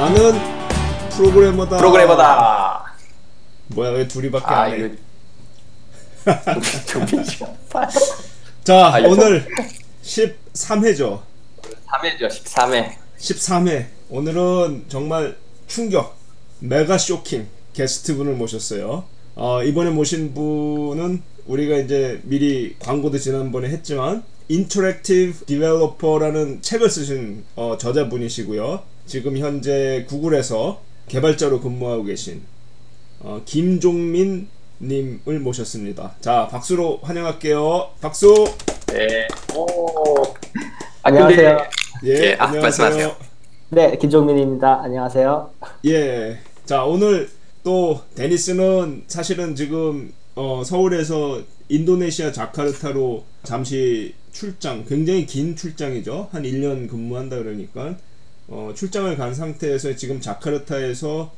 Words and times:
나는 0.00 0.32
프로그래머다. 1.10 1.76
프로그래머다. 1.76 2.94
뭐야 3.66 3.90
왜 3.90 4.08
둘이밖에 4.08 4.46
아 4.46 4.62
안 4.62 4.72
해? 4.72 4.92
좀비 6.86 7.22
시간. 7.22 7.54
자 8.64 8.86
아, 8.94 8.98
오늘 9.06 9.46
13회죠. 10.02 11.20
3회죠 11.86 12.28
13회. 12.30 12.92
13회. 13.18 13.86
오늘은 14.08 14.86
정말 14.88 15.36
충격, 15.66 16.16
mega 16.60 16.96
shocking 16.96 17.46
게스트분을 17.74 18.32
모셨어요. 18.36 19.04
어, 19.34 19.62
이번에 19.62 19.90
모신 19.90 20.32
분은 20.32 21.22
우리가 21.44 21.76
이제 21.76 22.22
미리 22.24 22.74
광고도 22.78 23.18
지난번에 23.18 23.68
했지만 23.68 24.24
Interactive 24.50 25.44
Developer라는 25.44 26.60
책을 26.60 26.90
쓰신 26.90 27.44
어, 27.54 27.78
저자분이시고요. 27.78 28.82
지금 29.06 29.38
현재 29.38 30.04
구글에서 30.08 30.80
개발자로 31.06 31.60
근무하고 31.60 32.02
계신 32.02 32.42
어, 33.20 33.42
김종민 33.44 34.48
님을 34.80 35.38
모셨습니다. 35.38 36.16
자, 36.20 36.48
박수로 36.50 36.98
환영할게요. 37.02 37.90
박수. 38.00 38.52
네. 38.86 39.28
오. 39.54 40.24
아, 40.24 40.34
안녕하세요. 41.02 41.58
예, 42.06 42.10
예, 42.10 42.36
아, 42.36 42.48
말씀하세요. 42.48 43.16
네, 43.68 43.96
김종민입니다. 43.98 44.80
안녕하세요. 44.82 45.50
예. 45.86 46.38
자, 46.64 46.84
오늘 46.84 47.30
또 47.62 48.00
데니스는 48.16 49.04
사실은 49.06 49.54
지금 49.54 50.12
어, 50.34 50.62
서울에서 50.64 51.40
인도네시아 51.68 52.32
자카르타로 52.32 53.24
잠시 53.44 54.14
출장, 54.32 54.84
굉장히 54.84 55.26
긴 55.26 55.56
출장이죠. 55.56 56.28
한 56.32 56.42
1년 56.42 56.88
근무한다 56.88 57.36
그러니까 57.38 57.96
어, 58.48 58.72
출장을 58.74 59.16
간 59.16 59.34
상태에서 59.34 59.94
지금 59.96 60.20
자카르타에서 60.20 61.32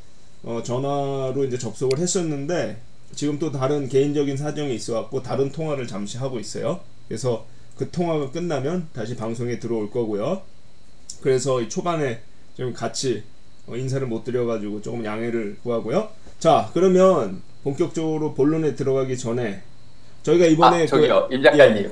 어, 0.44 0.62
전화로 0.64 1.44
이제 1.44 1.58
접속을 1.58 1.98
했었는데 1.98 2.78
지금 3.14 3.38
또 3.38 3.52
다른 3.52 3.88
개인적인 3.88 4.36
사정이 4.36 4.74
있어 4.74 4.94
갖고 4.94 5.22
다른 5.22 5.52
통화를 5.52 5.86
잠시 5.86 6.18
하고 6.18 6.40
있어요. 6.40 6.80
그래서 7.06 7.46
그 7.76 7.90
통화가 7.90 8.30
끝나면 8.30 8.88
다시 8.92 9.16
방송에 9.16 9.58
들어올 9.58 9.90
거고요. 9.90 10.42
그래서 11.20 11.60
이 11.60 11.68
초반에 11.68 12.20
좀 12.56 12.72
같이 12.72 13.22
어, 13.66 13.76
인사를 13.76 14.06
못 14.06 14.24
드려가지고 14.24 14.82
조금 14.82 15.04
양해를 15.04 15.58
구하고요. 15.62 16.08
자, 16.38 16.70
그러면 16.74 17.42
본격적으로 17.62 18.34
본론에 18.34 18.74
들어가기 18.74 19.16
전에 19.16 19.62
저희가 20.22 20.46
이번에 20.46 20.82
아 20.82 20.86
저기요 20.86 21.28
임 21.30 21.42
작가님. 21.42 21.90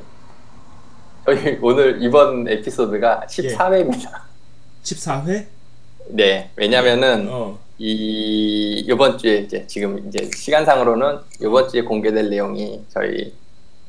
저희 1.31 1.59
오늘 1.62 2.03
이번 2.03 2.48
에피소드가 2.48 3.23
14회입니다. 3.28 4.23
14회? 4.83 5.47
네. 6.09 6.50
왜냐면은 6.56 7.28
어, 7.31 7.56
이 7.78 8.84
이번 8.89 9.17
주에 9.17 9.37
이제 9.39 9.64
지금 9.69 10.09
이제 10.09 10.28
시간상으로는 10.34 11.20
이번 11.41 11.69
주에 11.69 11.83
공개될 11.83 12.31
내용이 12.31 12.84
저희 12.89 13.33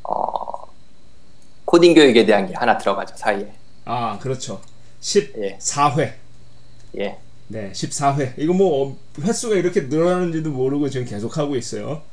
어 0.03 0.67
코딩 1.65 1.95
교육에 1.95 2.27
대한 2.27 2.45
게 2.45 2.53
하나 2.53 2.77
들어가죠 2.77 3.15
사이에. 3.17 3.51
아, 3.85 4.19
그렇죠. 4.19 4.61
예. 5.39 5.57
14회. 5.57 6.13
예. 6.99 7.17
네, 7.47 7.71
14회. 7.71 8.33
이거 8.37 8.53
뭐 8.53 8.87
어, 8.87 8.97
횟수가 9.19 9.55
이렇게 9.55 9.81
늘어나는지도 9.81 10.51
모르고 10.51 10.89
지금 10.89 11.07
계속 11.07 11.39
하고 11.39 11.55
있어요. 11.55 12.03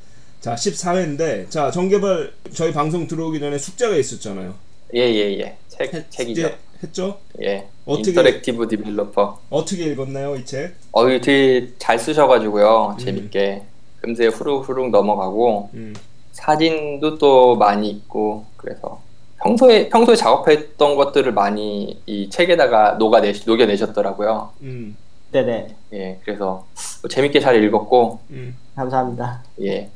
자, 0.41 0.55
14회인데, 0.55 1.51
자, 1.51 1.71
정개발 1.71 2.33
저희 2.55 2.73
방송 2.73 3.07
들어오기 3.07 3.41
전에 3.41 3.59
숙제가 3.59 3.97
있었잖아요. 3.97 4.68
예예 4.95 5.39
예. 5.41 5.57
책 5.69 5.93
했- 5.95 6.11
책이죠. 6.11 6.43
숙제 6.43 6.59
했죠? 6.83 7.19
예. 7.43 7.67
어떻게- 7.87 8.11
Interactive 8.11 8.69
Developer. 8.69 9.39
어떻게 9.51 9.85
읽었나요, 9.87 10.37
이 10.37 10.45
책? 10.45 10.75
어, 10.93 11.07
되게 11.07 11.73
잘 11.79 11.99
쓰셔가지고요. 11.99 12.97
음. 12.99 13.05
재밌게. 13.05 13.63
금세 14.01 14.27
후루후루 14.27 14.89
넘어가고, 14.91 15.71
음, 15.75 15.95
사진도 16.33 17.19
또 17.19 17.57
많이 17.57 17.91
있고, 17.91 18.45
그래서 18.57 19.01
평소에, 19.43 19.89
평소에 19.89 20.15
작업했던 20.15 20.95
것들을 20.97 21.33
많이 21.33 22.01
이 22.07 22.31
책에다가 22.31 22.93
녹아내, 22.93 23.33
녹여내셨더라고요. 23.45 24.51
음, 24.63 24.97
네네. 25.33 25.75
예, 25.95 26.21
그래서 26.25 26.65
재밌게 27.11 27.41
잘 27.41 27.63
읽었고, 27.63 28.21
음. 28.31 28.57
감사합니다. 28.77 29.43
예. 29.63 29.91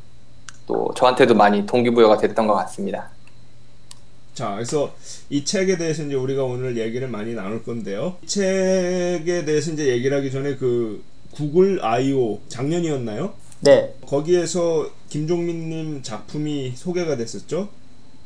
또 0.67 0.91
저한테도 0.97 1.35
많이 1.35 1.65
동기부여가 1.67 2.17
됐던 2.19 2.47
것 2.49 2.55
같습니다. 2.55 3.11
자, 4.35 4.55
그래서 4.55 4.95
이 5.29 5.45
책에 5.45 5.77
대해서 5.77 6.03
이제 6.03 6.15
우리가 6.15 6.45
오늘 6.45 6.79
얘기를 6.79 7.07
많이 7.09 7.35
나눌 7.35 7.63
건데요. 7.63 8.17
이 8.23 8.27
책에 8.27 9.45
대해서 9.45 9.73
이제 9.73 9.89
얘기를 9.89 10.17
하기 10.17 10.31
전에 10.31 10.57
그 10.57 11.03
구글 11.33 11.85
I.O. 11.85 12.41
작년이었나요? 12.49 13.35
네. 13.61 13.95
거기에서 14.07 14.89
김종민님 15.09 16.03
작품이 16.03 16.73
소개가 16.75 17.17
됐었죠? 17.17 17.69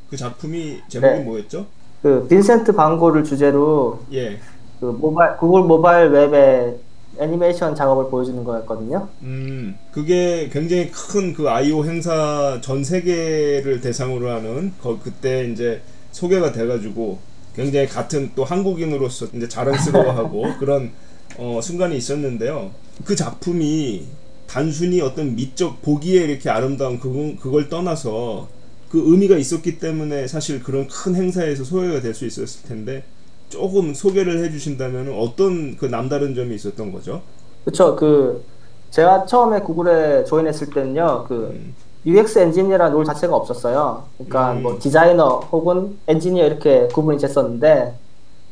그 0.08 0.16
작품이 0.16 0.80
제목이 0.88 1.18
네. 1.18 1.24
뭐였죠? 1.24 1.66
그 2.02 2.26
빈센트 2.28 2.72
방고를 2.72 3.24
주제로 3.24 4.00
예. 4.12 4.38
그 4.78 4.86
모바일 4.86 5.36
구글 5.38 5.62
모바일 5.62 6.08
웹의 6.10 6.76
애니메이션 7.18 7.74
작업을 7.74 8.10
보여주는 8.10 8.42
거였거든요. 8.44 9.08
음, 9.22 9.76
그게 9.90 10.48
굉장히 10.52 10.90
큰그 10.90 11.48
I.O. 11.48 11.84
행사 11.84 12.60
전 12.62 12.84
세계를 12.84 13.80
대상으로 13.80 14.30
하는 14.30 14.72
거 14.80 14.98
그때 15.02 15.50
이제 15.50 15.82
소개가 16.16 16.50
돼가지고 16.50 17.18
굉장히 17.54 17.86
같은 17.86 18.30
또 18.34 18.42
한국인으로서 18.44 19.26
이제 19.34 19.46
자랑스러워하고 19.48 20.44
그런 20.58 20.90
어, 21.36 21.60
순간이 21.62 21.96
있었는데요. 21.96 22.70
그 23.04 23.14
작품이 23.14 24.06
단순히 24.46 25.02
어떤 25.02 25.34
미적 25.36 25.82
보기에 25.82 26.24
이렇게 26.24 26.48
아름다운 26.48 26.98
그걸, 26.98 27.36
그걸 27.36 27.68
떠나서 27.68 28.48
그 28.88 29.02
의미가 29.04 29.36
있었기 29.36 29.78
때문에 29.78 30.26
사실 30.26 30.62
그런 30.62 30.86
큰 30.88 31.14
행사에서 31.14 31.64
소개가 31.64 32.00
될 32.00 32.14
수 32.14 32.24
있었을 32.24 32.66
텐데 32.66 33.04
조금 33.50 33.92
소개를 33.92 34.42
해주신다면 34.44 35.12
어떤 35.18 35.76
그 35.76 35.84
남다른 35.86 36.34
점이 36.34 36.54
있었던 36.54 36.92
거죠? 36.92 37.22
그쵸. 37.64 37.94
그 37.94 38.42
제가 38.90 39.26
처음에 39.26 39.60
구글에 39.60 40.24
조인했을 40.24 40.70
때는요. 40.70 41.26
그 41.28 41.34
음. 41.52 41.74
UX 42.06 42.38
엔지니어라는 42.38 42.94
롤 42.94 43.04
자체가 43.04 43.34
없었어요. 43.34 44.04
그러니까 44.16 44.52
음. 44.52 44.62
뭐 44.62 44.78
디자이너 44.78 45.40
혹은 45.50 45.98
엔지니어 46.06 46.46
이렇게 46.46 46.86
구분이 46.88 47.18
됐었는데 47.18 47.94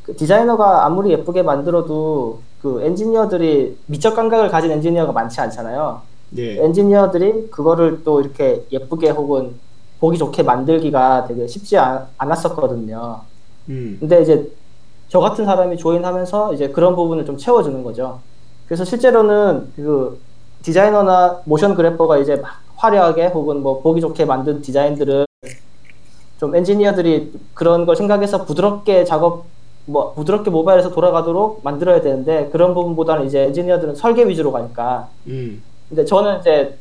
그 0.03 0.15
디자이너가 0.15 0.85
아무리 0.85 1.11
예쁘게 1.11 1.41
만들어도 1.41 2.41
그 2.61 2.81
엔지니어들이 2.83 3.77
미적 3.85 4.15
감각을 4.15 4.49
가진 4.49 4.71
엔지니어가 4.71 5.13
많지 5.13 5.39
않잖아요. 5.39 6.01
예. 6.37 6.63
엔지니어들이 6.63 7.49
그거를 7.49 8.03
또 8.03 8.19
이렇게 8.19 8.65
예쁘게 8.71 9.11
혹은 9.11 9.55
보기 9.99 10.17
좋게 10.17 10.43
만들기가 10.43 11.25
되게 11.27 11.47
쉽지 11.47 11.77
않, 11.77 12.07
않았었거든요. 12.17 13.21
음. 13.69 13.97
근데 13.99 14.21
이제 14.21 14.51
저 15.07 15.19
같은 15.19 15.45
사람이 15.45 15.77
조인하면서 15.77 16.53
이제 16.53 16.69
그런 16.69 16.95
부분을 16.95 17.25
좀 17.25 17.37
채워주는 17.37 17.83
거죠. 17.83 18.19
그래서 18.67 18.83
실제로는 18.83 19.71
그 19.75 20.19
디자이너나 20.63 21.41
모션 21.45 21.75
그래퍼가 21.75 22.17
이제 22.17 22.35
막 22.35 22.64
화려하게 22.77 23.27
혹은 23.27 23.61
뭐 23.61 23.81
보기 23.81 24.01
좋게 24.01 24.25
만든 24.25 24.61
디자인들을 24.61 25.25
좀 26.39 26.55
엔지니어들이 26.55 27.31
그런 27.53 27.85
걸 27.85 27.95
생각해서 27.95 28.45
부드럽게 28.45 29.05
작업 29.05 29.45
뭐 29.85 30.13
부드럽게 30.13 30.49
모바일에서 30.49 30.89
돌아가도록 30.89 31.61
만들어야 31.63 32.01
되는데 32.01 32.49
그런 32.51 32.73
부분보다는 32.73 33.25
이제 33.27 33.43
엔지니어들은 33.43 33.95
설계 33.95 34.27
위주로 34.27 34.51
가니까 34.51 35.09
음. 35.27 35.61
근데 35.89 36.03
저는 36.05 36.39
이제 36.39 36.77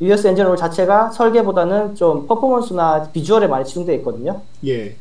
엔진 0.00 0.44
롤 0.44 0.56
자체가 0.56 1.10
설계보다는 1.10 1.94
좀 1.94 2.26
퍼포먼스나 2.26 3.08
비주얼에 3.12 3.46
많이 3.46 3.64
치중되어 3.64 3.94
있거든요. 3.96 4.42
예. 4.66 4.94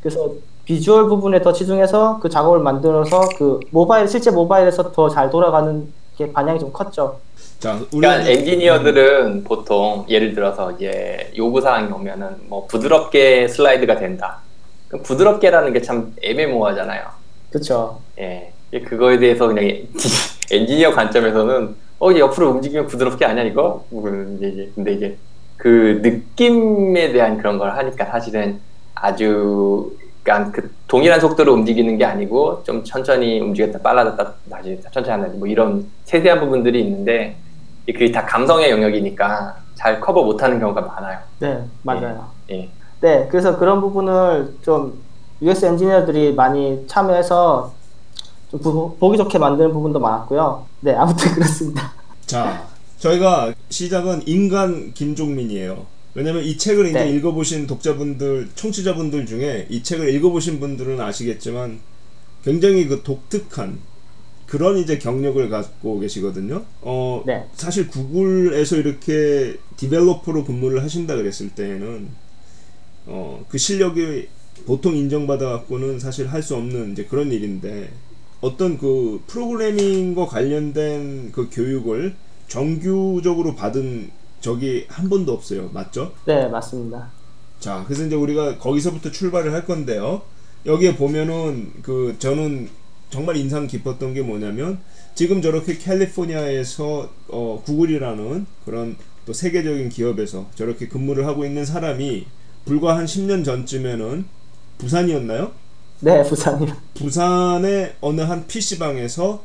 그래서 0.00 0.32
비주얼 0.66 1.08
부분에 1.08 1.40
더 1.40 1.52
치중해서 1.54 2.18
그 2.20 2.28
작업을 2.28 2.58
만들어서 2.58 3.22
그 3.38 3.60
모바일 3.70 4.06
실제 4.06 4.30
모바일에서 4.30 4.92
더 4.92 5.08
잘 5.08 5.30
돌아가는 5.30 5.90
게 6.18 6.30
반향이 6.32 6.58
좀 6.60 6.70
컸죠. 6.72 7.18
자, 7.58 7.74
우리 7.92 8.00
그러니까 8.06 8.28
엔지니어들은 8.30 9.44
보통 9.44 10.04
예를 10.08 10.34
들어서 10.34 10.72
이제 10.72 11.32
요구 11.36 11.60
사항이 11.60 11.90
오면은 11.90 12.36
뭐 12.48 12.66
부드럽게 12.66 13.48
슬라이드가 13.48 13.96
된다. 13.96 14.40
그럼 14.88 15.02
부드럽게라는 15.02 15.72
게 15.72 15.80
참 15.82 16.14
애매모호하잖아요. 16.22 17.04
그렇죠. 17.50 18.00
예. 18.18 18.52
그거에 18.84 19.18
대해서 19.18 19.46
그냥 19.46 19.64
엔지니어 20.52 20.92
관점에서는 20.92 21.74
어 21.98 22.10
이게 22.10 22.20
옆으로 22.20 22.50
움직이면 22.50 22.86
부드럽게 22.88 23.24
아니야 23.24 23.44
이거? 23.44 23.84
뭐 23.88 24.10
이제 24.36 24.48
이제 24.48 24.70
근데 24.74 24.92
이제 24.92 25.16
그 25.56 26.00
느낌에 26.02 27.12
대한 27.12 27.38
그런 27.38 27.56
걸 27.58 27.70
하니까 27.70 28.04
사실은 28.06 28.60
아주 28.94 29.96
그러니까 30.22 30.50
그 30.52 30.70
동일한 30.88 31.20
속도로 31.20 31.54
움직이는 31.54 31.96
게 31.96 32.04
아니고 32.04 32.64
좀 32.64 32.84
천천히 32.84 33.40
움직였다 33.40 33.78
빨라졌다 33.78 34.34
다시 34.50 34.78
천천히 34.92 35.08
한다 35.08 35.28
뭐 35.38 35.48
이런 35.48 35.86
세세한 36.04 36.40
부분들이 36.40 36.80
있는데 36.82 37.36
그게 37.92 38.10
다 38.10 38.24
감성의 38.24 38.70
영역이니까 38.70 39.56
잘 39.74 40.00
커버 40.00 40.24
못하는 40.24 40.58
경우가 40.58 40.80
많아요. 40.80 41.18
네, 41.38 41.62
맞아요. 41.82 42.28
예. 42.50 42.68
네, 43.00 43.28
그래서 43.30 43.58
그런 43.58 43.80
부분을 43.80 44.56
좀 44.62 44.98
UX 45.42 45.66
엔지니어들이 45.66 46.34
많이 46.34 46.84
참여해서 46.88 47.72
좀 48.50 48.60
부- 48.60 48.96
보기 48.98 49.16
좋게 49.18 49.38
만드는 49.38 49.72
부분도 49.72 50.00
많았고요. 50.00 50.66
네, 50.80 50.94
아무튼 50.94 51.30
그렇습니다. 51.34 51.92
자, 52.24 52.66
저희가 52.98 53.52
시작은 53.68 54.22
인간 54.26 54.92
김종민이에요. 54.94 55.84
왜냐면 56.14 56.42
이 56.42 56.56
책을 56.56 56.86
이제 56.88 57.04
네. 57.04 57.10
읽어보신 57.10 57.66
독자분들, 57.66 58.48
청취자분들 58.54 59.26
중에 59.26 59.66
이 59.68 59.82
책을 59.82 60.08
읽어보신 60.14 60.58
분들은 60.60 60.98
아시겠지만 61.00 61.78
굉장히 62.42 62.86
그 62.86 63.02
독특한 63.02 63.78
그런 64.46 64.78
이제 64.78 64.98
경력을 64.98 65.48
갖고 65.48 65.98
계시거든요. 65.98 66.64
어, 66.82 67.22
네. 67.26 67.44
사실 67.54 67.88
구글에서 67.88 68.76
이렇게 68.76 69.56
디벨로퍼로 69.76 70.44
근무를 70.44 70.82
하신다 70.84 71.16
그랬을 71.16 71.50
때에는 71.50 72.08
어, 73.06 73.44
그 73.48 73.58
실력이 73.58 74.28
보통 74.66 74.96
인정받아 74.96 75.48
갖고는 75.48 75.98
사실 75.98 76.28
할 76.28 76.42
수 76.42 76.54
없는 76.56 76.92
이제 76.92 77.04
그런 77.04 77.30
일인데 77.32 77.90
어떤 78.40 78.78
그 78.78 79.22
프로그래밍과 79.26 80.26
관련된 80.26 81.32
그 81.32 81.48
교육을 81.50 82.14
정규적으로 82.48 83.54
받은 83.54 84.10
적이 84.40 84.86
한 84.88 85.08
번도 85.08 85.32
없어요. 85.32 85.70
맞죠? 85.72 86.12
네, 86.24 86.46
맞습니다. 86.48 87.10
자, 87.58 87.82
그래서 87.86 88.04
이제 88.06 88.14
우리가 88.14 88.58
거기서부터 88.58 89.10
출발을 89.10 89.52
할 89.52 89.64
건데요. 89.64 90.22
여기에 90.66 90.96
보면은 90.96 91.72
그 91.82 92.14
저는 92.18 92.68
정말 93.10 93.36
인상 93.36 93.66
깊었던 93.66 94.14
게 94.14 94.22
뭐냐면 94.22 94.78
지금 95.14 95.40
저렇게 95.40 95.78
캘리포니아에서 95.78 97.08
어, 97.28 97.62
구글이라는 97.64 98.46
그런 98.64 98.96
또 99.24 99.32
세계적인 99.32 99.88
기업에서 99.88 100.46
저렇게 100.54 100.88
근무를 100.88 101.26
하고 101.26 101.44
있는 101.44 101.64
사람이 101.64 102.26
불과 102.64 102.96
한 102.96 103.06
10년 103.06 103.44
전쯤에는 103.44 104.24
부산이었나요? 104.78 105.52
네, 106.00 106.22
부산이요. 106.22 106.74
부산의 106.94 107.96
어느 108.00 108.20
한 108.20 108.46
PC방에서 108.46 109.42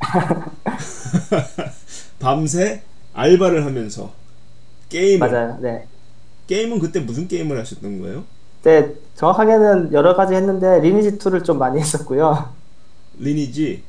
밤새 2.18 2.82
알바를 3.12 3.64
하면서 3.64 4.12
게임을 4.88 5.30
맞아요. 5.30 5.58
네. 5.60 5.86
게임은 6.46 6.78
그때 6.78 7.00
무슨 7.00 7.28
게임을 7.28 7.58
하셨던 7.58 8.00
거예요? 8.00 8.24
네, 8.62 8.94
정확하게는 9.14 9.92
여러 9.92 10.16
가지 10.16 10.34
했는데 10.34 10.80
리니지 10.80 11.18
2를 11.18 11.44
좀 11.44 11.58
많이 11.58 11.78
했었고요. 11.78 12.53
리니지 13.18 13.82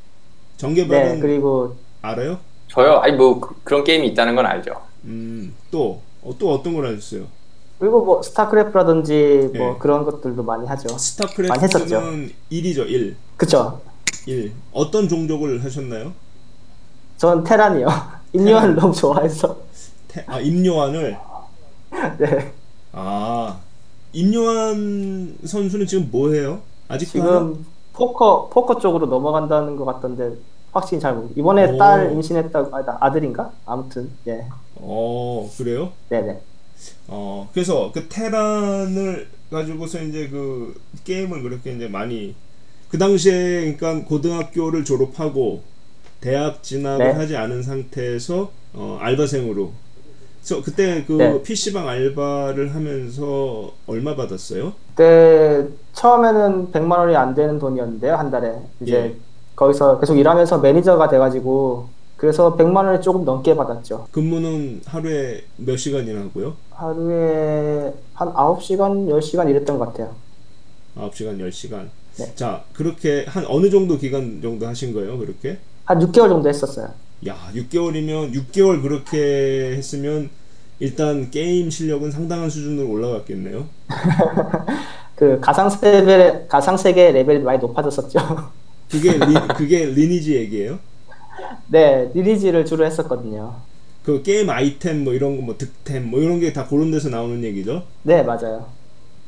정개발은 0.58 1.16
네, 1.16 1.20
그리고 1.20 1.76
알아요? 2.02 2.40
저요? 2.68 2.98
아니 3.00 3.16
뭐 3.16 3.40
그, 3.40 3.56
런 3.66 3.84
게임이 3.84 4.08
있다는 4.10 4.36
건 4.36 4.46
알죠. 4.46 4.82
음또 5.06 6.02
어, 6.22 6.36
또 6.38 6.52
어떤 6.54 6.74
걸 6.74 6.88
하셨어요? 6.88 7.28
그리고 7.80 8.04
뭐 8.06 8.22
스타크래프트라든지 8.22 9.52
뭐 9.56 9.74
네. 9.74 9.76
그런 9.80 10.06
것들도 10.06 10.44
많이 10.44 10.66
하죠. 10.68 10.98
스타크래프트는 10.98 11.62
했었죠. 11.62 12.02
1이죠 12.52 12.90
1 12.90 13.16
그쵸? 13.38 13.82
1 14.26 14.54
어떤 14.72 15.08
종족을 15.08 15.64
하셨나요? 15.64 16.14
전 17.18 17.44
테란이요. 17.44 17.88
인류를 18.34 18.76
너무 18.76 18.94
좋아해서. 18.94 19.58
태, 20.08 20.24
아 20.28 20.40
임요한을 20.40 21.18
네. 22.20 22.54
아 22.92 23.60
임요한 24.14 25.38
선수는 25.46 25.86
지금 25.86 26.10
뭐 26.12 26.32
해요? 26.32 26.62
아직도 26.88 27.22
하나? 27.22 27.54
포커 27.96 28.50
포커 28.50 28.80
쪽으로 28.80 29.08
넘어간다는 29.08 29.76
것 29.76 29.86
같던데 29.86 30.36
확실히 30.72 31.00
잘 31.00 31.16
모르. 31.16 31.30
이번에 31.36 31.72
오. 31.72 31.78
딸 31.78 32.12
임신했다고 32.12 32.76
아니다 32.76 32.98
아들인가? 33.00 33.52
아무튼 33.66 34.10
예. 34.28 34.46
어 34.76 35.50
그래요? 35.58 35.92
네네. 36.10 36.42
어 37.08 37.50
그래서 37.54 37.92
그 37.94 38.08
테란을 38.10 39.30
가지고서 39.50 40.02
이제 40.02 40.28
그 40.28 40.80
게임을 41.06 41.42
그렇게 41.42 41.74
이제 41.74 41.88
많이 41.88 42.36
그 42.90 42.98
당시에 42.98 43.74
그러니까 43.74 44.08
고등학교를 44.08 44.84
졸업하고 44.84 45.62
대학 46.20 46.62
진학을 46.64 47.06
네. 47.06 47.12
하지 47.14 47.38
않은 47.38 47.64
상태에서 47.64 48.52
어, 48.74 48.98
알바생으로 49.00 49.72
그래서 50.46 50.62
그때 50.62 51.04
그 51.06 51.14
네. 51.14 51.42
PC방 51.42 51.88
알바를 51.90 52.76
하면서 52.76 53.74
얼마 53.88 54.16
받았어요? 54.16 54.74
그때 54.90 55.68
처음에는 55.94 56.72
100만 56.72 57.00
원이 57.00 57.16
안 57.16 57.34
되는 57.34 57.58
돈이었는데요 57.58 58.16
한 58.16 58.30
달에 58.30 58.54
이제 58.80 58.94
예. 58.94 59.16
거기서 59.56 60.00
계속 60.00 60.16
일하면서 60.16 60.60
매니저가 60.60 61.10
돼가지고 61.10 61.90
그래서 62.16 62.56
100만 62.56 62.86
원이 62.86 63.02
조금 63.02 63.26
넘게 63.26 63.56
받았죠. 63.56 64.08
근무는 64.12 64.82
하루에 64.86 65.46
몇 65.58 65.78
시간이나 65.78 66.22
하고요? 66.22 66.54
하루에 66.72 67.94
한 68.14 68.32
9시간, 68.32 69.10
10시간 69.10 69.50
일했던 69.50 69.80
것 69.80 69.88
같아요. 69.88 70.14
9시간, 70.96 71.40
10시간. 71.40 71.90
네. 72.18 72.36
자, 72.36 72.64
그렇게 72.74 73.26
한 73.28 73.46
어느 73.48 73.70
정도 73.72 73.98
기간 73.98 74.42
정도 74.44 74.68
하신 74.68 74.94
거예요? 74.94 75.18
그렇게? 75.18 75.58
한 75.86 76.00
6개월 76.00 76.30
정도 76.30 76.48
했었어요. 76.48 76.90
야, 77.28 77.52
6개월이면 77.54 78.34
6개월 78.34 78.82
그렇게 78.82 79.74
했으면 79.76 80.30
일단 80.80 81.32
게임 81.32 81.70
실력은 81.70 82.12
상당한 82.12 82.50
수준으로 82.50 82.90
올라갔겠네요. 82.90 83.70
그 85.16 85.40
가상 85.40 85.70
세계 85.70 86.46
가상 86.48 86.78
세계 86.78 87.12
레벨이 87.12 87.40
많이 87.44 87.60
높아졌었죠. 87.60 88.20
그게 88.92 89.18
리, 89.18 89.48
그게 89.56 89.86
리니지 89.86 90.36
얘기예요? 90.36 90.80
네, 91.68 92.12
리니지를 92.14 92.66
주로 92.66 92.86
했었거든요. 92.86 93.64
그 94.04 94.22
게임 94.24 94.50
아이템 94.50 95.04
뭐 95.04 95.14
이런 95.14 95.36
거 95.38 95.42
뭐 95.44 95.58
득템 95.58 96.10
뭐 96.10 96.20
이런 96.22 96.40
게 96.40 96.54
다 96.54 96.68
그런 96.68 96.92
데서 96.92 97.10
나오는 97.10 97.44
얘기죠. 97.44 97.84
네, 98.04 98.24
맞아요. 98.24 98.74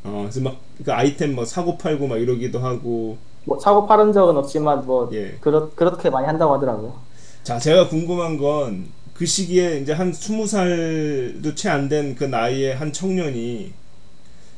어, 0.03 0.21
그래서 0.23 0.41
막 0.41 0.57
그 0.85 0.91
아이템 0.93 1.33
뭐 1.35 1.43
사고 1.45 1.77
팔고 1.77 2.07
막 2.07 2.17
이러기도 2.17 2.59
하고. 2.59 3.17
뭐 3.45 3.57
사고 3.59 3.87
팔은 3.87 4.13
적은 4.13 4.35
없지만 4.37 4.85
뭐 4.85 5.09
예. 5.13 5.37
그렇 5.39 5.69
그렇게 5.75 6.09
많이 6.09 6.27
한다고 6.27 6.53
하더라고요. 6.55 6.93
자, 7.47 7.57
제가 7.57 7.87
궁금한 7.87 8.35
건 8.37 8.91
그 9.13 9.25
시기에 9.25 9.79
이제 9.79 9.93
한 9.93 10.11
20살도 10.11 11.55
채 11.55 11.69
안 11.69 11.87
된 11.87 12.13
그 12.13 12.25
나이에 12.25 12.73
한 12.73 12.91
청년이 12.91 13.71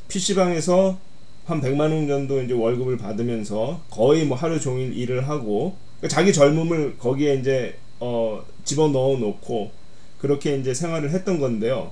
PC방에서 0.08 0.98
한 1.46 1.62
100만 1.62 1.82
원 1.94 2.08
정도 2.08 2.42
이제 2.42 2.56
월급을 2.56 2.98
받으면서 2.98 3.80
거의 3.92 4.26
뭐 4.26 4.36
하루 4.36 4.60
종일 4.60 4.98
일을 4.98 5.30
하고 5.30 5.78
그러니까 6.00 6.16
자기 6.16 6.34
젊음을 6.34 6.98
거기에 6.98 7.36
이제 7.36 7.78
어 8.00 8.44
집어 8.66 8.88
넣어 8.88 9.18
놓고 9.20 9.70
그렇게 10.18 10.58
이제 10.58 10.74
생활을 10.74 11.12
했던 11.12 11.40
건데요. 11.40 11.92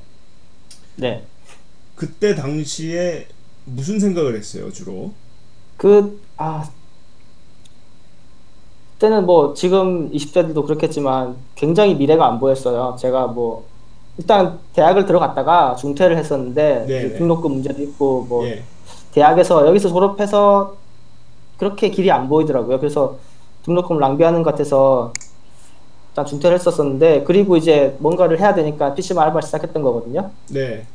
네. 0.95 1.23
그때 1.95 2.33
당시에 2.33 3.27
무슨 3.65 3.99
생각을 3.99 4.35
했어요, 4.35 4.73
주로? 4.73 5.13
그, 5.77 6.19
아, 6.37 6.67
그 6.67 6.76
때는 8.99 9.25
뭐 9.25 9.53
지금 9.53 10.11
20대들도 10.11 10.65
그렇겠지만 10.65 11.35
굉장히 11.55 11.95
미래가 11.95 12.25
안 12.27 12.39
보였어요. 12.39 12.95
제가 12.99 13.27
뭐, 13.27 13.65
일단 14.17 14.57
대학을 14.73 15.05
들어갔다가 15.05 15.75
중퇴를 15.75 16.17
했었는데, 16.17 16.85
네네. 16.87 17.09
그 17.09 17.17
등록금 17.17 17.51
문제도 17.51 17.81
있고, 17.83 18.25
뭐, 18.27 18.45
예. 18.47 18.63
대학에서 19.11 19.67
여기서 19.67 19.89
졸업해서 19.89 20.75
그렇게 21.57 21.89
길이 21.89 22.11
안 22.11 22.27
보이더라고요. 22.27 22.79
그래서 22.79 23.17
등록금 23.63 23.99
낭비하는 23.99 24.43
것 24.43 24.51
같아서 24.51 25.13
일단 26.11 26.25
중퇴를 26.25 26.55
했었었는데, 26.55 27.23
그리고 27.23 27.57
이제 27.57 27.95
뭔가를 27.99 28.39
해야 28.39 28.55
되니까 28.55 28.95
PC방 28.95 29.23
알바를 29.25 29.43
시작했던 29.43 29.83
거거든요. 29.83 30.31
네. 30.49 30.85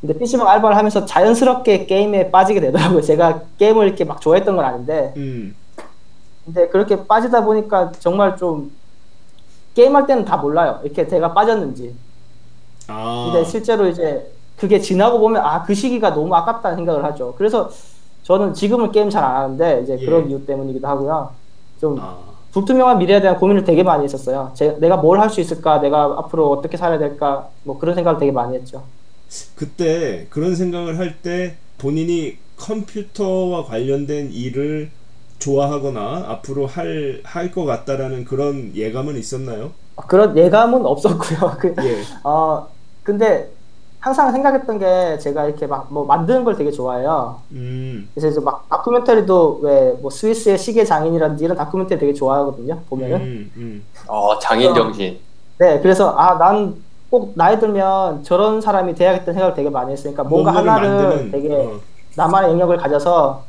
근데 0.00 0.16
PC방 0.16 0.46
알바를 0.46 0.76
하면서 0.76 1.04
자연스럽게 1.04 1.86
게임에 1.86 2.30
빠지게 2.30 2.60
되더라고요. 2.60 3.00
제가 3.00 3.42
게임을 3.58 3.88
이렇게 3.88 4.04
막 4.04 4.20
좋아했던 4.20 4.54
건 4.54 4.64
아닌데, 4.64 5.12
음. 5.16 5.56
근데 6.48 6.68
그렇게 6.68 7.06
빠지다 7.06 7.44
보니까 7.44 7.92
정말 7.98 8.36
좀 8.36 8.72
게임할 9.74 10.06
때는 10.06 10.24
다 10.24 10.38
몰라요. 10.38 10.80
이렇게 10.82 11.06
제가 11.06 11.34
빠졌는지. 11.34 11.94
아. 12.86 13.30
근데 13.32 13.44
실제로 13.48 13.86
이제 13.86 14.32
그게 14.56 14.80
지나고 14.80 15.18
보면 15.20 15.42
아 15.44 15.62
그 15.64 15.74
시기가 15.74 16.14
너무 16.14 16.34
아깝다는 16.34 16.76
생각을 16.78 17.04
하죠. 17.04 17.34
그래서 17.36 17.70
저는 18.22 18.54
지금은 18.54 18.92
게임 18.92 19.10
잘 19.10 19.22
안 19.24 19.36
하는데 19.36 19.82
이제 19.82 19.98
예. 20.00 20.04
그런 20.04 20.30
이유 20.30 20.44
때문이기도 20.46 20.88
하고요. 20.88 21.30
좀 21.80 21.98
아. 22.00 22.16
불투명한 22.52 22.98
미래에 22.98 23.20
대한 23.20 23.36
고민을 23.36 23.64
되게 23.64 23.82
많이 23.82 24.04
했었어요. 24.04 24.52
제, 24.54 24.78
내가 24.80 24.96
뭘 24.96 25.18
할 25.20 25.28
수 25.28 25.40
있을까? 25.42 25.80
내가 25.80 26.04
앞으로 26.18 26.50
어떻게 26.50 26.78
살아야 26.78 26.98
될까? 26.98 27.48
뭐 27.62 27.78
그런 27.78 27.94
생각을 27.94 28.18
되게 28.18 28.32
많이 28.32 28.56
했죠. 28.56 28.84
그때 29.54 30.26
그런 30.30 30.56
생각을 30.56 30.98
할 30.98 31.18
때 31.22 31.56
본인이 31.76 32.38
컴퓨터와 32.56 33.66
관련된 33.66 34.30
일을 34.32 34.90
좋아하거나 35.38 36.24
앞으로 36.28 36.66
할 36.66 37.20
할 37.24 37.50
것 37.52 37.64
같다라는 37.64 38.24
그런 38.24 38.72
예감은 38.74 39.16
있었나요? 39.16 39.70
그런 40.06 40.36
예감은 40.36 40.84
없었고요. 40.86 41.56
그, 41.58 41.74
예. 41.82 42.02
어, 42.24 42.68
근데 43.02 43.48
항상 44.00 44.30
생각했던 44.32 44.78
게 44.78 45.18
제가 45.18 45.46
이렇게 45.46 45.66
막 45.66 45.88
뭐 45.90 46.04
만드는 46.04 46.44
걸 46.44 46.56
되게 46.56 46.70
좋아해요. 46.70 47.40
음. 47.52 48.08
그래서 48.14 48.28
이제 48.28 48.40
막 48.40 48.68
다큐멘터리도 48.68 49.60
왜 49.62 49.94
뭐 50.00 50.10
스위스의 50.10 50.56
시계 50.58 50.84
장인이라든지 50.84 51.44
이런 51.44 51.56
다큐멘터리 51.56 51.98
되게 51.98 52.12
좋아하거든요. 52.14 52.80
보면은. 52.88 53.16
음, 53.20 53.50
음. 53.56 53.84
어 54.06 54.38
장인 54.38 54.74
정신. 54.74 55.18
네, 55.58 55.80
그래서 55.80 56.10
아, 56.16 56.38
난 56.38 56.86
꼭 57.10 57.32
나이 57.36 57.58
들면 57.58 58.22
저런 58.22 58.60
사람이 58.60 58.94
돼야겠다는 58.94 59.32
생각을 59.32 59.54
되게 59.54 59.70
많이 59.70 59.92
했으니까 59.92 60.24
뭔가 60.24 60.52
뭔가를 60.52 60.90
하나를 60.90 61.08
만드는, 61.08 61.30
되게 61.30 61.54
어. 61.54 61.80
나만의 62.16 62.50
영역을 62.50 62.76
가져서 62.76 63.44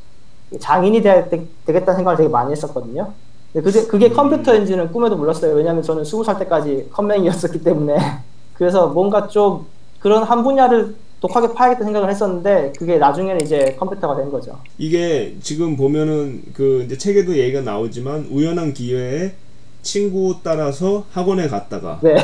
장인이 0.57 1.01
되, 1.01 1.29
겠다는 1.65 1.95
생각을 1.95 2.17
되게 2.17 2.29
많이 2.29 2.51
했었거든요. 2.51 3.13
네, 3.53 3.61
그게, 3.61 3.85
그게 3.85 4.09
컴퓨터 4.09 4.53
엔진은 4.53 4.91
꿈에도 4.91 5.15
몰랐어요. 5.15 5.55
왜냐하면 5.55 5.83
저는 5.83 6.03
20살 6.03 6.39
때까지 6.39 6.89
컴맹이었었기 6.91 7.63
때문에. 7.63 7.97
그래서 8.53 8.87
뭔가 8.87 9.27
좀 9.27 9.65
그런 9.99 10.23
한 10.23 10.43
분야를 10.43 10.95
독하게 11.21 11.53
파야겠다 11.53 11.83
생각을 11.83 12.09
했었는데 12.09 12.73
그게 12.77 12.97
나중에는 12.97 13.41
이제 13.41 13.75
컴퓨터가 13.77 14.15
된 14.15 14.31
거죠. 14.31 14.57
이게 14.77 15.35
지금 15.41 15.75
보면은 15.75 16.41
그 16.53 16.83
이제 16.85 16.97
책에도 16.97 17.35
얘기가 17.37 17.61
나오지만 17.61 18.27
우연한 18.31 18.73
기회에 18.73 19.33
친구 19.81 20.35
따라서 20.43 21.05
학원에 21.11 21.47
갔다가 21.47 21.99
네, 22.01 22.15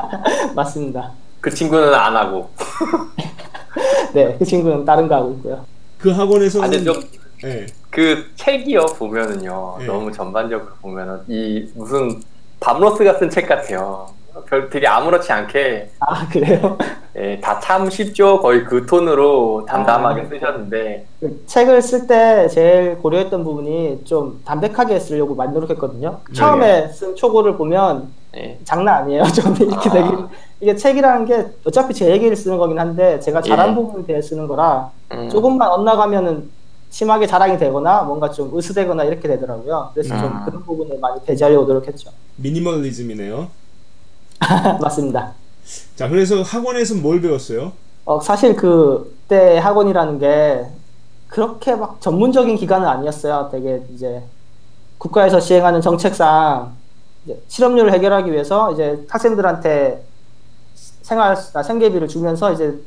맞습니다. 0.54 1.12
그 1.40 1.50
친구는 1.50 1.92
안 1.94 2.16
하고. 2.16 2.50
네, 4.14 4.36
그 4.38 4.44
친구는 4.44 4.84
다른 4.84 5.08
거 5.08 5.16
하고 5.16 5.32
있고요. 5.32 5.64
그 5.98 6.10
학원에서 6.10 6.62
아, 6.62 6.68
근데 6.68 6.84
좀 6.84 6.94
예. 7.44 7.66
그 7.90 8.24
책이요 8.36 8.86
보면은요 8.98 9.76
네. 9.80 9.86
너무 9.86 10.10
전반적으로 10.12 10.70
보면은 10.82 11.20
이 11.28 11.68
무슨 11.74 12.20
밤로스 12.60 13.04
같은 13.04 13.28
책 13.30 13.48
같아요. 13.48 14.06
별 14.46 14.68
되게 14.68 14.86
아무렇지 14.88 15.32
않게 15.32 15.90
아 16.00 16.28
그래요? 16.28 16.76
예, 17.16 17.38
다 17.40 17.60
참 17.60 17.88
쉽죠. 17.88 18.40
거의 18.40 18.64
그 18.64 18.84
톤으로 18.84 19.64
담담하게 19.68 20.22
아. 20.22 20.24
쓰셨는데 20.28 21.06
그 21.20 21.44
책을 21.46 21.80
쓸 21.82 22.06
때 22.08 22.48
제일 22.48 22.96
고려했던 22.98 23.44
부분이 23.44 24.02
좀 24.04 24.40
담백하게 24.44 24.98
쓰려고 24.98 25.36
많이 25.36 25.52
노력했거든요. 25.52 26.18
처음에 26.32 26.88
쓴 26.88 27.14
초고를 27.14 27.56
보면 27.56 28.08
예. 28.36 28.58
장난 28.64 29.04
아니에요. 29.04 29.22
좀 29.32 29.54
이렇게 29.60 29.88
아. 29.88 29.92
되게 29.92 30.08
이게 30.60 30.74
책이라는 30.74 31.26
게 31.26 31.46
어차피 31.64 31.94
제 31.94 32.10
얘기를 32.10 32.34
쓰는 32.34 32.58
거긴 32.58 32.78
한데 32.80 33.20
제가 33.20 33.40
잘한 33.40 33.70
예. 33.70 33.74
부분에 33.76 34.04
대해 34.06 34.20
쓰는 34.20 34.48
거라 34.48 34.90
음. 35.12 35.28
조금만 35.28 35.70
엇나가면은 35.70 36.50
심하게 36.94 37.26
자랑이 37.26 37.58
되거나 37.58 38.04
뭔가 38.04 38.30
좀 38.30 38.56
으스대거나 38.56 39.02
이렇게 39.02 39.26
되더라고요. 39.26 39.90
그래서 39.94 40.16
좀 40.16 40.26
음. 40.26 40.44
그런 40.44 40.62
부분을 40.62 41.00
많이 41.00 41.20
배제하려고 41.24 41.64
노력했죠. 41.64 42.12
미니멀리즘이네요. 42.36 43.48
맞습니다. 44.80 45.32
자, 45.96 46.08
그래서 46.08 46.42
학원에서 46.42 46.94
뭘 46.94 47.20
배웠어요? 47.20 47.72
어, 48.04 48.20
사실 48.20 48.54
그때 48.54 49.58
학원이라는 49.58 50.20
게 50.20 50.66
그렇게 51.26 51.74
막 51.74 52.00
전문적인 52.00 52.54
기관은 52.54 52.86
아니었어요. 52.86 53.48
되게 53.50 53.82
이제 53.92 54.22
국가에서 54.98 55.40
시행하는 55.40 55.80
정책상 55.80 56.76
이제 57.24 57.42
실업률을 57.48 57.92
해결하기 57.92 58.30
위해서 58.30 58.70
이제 58.70 59.04
학생들한테 59.08 60.04
생활 61.02 61.36
아, 61.54 61.62
생계비를 61.64 62.06
주면서 62.06 62.52
이제 62.52 62.78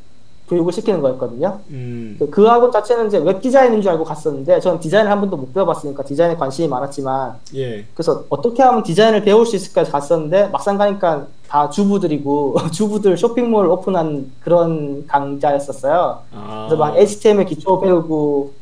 교육을 0.47 0.71
시키는 0.71 1.01
거였거든요. 1.01 1.59
음. 1.71 2.15
그- 2.17 2.29
그 2.29 2.45
학원 2.45 2.71
자체는 2.71 3.07
이제 3.07 3.17
웹 3.17 3.41
디자인인 3.41 3.81
줄 3.81 3.91
알고 3.91 4.05
갔었는데 4.05 4.59
저는 4.61 4.79
디자인을 4.79 5.11
한 5.11 5.19
번도 5.19 5.35
못 5.35 5.53
배워봤으니까 5.53 6.03
디자인에 6.03 6.35
관심이 6.37 6.67
많았지만 6.69 7.35
예. 7.55 7.85
그래서 7.93 8.23
어떻게 8.29 8.63
하면 8.63 8.81
디자인을 8.83 9.23
배울 9.23 9.45
수 9.45 9.57
있을까 9.57 9.81
해서 9.81 9.91
갔었는데 9.91 10.47
막상 10.47 10.77
가니까 10.77 11.27
다 11.49 11.69
주부들이고 11.69 12.55
주부들 12.71 13.17
쇼핑몰 13.17 13.67
오픈한 13.69 14.31
그런 14.41 15.05
강좌였었어요. 15.07 16.19
아. 16.33 16.65
그래서 16.69 16.77
막 16.81 16.97
HTML 16.97 17.45
기초 17.45 17.79
배우고 17.81 18.53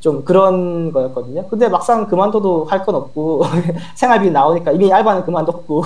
좀 0.00 0.24
그런 0.24 0.92
거였거든요. 0.92 1.46
근데 1.48 1.68
막상 1.68 2.06
그만둬도 2.08 2.64
할 2.64 2.84
건 2.86 2.94
없고 2.94 3.42
생활비 3.94 4.30
나오니까 4.30 4.72
이미 4.72 4.90
알바는 4.92 5.24
그만뒀고 5.24 5.84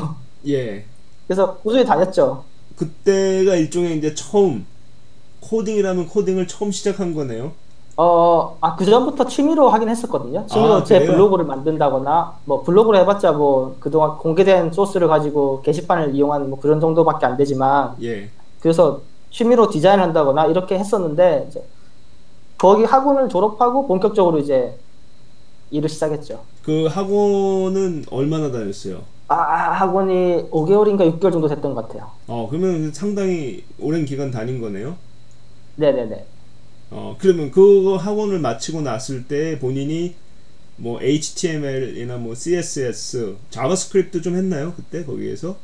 예. 0.49 0.85
그래서 1.27 1.57
꾸준히 1.57 1.85
다녔죠. 1.85 2.45
그때가 2.77 3.57
일종의 3.57 3.99
이제 3.99 4.15
처음 4.15 4.65
코딩이라면 5.51 6.09
코딩을 6.09 6.49
처음 6.49 6.71
시작한 6.71 7.15
거네요. 7.15 7.53
어, 7.99 8.59
아, 8.61 8.77
그전부터 8.77 9.27
취미로 9.27 9.71
하긴 9.71 9.89
했었거든요. 9.89 10.47
취미로 10.47 10.75
아, 10.75 10.85
제? 10.85 11.07
블로그를 11.07 11.47
만든다거나, 11.47 12.35
뭐, 12.45 12.63
블로그를 12.63 13.01
해봤자 13.01 13.33
뭐, 13.33 13.77
그동안 13.81 14.19
공개된 14.19 14.73
소스를 14.73 15.09
가지고 15.09 15.63
게시판을 15.63 16.15
이용하는 16.15 16.51
뭐 16.51 16.61
그런 16.61 16.79
정도밖에 16.79 17.25
안 17.25 17.37
되지만, 17.39 17.95
예. 18.03 18.29
그래서 18.61 19.01
취미로 19.31 19.71
디자인 19.71 20.01
한다거나 20.01 20.47
이렇게 20.47 20.79
했었는데, 20.79 21.47
이제 21.49 21.65
거기 22.59 22.85
학원을 22.85 23.31
졸업하고 23.31 23.87
본격적으로 23.87 24.39
이제 24.39 24.75
일을 25.71 25.89
시작했죠. 25.89 26.41
그 26.63 26.87
학원은 26.87 28.05
얼마나 28.11 28.51
다녔어요? 28.51 29.01
아, 29.29 29.37
학원이 29.37 30.51
5개월인가 30.51 31.19
6개월 31.19 31.33
정도 31.33 31.49
됐던 31.49 31.75
것 31.75 31.89
같아요. 31.89 32.11
어, 32.29 32.47
그러면 32.49 32.93
상당히 32.93 33.65
오랜 33.81 34.05
기간 34.05 34.31
다닌 34.31 34.61
거네요. 34.61 34.97
네네네. 35.77 36.25
어, 36.91 37.17
그러면 37.19 37.51
그 37.51 37.95
학원을 37.97 38.39
마치고 38.39 38.81
났을 38.81 39.27
때 39.27 39.59
본인이 39.59 40.15
뭐 40.77 41.01
HTML이나 41.01 42.17
뭐 42.19 42.35
CSS, 42.35 43.37
JavaScript 43.51 44.23
좀 44.23 44.37
했나요? 44.37 44.73
그때 44.77 45.05
거기에서? 45.05 45.57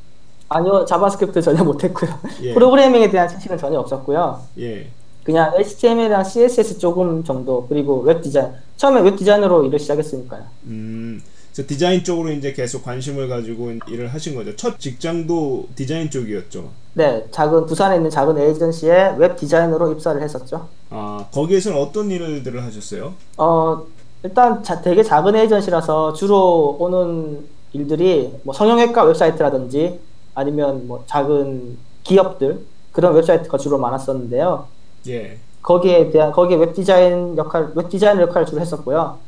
아니요, 0.49 0.85
JavaScript 0.85 1.41
전혀 1.43 1.63
못했고요. 1.65 2.19
예. 2.43 2.53
프로그래밍에 2.55 3.11
대한 3.11 3.29
지식은 3.29 3.59
전혀 3.59 3.79
없었고요. 3.79 4.43
예. 4.59 4.89
그냥 5.25 5.53
HTML이랑 5.57 6.25
CSS 6.25 6.79
조금 6.79 7.23
정도 7.25 7.67
그리고 7.69 8.01
웹 8.01 8.23
디자인 8.23 8.53
처음에 8.77 9.01
웹 9.03 9.17
디자이너로 9.17 9.65
일을 9.67 9.79
시작했으니까요. 9.79 10.43
음. 10.67 11.23
그래서 11.53 11.69
디자인 11.69 12.03
쪽으로 12.03 12.31
이제 12.31 12.53
계속 12.53 12.83
관심을 12.83 13.29
가지고 13.29 13.73
일을 13.87 14.09
하신 14.13 14.35
거죠. 14.35 14.57
첫 14.57 14.79
직장도 14.79 15.69
디자인 15.75 16.09
쪽이었죠. 16.11 16.71
네, 16.95 17.27
작은 17.31 17.67
부산에 17.67 17.97
있는 17.97 18.11
작은 18.11 18.39
에이전시에 18.39 19.17
웹 19.19 19.37
디자이너로 19.37 19.93
입사를 19.93 20.21
했었죠. 20.21 20.69
아, 20.89 21.27
거기에서는 21.33 21.79
어떤 21.79 22.11
일들을 22.11 22.63
하셨어요? 22.65 23.13
어 23.37 23.83
일단 24.23 24.63
자, 24.63 24.81
되게 24.81 25.03
작은 25.03 25.37
에이전시라서 25.37 26.15
주로 26.15 26.77
오는 26.81 27.47
일들이 27.75 28.33
뭐 28.45 28.55
성형외과 28.55 29.05
웹사이트라든지 29.05 30.01
아니면 30.35 30.87
뭐 30.87 31.05
작은 31.07 31.77
기업들 32.03 32.61
그런 32.93 33.15
웹사이트가 33.15 33.59
주로 33.59 33.79
많았었는데요. 33.79 34.67
예. 35.09 35.39
거기에 35.63 36.11
대한 36.11 36.33
거기에 36.33 36.57
웹 36.57 36.75
디자인 36.75 37.37
역할 37.37 37.71
웹 37.75 37.91
디자이너 37.91 38.23
역할을 38.23 38.47
주로 38.47 38.61
했었고요. 38.61 39.19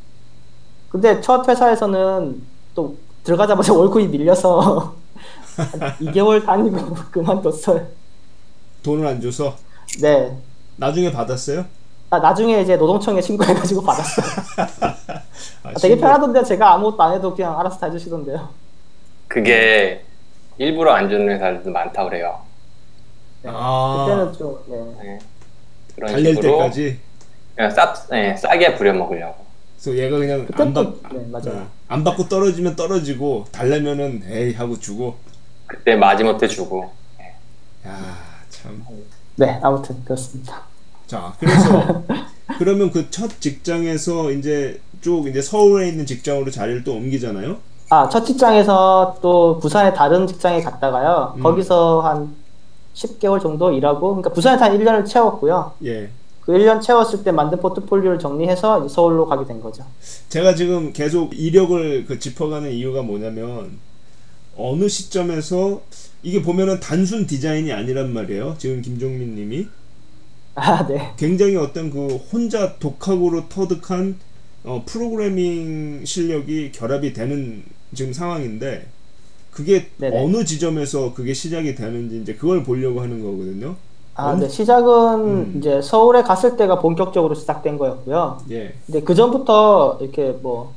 근데 0.94 1.20
첫 1.20 1.48
회사에서는 1.48 2.40
또 2.76 2.96
들어가자마자 3.24 3.72
월급이 3.74 4.06
밀려서 4.06 4.94
한 5.56 5.80
2개월 6.00 6.46
다니고 6.46 6.94
그만뒀어요. 7.10 7.84
돈을 8.84 9.04
안 9.04 9.20
줘서 9.20 9.56
네. 10.00 10.38
나중에 10.76 11.10
받았어요? 11.10 11.64
아, 12.10 12.20
나중에 12.20 12.60
이제 12.60 12.76
노동청에 12.76 13.20
신고해가지고 13.20 13.82
받았어요. 13.84 14.26
아, 15.64 15.68
아, 15.70 15.72
되게 15.80 15.98
편하던데 15.98 16.44
제가 16.44 16.74
아무것도 16.74 17.02
안 17.02 17.14
해도 17.14 17.34
그냥 17.34 17.58
알아서 17.58 17.76
다 17.80 17.86
해주시던데요. 17.86 18.48
그게 19.26 20.04
일부러 20.58 20.92
안 20.92 21.08
주는 21.10 21.28
회사들도 21.28 21.72
많다 21.72 22.04
그래요. 22.04 22.38
네. 23.42 23.50
아. 23.52 24.06
그때는 24.06 24.32
좀 24.32 24.60
네. 24.68 25.02
네. 25.02 25.18
그런 25.96 26.16
식으로 26.18 26.40
때까지. 26.40 27.00
그냥 27.56 27.70
싸, 27.72 27.92
네, 28.10 28.36
싸게 28.36 28.76
부려먹으려고. 28.76 29.43
그래서 29.84 29.98
얘가 29.98 30.16
그냥 30.18 30.46
그때 30.46 30.62
안 30.62 30.72
받, 30.72 30.82
또 30.82 30.98
네, 31.12 31.26
맞아요. 31.30 31.60
어, 31.60 31.66
안 31.88 32.02
받고 32.04 32.28
떨어지면 32.28 32.74
떨어지고 32.74 33.44
달래면은 33.52 34.22
에이 34.26 34.54
하고 34.54 34.78
주고. 34.80 35.16
그때 35.66 35.94
마지못해 35.94 36.48
주고. 36.48 36.90
야, 37.86 38.16
참. 38.48 38.82
네, 39.36 39.58
아무튼 39.62 40.02
그렇습니다. 40.04 40.62
자, 41.06 41.34
그래서 41.38 42.02
그러면 42.58 42.90
그 42.90 43.10
첫 43.10 43.30
직장에서 43.40 44.30
이제 44.32 44.80
쭉 45.02 45.26
이제 45.28 45.42
서울에 45.42 45.88
있는 45.88 46.06
직장으로 46.06 46.50
자리를 46.50 46.82
또 46.84 46.94
옮기잖아요. 46.94 47.58
아, 47.90 48.08
첫 48.08 48.24
직장에서 48.24 49.18
또 49.20 49.58
부산의 49.60 49.94
다른 49.94 50.26
직장에 50.26 50.62
갔다가요. 50.62 51.34
음. 51.36 51.42
거기서 51.42 52.00
한 52.00 52.34
10개월 52.94 53.42
정도 53.42 53.70
일하고, 53.72 54.08
그러니까 54.14 54.30
부산에서 54.32 54.64
한 54.64 54.78
1년을 54.78 55.06
채웠고요. 55.06 55.72
예. 55.84 56.08
그 56.44 56.52
1년 56.52 56.82
채웠을 56.82 57.24
때 57.24 57.32
만든 57.32 57.58
포트폴리오를 57.58 58.18
정리해서 58.18 58.86
서울로 58.88 59.26
가게 59.26 59.46
된 59.46 59.60
거죠. 59.60 59.84
제가 60.28 60.54
지금 60.54 60.92
계속 60.92 61.38
이력을 61.38 62.04
그 62.06 62.18
짚어가는 62.18 62.70
이유가 62.70 63.02
뭐냐면 63.02 63.78
어느 64.56 64.88
시점에서 64.88 65.82
이게 66.22 66.42
보면은 66.42 66.80
단순 66.80 67.26
디자인이 67.26 67.72
아니란 67.72 68.12
말이에요. 68.12 68.56
지금 68.58 68.82
김종민 68.82 69.34
님이 69.34 69.66
아, 70.54 70.86
네. 70.86 71.12
굉장히 71.16 71.56
어떤 71.56 71.90
그 71.90 72.16
혼자 72.16 72.76
독학으로 72.78 73.48
터득한 73.48 74.18
어, 74.64 74.82
프로그래밍 74.86 76.04
실력이 76.04 76.72
결합이 76.72 77.12
되는 77.12 77.64
지금 77.92 78.12
상황인데 78.12 78.86
그게 79.50 79.88
네네. 79.98 80.22
어느 80.22 80.44
지점에서 80.44 81.14
그게 81.14 81.32
시작이 81.32 81.74
되는지 81.74 82.20
이제 82.20 82.34
그걸 82.34 82.62
보려고 82.62 83.00
하는 83.00 83.22
거거든요. 83.22 83.76
아, 84.16 84.30
언- 84.30 84.40
네. 84.40 84.48
시작은 84.48 85.14
음. 85.24 85.54
이제 85.58 85.82
서울에 85.82 86.22
갔을 86.22 86.56
때가 86.56 86.78
본격적으로 86.78 87.34
시작된 87.34 87.78
거였고요. 87.78 88.38
예. 88.50 88.74
근데 88.86 89.02
그 89.02 89.14
전부터 89.14 89.98
이렇게 90.00 90.38
뭐 90.40 90.72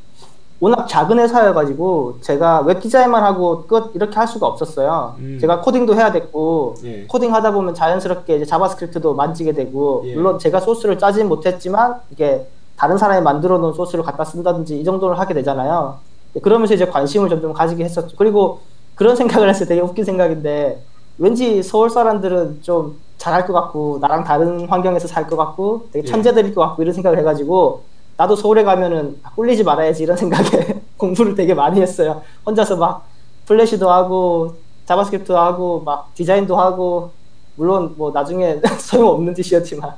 워낙 0.60 0.88
작은 0.88 1.20
회사여가지고 1.20 2.18
제가 2.22 2.62
웹 2.62 2.80
디자인만 2.80 3.24
하고 3.24 3.66
끝 3.68 3.92
이렇게 3.94 4.16
할 4.16 4.28
수가 4.28 4.48
없었어요. 4.48 5.16
음. 5.20 5.38
제가 5.40 5.62
코딩도 5.62 5.94
해야 5.94 6.12
됐고 6.12 6.76
예. 6.84 7.06
코딩 7.06 7.32
하다 7.34 7.52
보면 7.52 7.76
자연스럽게 7.76 8.38
이제 8.38 8.46
JavaScript도 8.46 9.14
만지게 9.14 9.52
되고 9.52 10.02
예. 10.06 10.16
물론 10.16 10.40
제가 10.40 10.60
소스를 10.60 10.98
짜진 10.98 11.28
못했지만 11.30 11.98
이게 12.12 12.48
다른 12.76 12.98
사람이 12.98 13.22
만들어 13.24 13.60
놓은 13.60 13.74
소스를 13.74 14.04
갖다 14.04 14.24
쓴다든지 14.26 14.80
이 14.80 14.84
정도를 14.84 15.20
하게 15.20 15.36
되잖아요. 15.36 15.98
그러면서 16.42 16.74
이제 16.74 16.88
관심을 16.88 17.30
점점 17.30 17.54
가지게 17.54 17.84
했었죠. 17.84 18.16
그리고 18.18 18.60
그런 18.96 19.16
생각을 19.18 19.48
했을 19.50 19.68
때 19.68 19.76
되게 19.76 19.82
웃긴 19.82 20.04
생각인데 20.06 20.82
왠지 21.20 21.62
서울 21.62 21.92
사람들은 21.92 22.60
좀 22.64 22.98
잘할 23.18 23.46
것 23.46 23.54
같고 23.54 23.98
나랑 24.02 24.24
다른 24.24 24.68
환경에서 24.68 25.08
살 25.08 25.28
것 25.28 25.36
같고 25.36 25.88
되게 25.92 26.08
예. 26.08 26.12
천재들일 26.12 26.54
것 26.54 26.62
같고 26.62 26.82
이런 26.84 26.94
생각을 26.94 27.18
해가지고 27.20 27.84
나도 28.18 28.36
서울에 28.36 28.64
가면은 28.64 29.18
아, 29.24 29.32
꿀리지 29.36 29.64
말아야지 29.64 30.04
이런 30.04 30.16
생각에 30.18 30.82
공부를 30.98 31.36
되게 31.36 31.54
많이 31.54 31.82
했어요. 31.82 32.22
혼자서 32.46 32.78
막 32.78 33.08
플래시도 33.46 33.90
하고 33.90 34.56
JavaScript도 34.86 35.38
하고 35.38 35.82
막 35.82 36.12
디자인도 36.16 36.56
하고 36.58 37.12
물론 37.56 37.94
뭐 37.98 38.12
나중에 38.12 38.60
소용없는 38.80 39.36
짓이었지만 39.36 39.94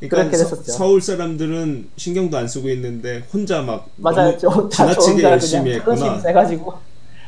그러니까 0.00 0.36
서. 0.36 0.56
서울 0.56 1.00
사람들은 1.00 1.88
신경도 1.96 2.36
안 2.36 2.46
쓰고 2.46 2.68
있는데 2.70 3.24
혼자 3.32 3.62
막 3.62 3.86
맞아요. 3.96 4.36
저 4.36 4.68
지나치게 4.68 5.22
열심히 5.22 5.74
했구나. 5.74 6.18
해가지고 6.26 6.74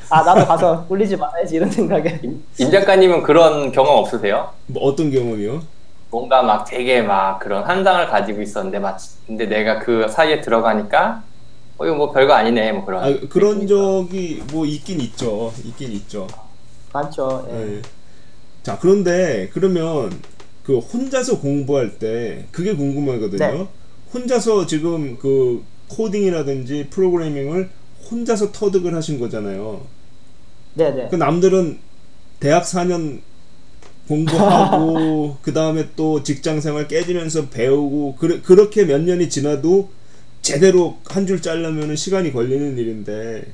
아 0.09 0.23
나도 0.23 0.47
가서 0.47 0.85
꿀리지 0.87 1.17
말아야지 1.17 1.57
이런 1.57 1.71
생각에 1.71 2.21
임 2.23 2.71
작가님은 2.71 3.23
그런 3.23 3.73
경험 3.73 3.99
없으세요? 3.99 4.51
뭐 4.67 4.85
어떤 4.85 5.11
경험이요? 5.11 5.63
뭔가 6.11 6.43
막 6.43 6.65
되게 6.65 7.03
막 7.03 7.39
그런 7.41 7.65
한상을 7.65 8.07
가지고 8.07 8.41
있었는데 8.43 8.79
마치 8.79 9.17
근데 9.27 9.47
내가 9.47 9.81
그 9.81 10.07
사이에 10.09 10.41
들어가니까 10.41 11.23
어 11.79 11.85
이거 11.85 11.95
뭐 11.95 12.13
별거 12.13 12.33
아니네 12.33 12.73
뭐 12.73 12.85
그런 12.85 13.05
아, 13.05 13.19
그런 13.29 13.67
적이 13.67 14.43
뭐 14.53 14.65
있긴 14.65 15.01
있죠. 15.01 15.53
있긴 15.65 15.93
있죠. 15.93 16.27
많죠. 16.93 17.47
예. 17.51 17.77
예. 17.77 17.83
자 18.63 18.79
그런데 18.81 19.51
그러면 19.53 20.11
그 20.63 20.79
혼자서 20.79 21.41
공부할 21.41 21.99
때 21.99 22.47
그게 22.53 22.75
궁금하거든요. 22.75 23.39
네. 23.39 23.69
혼자서 24.15 24.67
지금 24.67 25.19
그 25.19 25.63
코딩이라든지 25.89 26.89
프로그래밍을 26.91 27.71
혼자서 28.11 28.53
터득을 28.53 28.95
하신 28.95 29.19
거잖아요. 29.19 29.83
네네. 30.76 31.09
그 31.11 31.16
남들은 31.16 31.78
대학 32.40 32.64
4년 32.64 33.21
공부하고 34.09 35.38
그 35.42 35.52
다음에 35.52 35.88
또 35.97 36.23
직장 36.23 36.61
생활 36.61 36.87
깨지면서 36.88 37.49
배우고 37.49 38.16
그, 38.16 38.42
그렇게 38.42 38.85
몇 38.85 39.00
년이 39.00 39.28
지나도 39.30 39.90
제대로 40.42 40.99
한줄 41.06 41.42
짜려면 41.42 41.97
시간이 41.97 42.33
걸리는 42.33 42.78
일인데 42.78 43.45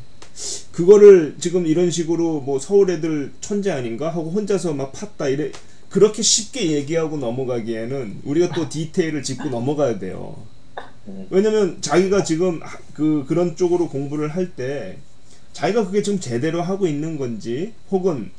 그거를 0.73 1.37
지금 1.39 1.67
이런 1.67 1.91
식으로 1.91 2.41
뭐 2.41 2.59
서울 2.59 2.91
애들 2.91 3.33
천재 3.41 3.71
아닌가 3.71 4.09
하고 4.11 4.31
혼자서 4.31 4.75
막 4.75 4.93
팠다 4.93 5.33
이래 5.33 5.53
그렇게 5.89 6.23
쉽게 6.23 6.73
얘기하고 6.73 7.19
넘어가기에는 7.19 8.21
우리가 8.25 8.55
또 8.55 8.69
디테일을 8.69 9.23
짚고 9.23 9.51
넘어가야 9.51 9.99
돼요. 9.99 10.37
음. 11.09 11.27
왜냐면 11.31 11.79
자기가 11.83 12.25
지금 12.25 12.63
하- 12.63 12.79
그 12.95 13.25
그런 13.29 13.57
쪽으로 13.57 13.89
공부를 13.89 14.29
할때 14.35 14.97
자기가 15.53 15.87
그게 15.87 16.03
좀 16.03 16.19
제대로 16.19 16.63
하고 16.63 16.87
있는 16.87 17.19
건지 17.19 17.73
혹은 17.91 18.31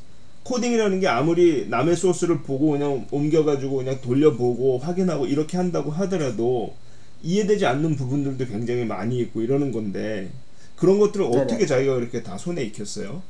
코딩이라는 0.44 1.00
게 1.00 1.08
아무리 1.08 1.66
남의 1.68 1.96
소스를 1.96 2.42
보고 2.42 2.70
그냥 2.72 3.06
옮겨가지고 3.10 3.76
그냥 3.76 4.00
돌려보고 4.02 4.78
확인하고 4.78 5.26
이렇게 5.26 5.56
한다고 5.56 5.90
하더라도 5.90 6.74
이해되지 7.22 7.64
않는 7.66 7.96
부분들도 7.96 8.44
굉장히 8.46 8.84
많이 8.84 9.18
있고 9.20 9.40
이러는 9.40 9.72
건데 9.72 10.30
그런 10.76 10.98
것들을 10.98 11.30
네네. 11.30 11.42
어떻게 11.42 11.66
자기가 11.66 11.94
그렇게 11.94 12.22
다 12.22 12.36
손에 12.36 12.62
익혔어요? 12.64 13.22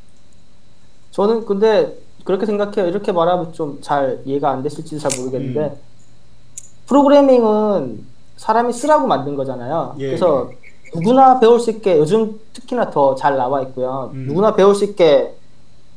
저는 1.12 1.44
근데 1.46 1.96
그렇게 2.24 2.46
생각해요. 2.46 2.88
이렇게 2.88 3.12
말하면 3.12 3.52
좀 3.52 3.78
잘 3.80 4.20
이해가 4.24 4.50
안 4.50 4.62
되실지 4.62 4.98
잘 4.98 5.10
모르겠는데 5.18 5.60
음. 5.60 5.76
프로그래밍은 6.86 8.04
사람이 8.36 8.72
쓰라고 8.72 9.06
만든 9.06 9.36
거잖아요. 9.36 9.94
예, 10.00 10.06
그래서 10.06 10.50
누구나 10.94 11.40
배울 11.40 11.58
수 11.60 11.70
있게 11.70 11.98
요즘 11.98 12.38
특히나 12.52 12.90
더 12.90 13.14
잘 13.14 13.36
나와 13.36 13.60
있고요. 13.62 14.10
음. 14.14 14.24
누구나 14.28 14.54
배울 14.54 14.74
수 14.74 14.84
있게 14.84 15.34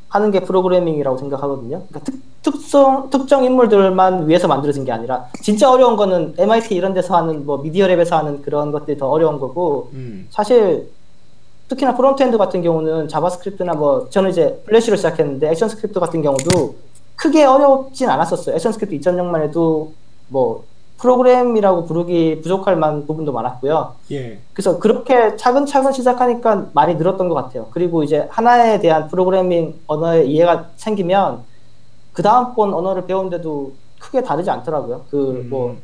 하는 0.10 0.32
게 0.32 0.40
프로그래밍이라고 0.42 1.18
생각하거든요. 1.18 1.84
그러니까 1.90 2.00
특, 2.04 2.16
특성 2.42 3.10
특정 3.10 3.44
인물들만 3.44 4.28
위해서 4.30 4.48
만들어진 4.48 4.86
게 4.86 4.92
아니라 4.92 5.26
진짜 5.42 5.70
어려운 5.72 5.98
거는 5.98 6.36
MIT 6.38 6.74
이런 6.76 6.94
데서 6.94 7.16
하는 7.18 7.46
뭐 7.46 7.58
Media 7.58 7.88
Lab에서 7.88 8.12
하는 8.12 8.42
그런 8.42 8.72
것들이 8.72 8.98
더 8.98 9.10
어려운 9.10 9.40
거고 9.40 9.90
음, 9.94 10.28
사실 10.30 10.90
특히나 11.68 11.96
frontend 11.98 12.38
같은 12.38 12.62
경우는 12.62 13.10
JavaScript나 13.10 13.74
뭐 13.74 14.08
저는 14.10 14.30
이제 14.30 14.62
플래시로 14.66 14.96
시작했는데 14.96 15.50
ActionScript 15.50 16.00
같은 16.00 16.22
경우도 16.22 16.76
크게 17.18 17.44
어렵진 17.44 18.08
않았었어요. 18.10 18.56
ActionScript 18.56 19.10
2.0만 19.10 19.42
해도 19.42 19.92
뭐 20.30 20.64
프로그램이라고 20.98 21.86
부르기 21.86 22.42
부족할 22.42 22.76
만한 22.76 23.06
부분도 23.06 23.32
많았고요. 23.32 23.96
예, 24.12 24.40
그래서 24.54 24.80
그렇게 24.80 25.36
차근차근 25.36 25.92
시작하니까 25.94 26.68
많이 26.74 26.96
늘었던 26.96 27.30
것 27.30 27.36
같아요. 27.36 27.68
그리고 27.72 28.04
이제 28.04 28.28
하나에 28.30 28.80
대한 28.80 29.08
프로그래밍 29.08 29.80
언어의 29.88 30.30
이해가 30.30 30.70
생기면 30.76 31.44
그 32.14 32.24
다음 32.24 32.56
번 32.56 32.74
언어를 32.74 33.06
배우는데도 33.06 33.74
크게 34.00 34.24
다르지 34.24 34.50
않더라고요. 34.50 35.06
그뭐 35.10 35.72
음. 35.72 35.78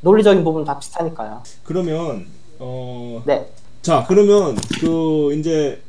논리적인 0.00 0.44
부분 0.44 0.64
다 0.64 0.78
비슷하니까요. 0.78 1.42
그러면 1.64 2.26
어, 2.58 3.22
네. 3.24 3.46
자 3.82 4.04
그러면 4.06 4.56
그 4.80 5.34
이제 5.34 5.82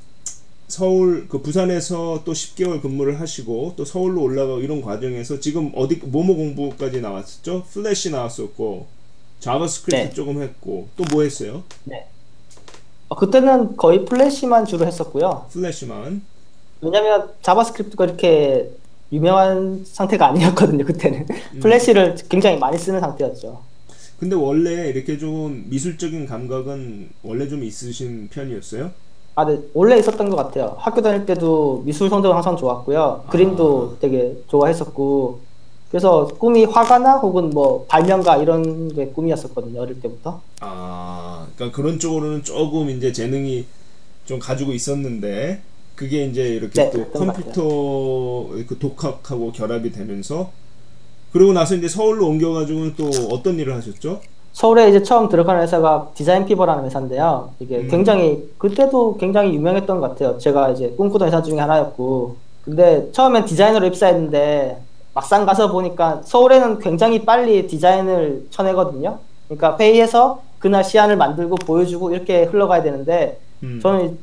서울 0.68 1.28
그 1.28 1.42
부산에서 1.42 2.24
또 2.26 2.34
10개월 2.34 2.82
근무를 2.82 3.20
하시고 3.20 3.74
또 3.78 3.86
서울로 3.86 4.24
올라가고 4.24 4.62
이런 4.62 4.82
과정에서 4.82 5.40
지금 5.40 5.72
어디 5.76 5.98
뭐뭐 6.04 6.36
공부까지 6.36 7.02
나왔었죠? 7.02 7.66
플래시 7.72 8.10
나왔었고 8.12 8.88
JavaScript 9.40 10.08
네. 10.10 10.14
조금 10.14 10.42
했고 10.42 10.88
또 10.98 11.04
뭐 11.12 11.22
했어요? 11.24 11.64
어, 13.08 13.16
그때는 13.16 13.78
거의 13.78 14.04
플래시만 14.06 14.66
주로 14.66 14.86
했었고요. 14.88 15.46
플래시만 15.52 16.22
왜냐면 16.82 17.30
JavaScript가 17.44 18.06
이렇게 18.06 18.72
유명한 19.12 19.86
상태가 19.88 20.30
아니었거든요. 20.30 20.84
그때는 20.84 21.28
음. 21.54 21.60
플래시를 21.60 22.16
굉장히 22.28 22.58
많이 22.58 22.78
쓰는 22.80 23.00
상태였죠. 23.00 23.62
근데 24.20 24.36
원래 24.36 24.90
이렇게 24.90 25.18
좀 25.20 25.66
미술적인 25.70 26.26
감각은 26.26 27.10
원래 27.22 27.48
좀 27.48 27.64
있으신 27.64 28.30
편이었어요? 28.30 28.92
아, 29.36 29.46
네, 29.46 29.60
원래 29.74 29.98
있었던 29.98 30.30
것 30.30 30.38
같아요. 30.38 30.76
학교 30.80 31.02
다닐 31.02 31.26
때도 31.26 31.84
미술 31.86 32.10
성적은 32.10 32.36
항상 32.36 32.56
좋았고요. 32.56 33.26
그림도 33.30 33.98
되게 34.00 34.38
좋아했었고, 34.48 35.40
그래서 35.90 36.28
꿈이 36.40 36.64
화가나 36.64 37.18
혹은 37.18 37.50
뭐 37.50 37.86
발명가 37.88 38.38
이런 38.38 38.94
게 38.94 39.08
꿈이었었거든요. 39.08 39.82
어릴 39.82 40.02
때부터. 40.02 40.42
아, 40.62 41.48
그러니까 41.56 41.76
그런 41.76 42.00
쪽으로는 42.00 42.44
조금 42.44 42.90
이제 42.90 43.12
재능이 43.12 43.66
좀 44.26 44.40
가지고 44.40 44.72
있었는데 44.72 45.62
그게 45.96 46.26
이제 46.26 46.48
이렇게 46.48 46.84
네, 46.84 46.92
또 46.92 47.10
컴퓨터 47.12 47.62
그 48.68 48.78
독학하고 48.80 49.52
결합이 49.52 49.92
되면서 49.92 50.52
그러고 51.32 51.54
나서 51.54 51.76
이제 51.76 51.88
서울로 51.88 52.28
옮겨가지고는 52.28 52.96
또 52.98 53.10
어떤 53.30 53.60
일을 53.60 53.76
하셨죠? 53.76 54.22
서울에 54.56 54.88
이제 54.88 55.04
처음 55.04 55.28
들어간 55.28 55.60
회사가 55.62 56.08
디자인 56.14 56.46
피버라는 56.46 56.86
회사인데요. 56.86 57.50
이게 57.60 57.80
음. 57.80 57.88
굉장히 57.90 58.50
그때도 58.58 59.18
굉장히 59.18 59.54
유명했던 59.54 60.00
것 60.00 60.12
같아요. 60.12 60.38
제가 60.38 60.70
이제 60.70 60.94
꿈꾸던 60.96 61.28
회사 61.28 61.42
중에 61.42 61.60
하나였고, 61.60 62.38
근데 62.64 63.10
처음엔 63.12 63.44
디자이너로 63.44 63.86
입사했는데 63.88 64.82
막상 65.14 65.46
가서 65.46 65.70
보니까 65.74 66.22
서울에는 66.24 66.80
굉장히 66.80 67.26
빨리 67.26 67.68
디자인을 67.68 68.48
쳐내거든요. 68.50 69.20
그러니까 69.50 69.76
회의해서 69.78 70.42
그날 70.60 70.86
시안을 70.86 71.18
만들고 71.18 71.56
보여주고 71.58 72.12
이렇게 72.14 72.46
흘러가야 72.46 72.82
되는데 72.82 73.38
음. 73.62 73.82
저는 73.84 74.18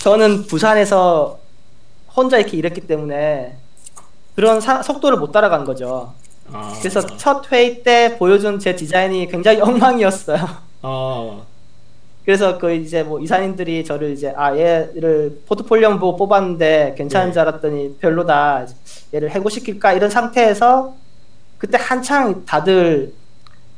저는 0.00 0.42
부산에서 0.46 1.38
혼자 2.16 2.38
이렇게 2.38 2.56
일했기 2.56 2.82
때문에 2.82 3.56
그런 4.36 4.60
사- 4.60 4.80
속도를 4.80 5.18
못 5.18 5.32
따라간 5.32 5.64
거죠. 5.64 6.12
아, 6.50 6.74
그래서 6.78 7.00
첫 7.16 7.50
회의 7.52 7.82
때 7.82 8.16
보여준 8.18 8.58
제 8.58 8.74
디자인이 8.74 9.28
굉장히 9.28 9.60
엉망이었어요. 9.62 10.38
아, 10.82 11.40
그래서 12.24 12.58
그 12.58 12.72
이제 12.74 13.02
뭐 13.02 13.20
이사님들이 13.20 13.84
저를 13.84 14.10
이제 14.12 14.32
아 14.36 14.56
얘를 14.56 15.40
포트폴리오 15.46 15.98
보고 15.98 16.16
뽑았는데 16.18 16.94
괜찮은 16.96 17.28
네. 17.28 17.32
줄 17.32 17.40
알았더니 17.42 17.96
별로다. 18.00 18.66
얘를 19.14 19.30
해고시킬까 19.30 19.94
이런 19.94 20.10
상태에서 20.10 20.94
그때 21.58 21.78
한창 21.80 22.44
다들 22.44 23.12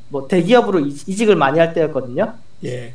뭐 0.08 0.26
대기업으로 0.28 0.80
이- 0.80 0.88
이직을 1.06 1.36
많이 1.36 1.58
할 1.58 1.72
때였거든요. 1.74 2.34
예, 2.64 2.94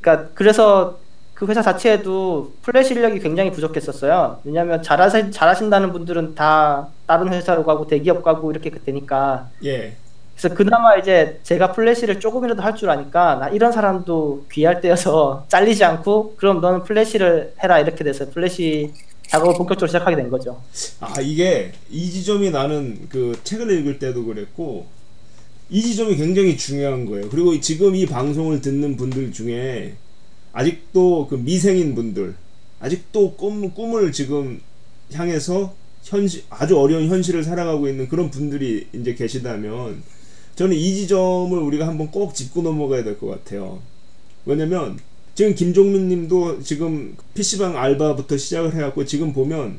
그러니까 0.00 0.28
그래서 0.34 0.98
그 1.40 1.46
회사 1.46 1.62
자체에도 1.62 2.52
플래시 2.60 2.92
인력이 2.92 3.18
굉장히 3.18 3.50
부족했었어요. 3.50 4.40
왜냐하면 4.44 4.82
잘하시, 4.82 5.30
잘하신다는 5.30 5.90
분들은 5.90 6.34
다 6.34 6.88
다른 7.06 7.32
회사로 7.32 7.64
가고 7.64 7.86
대기업 7.86 8.22
가고 8.22 8.50
이렇게 8.50 8.68
되니까 8.68 9.48
예, 9.64 9.96
그래서 10.36 10.54
그나마 10.54 10.96
이제 10.98 11.40
제가 11.42 11.72
플래시를 11.72 12.20
조금이라도 12.20 12.60
할 12.60 12.74
줄 12.74 12.90
아니까 12.90 13.36
나 13.36 13.48
이런 13.48 13.72
사람도 13.72 14.48
귀할 14.52 14.82
때여서 14.82 15.46
잘리지 15.48 15.82
않고 15.82 16.34
그럼 16.36 16.60
너는 16.60 16.82
플래시를 16.84 17.54
해라 17.64 17.78
이렇게 17.80 18.04
돼서 18.04 18.28
플래시 18.28 18.92
작업을 19.26 19.54
본격적으로 19.54 19.86
시작하게 19.86 20.16
된 20.16 20.28
거죠. 20.28 20.60
아 21.00 21.22
이게 21.22 21.72
이 21.88 22.10
지점이 22.10 22.50
나는 22.50 23.08
그 23.08 23.40
책을 23.44 23.70
읽을 23.78 23.98
때도 23.98 24.26
그랬고 24.26 24.88
이 25.70 25.80
지점이 25.80 26.16
굉장히 26.16 26.58
중요한 26.58 27.06
거예요. 27.06 27.30
그리고 27.30 27.58
지금 27.60 27.96
이 27.96 28.04
방송을 28.04 28.60
듣는 28.60 28.98
분들 28.98 29.32
중에 29.32 29.94
아직도 30.52 31.28
그 31.28 31.34
미생인 31.36 31.94
분들 31.94 32.34
아직도 32.80 33.34
꿈, 33.34 33.70
꿈을 33.72 34.12
지금 34.12 34.60
향해서 35.12 35.74
현실 36.02 36.44
아주 36.48 36.78
어려운 36.78 37.08
현실을 37.08 37.44
살아가고 37.44 37.88
있는 37.88 38.08
그런 38.08 38.30
분들이 38.30 38.86
이제 38.92 39.14
계시다면 39.14 40.02
저는 40.56 40.76
이 40.76 40.94
지점을 40.94 41.56
우리가 41.58 41.86
한번 41.86 42.10
꼭 42.10 42.34
짚고 42.34 42.62
넘어가야 42.62 43.04
될 43.04 43.18
것 43.18 43.26
같아요. 43.28 43.80
왜냐면 44.46 44.98
지금 45.34 45.54
김종민 45.54 46.08
님도 46.08 46.62
지금 46.62 47.16
PC방 47.34 47.76
알바부터 47.76 48.36
시작을 48.36 48.74
해갖고 48.74 49.04
지금 49.04 49.32
보면 49.32 49.78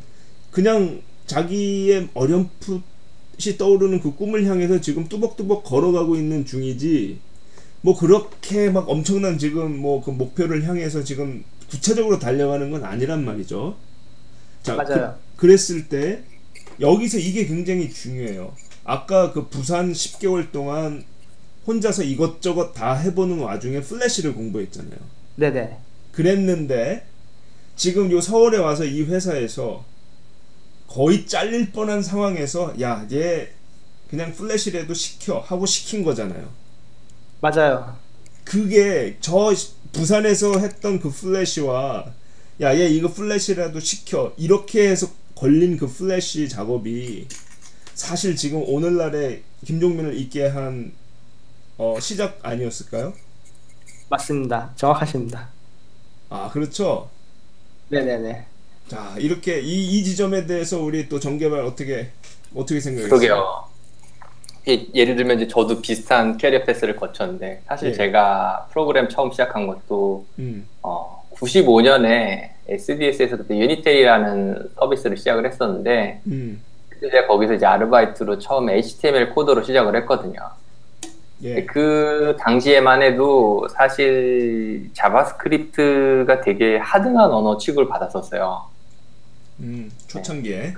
그냥 0.51 1.01
자기의 1.25 2.09
어렴풋이 2.13 3.57
떠오르는 3.57 4.01
그 4.01 4.15
꿈을 4.15 4.45
향해서 4.45 4.81
지금 4.81 5.07
뚜벅뚜벅 5.07 5.63
걸어가고 5.63 6.15
있는 6.15 6.45
중이지 6.45 7.19
뭐 7.81 7.97
그렇게 7.97 8.69
막 8.69 8.87
엄청난 8.89 9.37
지금 9.37 9.77
뭐 9.77 10.01
그 10.03 10.11
목표를 10.11 10.67
향해서 10.67 11.03
지금 11.03 11.43
구체적으로 11.69 12.19
달려가는 12.19 12.69
건 12.71 12.83
아니란 12.83 13.23
말이죠. 13.25 13.77
자, 14.63 14.75
맞아요. 14.75 15.17
그, 15.35 15.47
그랬을 15.47 15.87
때 15.89 16.23
여기서 16.79 17.17
이게 17.19 17.45
굉장히 17.45 17.89
중요해요. 17.91 18.55
아까 18.83 19.31
그 19.31 19.47
부산 19.47 19.93
10개월 19.93 20.51
동안 20.51 21.03
혼자서 21.67 22.03
이것저것 22.03 22.73
다 22.73 22.93
해보는 22.95 23.39
와중에 23.39 23.81
플래시를 23.81 24.33
공부했잖아요. 24.33 24.99
네네. 25.35 25.77
그랬는데 26.11 27.05
지금 27.75 28.11
요 28.11 28.19
서울에 28.21 28.57
와서 28.57 28.83
이 28.85 29.03
회사에서 29.03 29.85
거의 30.87 31.25
잘릴 31.25 31.71
뻔한 31.71 32.01
상황에서 32.03 32.73
야 32.81 33.07
얘 33.11 33.49
그냥 34.09 34.33
플래시라도 34.33 34.93
시켜 34.93 35.39
하고 35.39 35.65
시킨 35.65 36.03
거잖아요. 36.03 36.49
맞아요. 37.41 37.97
그게 38.43 39.17
저 39.19 39.53
부산에서 39.91 40.59
했던 40.59 40.99
그 40.99 41.09
플래시와 41.09 42.13
야 42.61 42.75
얘 42.75 42.87
이거 42.87 43.11
플래시라도 43.11 43.79
시켜 43.79 44.33
이렇게 44.37 44.89
해서 44.89 45.07
걸린 45.35 45.77
그 45.77 45.87
플래시 45.87 46.47
작업이 46.49 47.27
사실 47.95 48.35
지금 48.35 48.63
오늘날에 48.67 49.41
김종민을 49.65 50.15
있게 50.19 50.47
한 50.47 50.93
어, 51.77 51.97
시작 51.99 52.39
아니었을까요? 52.43 53.13
맞습니다. 54.09 54.73
정확하십니다. 54.75 55.49
아 56.29 56.49
그렇죠. 56.51 57.09
네네네. 57.89 58.45
자 58.87 59.15
이렇게 59.17 59.61
이, 59.61 59.97
이 59.99 60.03
지점에 60.03 60.45
대해서 60.45 60.79
우리 60.81 61.09
또 61.09 61.19
정개발 61.19 61.61
어떻게 61.61 62.11
어떻게 62.53 62.79
생각해요? 62.79 63.09
그러게요. 63.09 63.70
예, 64.67 64.85
예를 64.93 65.15
들면 65.15 65.37
이제 65.37 65.47
저도 65.47 65.81
비슷한 65.81 66.37
캐리어 66.37 66.63
패스를 66.63 66.95
거쳤는데 66.95 67.61
사실 67.65 67.89
예. 67.89 67.93
제가 67.93 68.67
프로그램 68.71 69.09
처음 69.09 69.31
시작한 69.31 69.65
것도 69.65 70.25
음, 70.37 70.67
어, 70.83 71.23
95년에 71.35 72.51
SDS에서 72.67 73.37
그때 73.37 73.57
유니테리라는 73.57 74.69
서비스를 74.75 75.17
시작을 75.17 75.47
했었는데 75.47 76.21
음, 76.27 76.61
그때 76.89 77.09
제가 77.09 77.27
거기서 77.27 77.55
이제 77.55 77.65
아르바이트로 77.65 78.37
처음 78.37 78.69
HTML 78.69 79.31
coder로 79.31 79.63
시작을 79.63 79.95
했거든요. 79.97 80.39
예, 81.43 81.65
그 81.65 82.37
당시에만 82.39 83.01
해도 83.01 83.67
사실 83.69 84.91
JavaScript가 84.93 86.41
되게 86.41 86.77
하등한 86.77 87.31
언어 87.31 87.57
취급을 87.57 87.87
받았었어요. 87.87 88.63
음, 89.61 89.91
초창기에, 90.05 90.75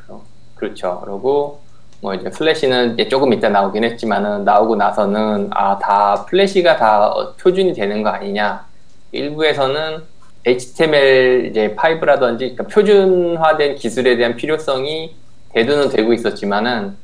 그렇죠. 0.56 1.02
그리고 1.04 1.63
뭐 2.04 2.14
이제 2.14 2.30
플래시는 2.30 2.96
이제 2.96 3.08
조금 3.08 3.32
이따 3.32 3.48
나오긴 3.48 3.86
했지만은 3.86 4.44
나오고 4.44 4.76
나서는 4.76 5.50
아 5.52 5.80
다 5.80 6.26
플래시가 6.26 6.76
다 6.76 7.08
어, 7.08 7.34
표준이 7.36 7.74
되는 7.74 8.04
거 8.04 8.10
아니냐. 8.10 8.66
일부에서는 9.14 10.04
HTML 10.46 11.48
이제 11.50 11.74
5라든지 11.78 12.40
그러니까 12.40 12.64
표준화된 12.68 13.76
기술에 13.76 14.18
대한 14.18 14.36
필요성이 14.36 15.16
대두는 15.54 15.90
되고 15.90 16.12
있었지만은 16.12 16.98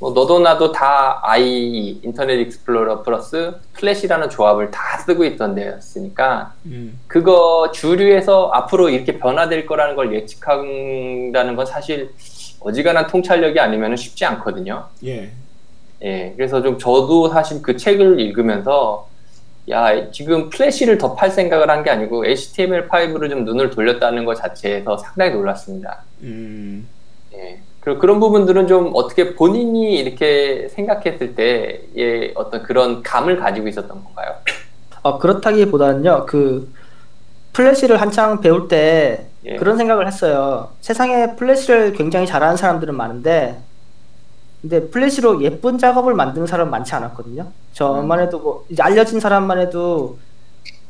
뭐 0.00 0.12
너도 0.12 0.40
나도 0.40 0.72
다 0.72 1.20
IE 1.22 2.00
Internet 2.02 2.34
Explorer 2.40 3.02
플러스 3.02 3.52
플래시라는 3.72 4.28
조합을 4.28 4.70
다 4.70 4.98
쓰고 4.98 5.24
있던 5.24 5.54
데였으니까 5.54 6.52
음, 6.66 6.98
그거 7.06 7.70
주류에서 7.72 8.50
앞으로 8.52 8.90
이렇게 8.90 9.18
변화될 9.18 9.64
거라는 9.64 9.96
걸 9.96 10.14
예측한다는 10.14 11.56
건 11.56 11.64
사실 11.64 12.10
어지간한 12.60 13.06
통찰력이 13.08 13.58
아니면 13.60 13.96
쉽지 13.96 14.24
않거든요. 14.24 14.86
예, 15.04 15.30
예, 16.02 16.32
그래서 16.36 16.62
좀 16.62 16.78
저도 16.78 17.28
사실 17.28 17.60
그 17.62 17.76
책을 17.76 18.20
읽으면서 18.20 19.08
야 19.70 20.10
지금 20.10 20.50
플래시를 20.50 20.98
더 20.98 21.14
팔 21.14 21.30
생각을 21.30 21.70
한 21.70 21.82
게 21.82 21.90
아니고 21.90 22.24
HTML5로 22.24 23.30
좀 23.30 23.44
눈을 23.44 23.70
돌렸다는 23.70 24.24
것 24.24 24.34
자체에서 24.34 24.96
상당히 24.98 25.32
놀랐습니다. 25.32 26.02
음, 26.22 26.86
예. 27.34 27.60
그리고 27.80 27.98
그런 28.00 28.18
부분들은 28.20 28.66
좀 28.66 28.92
어떻게 28.94 29.34
본인이 29.34 29.98
이렇게 29.98 30.68
생각했을 30.70 31.34
때의 31.34 32.32
어떤 32.34 32.62
그런 32.62 33.02
감을 33.02 33.36
가지고 33.38 33.68
있었던 33.68 34.02
건가요? 34.04 34.34
어, 35.02 35.18
그렇다기보다는요, 35.18 36.24
그, 36.26 36.72
플래시를 37.52 38.00
한창 38.00 38.40
배울 38.40 38.68
때 38.68 39.26
예. 39.44 39.56
그런 39.56 39.76
생각을 39.76 40.06
했어요. 40.06 40.70
세상에 40.80 41.36
플래시를 41.36 41.92
굉장히 41.92 42.26
잘하는 42.26 42.56
사람들은 42.56 42.94
많은데, 42.94 43.60
근데 44.62 44.88
플래시로 44.88 45.42
예쁜 45.42 45.76
작업을 45.76 46.14
만드는 46.14 46.46
사람은 46.46 46.70
많지 46.70 46.94
않았거든요. 46.94 47.48
저만 47.72 48.20
해도 48.20 48.38
뭐, 48.38 48.64
이제 48.70 48.82
알려진 48.82 49.20
사람만 49.20 49.58
해도, 49.58 50.18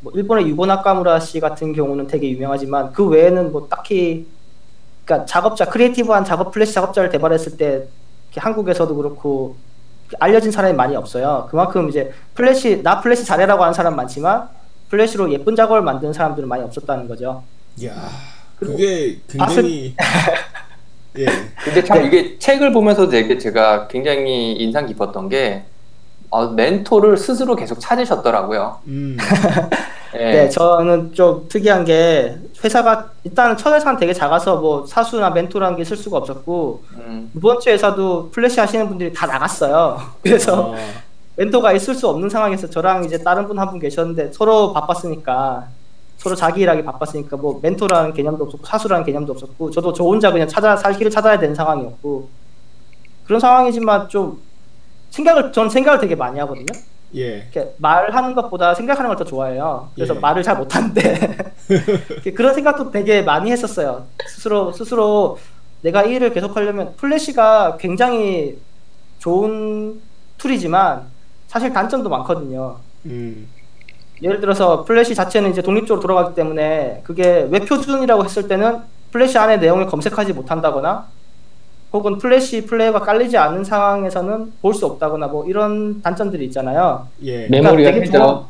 뭐, 0.01 0.13
일본의 0.15 0.47
유고 0.49 0.67
나카무라 0.67 1.19
씨 1.19 1.41
같은 1.41 1.73
경우는 1.73 2.07
되게 2.07 2.31
유명하지만, 2.31 2.93
그 2.93 3.05
외에는 3.09 3.51
뭐 3.51 3.67
딱히, 3.69 4.29
그러니까 5.05 5.27
작업자, 5.27 5.65
creative한 5.65 6.25
작업 6.25 6.53
플래시 6.53 6.73
작업자를 6.73 7.11
개발했을 7.11 7.57
때, 7.57 7.89
한국에서도 8.37 8.95
그렇고, 8.95 9.57
알려진 10.21 10.53
사람이 10.53 10.75
많이 10.75 10.95
없어요. 10.95 11.49
그만큼 11.51 11.89
이제 11.89 12.13
플래시, 12.35 12.83
나 12.85 13.01
플래시 13.01 13.25
잘해라고 13.25 13.63
하는 13.63 13.75
사람 13.75 13.97
많지만, 13.97 14.49
플래시로 14.91 15.33
예쁜 15.33 15.57
작업을 15.57 15.83
만드는 15.83 16.13
사람들은 16.13 16.49
많이 16.49 16.63
없었다는 16.63 17.09
거죠. 17.09 17.43
야, 17.85 17.93
그게 18.57 19.19
굉장히 19.29 19.95
예, 21.19 21.27
근데 21.65 21.85
참 21.85 22.05
이게 22.05 22.39
책을 22.39 22.73
보면서 22.73 23.09
되게 23.09 23.39
제가 23.39 23.87
굉장히 23.89 24.53
인상 24.53 24.87
깊었던 24.87 25.29
게 25.29 25.65
어, 26.31 26.49
멘토를 26.49 27.17
스스로 27.17 27.55
계속 27.55 27.79
찾으셨더라고요. 27.79 28.81
음, 28.89 29.17
예. 30.15 30.19
네, 30.19 30.49
저는 30.49 31.15
좀 31.15 31.47
특이한 31.49 31.85
게 31.85 32.37
회사가 32.63 33.11
일단 33.23 33.57
첫 33.57 33.73
회사는 33.73 34.01
되게 34.01 34.13
작아서 34.13 34.57
뭐 34.57 34.85
사수나 34.85 35.31
멘토라는 35.31 35.77
게 35.77 35.83
있을 35.83 35.97
수가 35.97 36.19
없었고 36.19 36.83
음, 36.95 37.31
두 37.33 37.41
번째 37.41 37.73
회사도 37.73 38.31
플래시 38.31 38.59
하시는 38.59 38.89
분들이 38.89 39.13
다 39.13 39.27
나갔어요. 39.27 40.01
그래서 40.23 40.75
아, 40.75 40.79
멘토가 41.37 41.73
있을 41.73 41.95
수 41.95 42.09
없는 42.09 42.29
상황에서 42.29 42.69
저랑 42.69 43.05
이제 43.05 43.19
다른 43.19 43.47
분 43.47 43.57
한분 43.59 43.79
계셨는데 43.79 44.33
서로 44.33 44.73
바빴으니까 44.73 45.69
서로 46.25 46.35
자기 46.35 46.63
일하기 46.63 46.83
바빴으니까 46.85 47.37
뭐 47.37 47.61
멘토라는 47.63 48.15
개념도 48.15 48.45
없었고 48.45 48.65
사수라는 48.67 49.05
개념도 49.05 49.33
없었고 49.35 49.71
저도 49.71 49.93
저 49.93 50.05
혼자 50.05 50.33
그냥 50.33 50.49
찾아 50.49 50.75
살 50.75 50.95
길을 50.95 51.11
찾아야 51.11 51.39
되는 51.39 51.55
상황이었고 51.55 52.31
그런 53.27 53.39
상황이지만 53.39 54.09
좀 54.09 54.41
생각을 55.11 55.53
전 55.53 55.69
생각을 55.69 56.01
되게 56.01 56.15
많이 56.15 56.39
하거든요. 56.41 56.65
예, 57.15 57.37
이렇게 57.43 57.75
말하는 57.77 58.35
것보다 58.35 58.75
생각하는 58.75 59.09
걸 59.11 59.19
더 59.19 59.25
좋아해요. 59.25 59.91
그래서 59.95 60.17
예. 60.17 60.19
말을 60.19 60.43
잘 60.43 60.57
못하는데 60.57 61.37
이렇게 62.09 62.33
그런 62.33 62.55
생각도 62.55 62.91
되게 62.91 63.21
많이 63.21 63.53
했었어요. 63.53 64.07
스스로 64.27 64.73
스스로 64.73 65.39
내가 65.83 66.05
이 66.05 66.15
일을 66.15 66.33
계속하려면 66.33 66.95
플래시가 66.97 67.77
굉장히 67.77 68.59
좋은 69.19 70.01
툴이지만 70.39 71.03
사실 71.49 71.71
단점도 71.71 72.09
많거든요. 72.09 72.79
음, 73.05 73.47
예를 74.25 74.41
들어서 74.41 74.85
플래시 74.85 75.15
자체는 75.15 75.51
이제 75.51 75.61
독립적으로 75.61 76.01
돌아가기 76.01 76.35
때문에 76.35 77.03
그게 77.05 77.47
웹 77.51 77.67
표준이라고 77.67 78.25
했을 78.25 78.49
때는 78.49 78.79
플래시 79.13 79.37
안에 79.37 79.59
내용을 79.59 79.85
검색하지 79.87 80.33
못한다거나 80.33 81.07
혹은 81.93 82.17
플래시 82.17 82.65
플레이어가 82.65 83.01
깔리지 83.01 83.37
않은 83.37 83.63
상황에서는 83.65 84.55
볼 84.63 84.73
수 84.75 84.87
없다거나 84.87 85.27
뭐 85.29 85.45
이런 85.47 86.01
단점들이 86.03 86.47
있잖아요. 86.47 87.07
예, 87.23 87.47
메모리가 87.49 87.93
되게 87.93 88.07
크죠. 88.07 88.19
좋은 88.19 88.41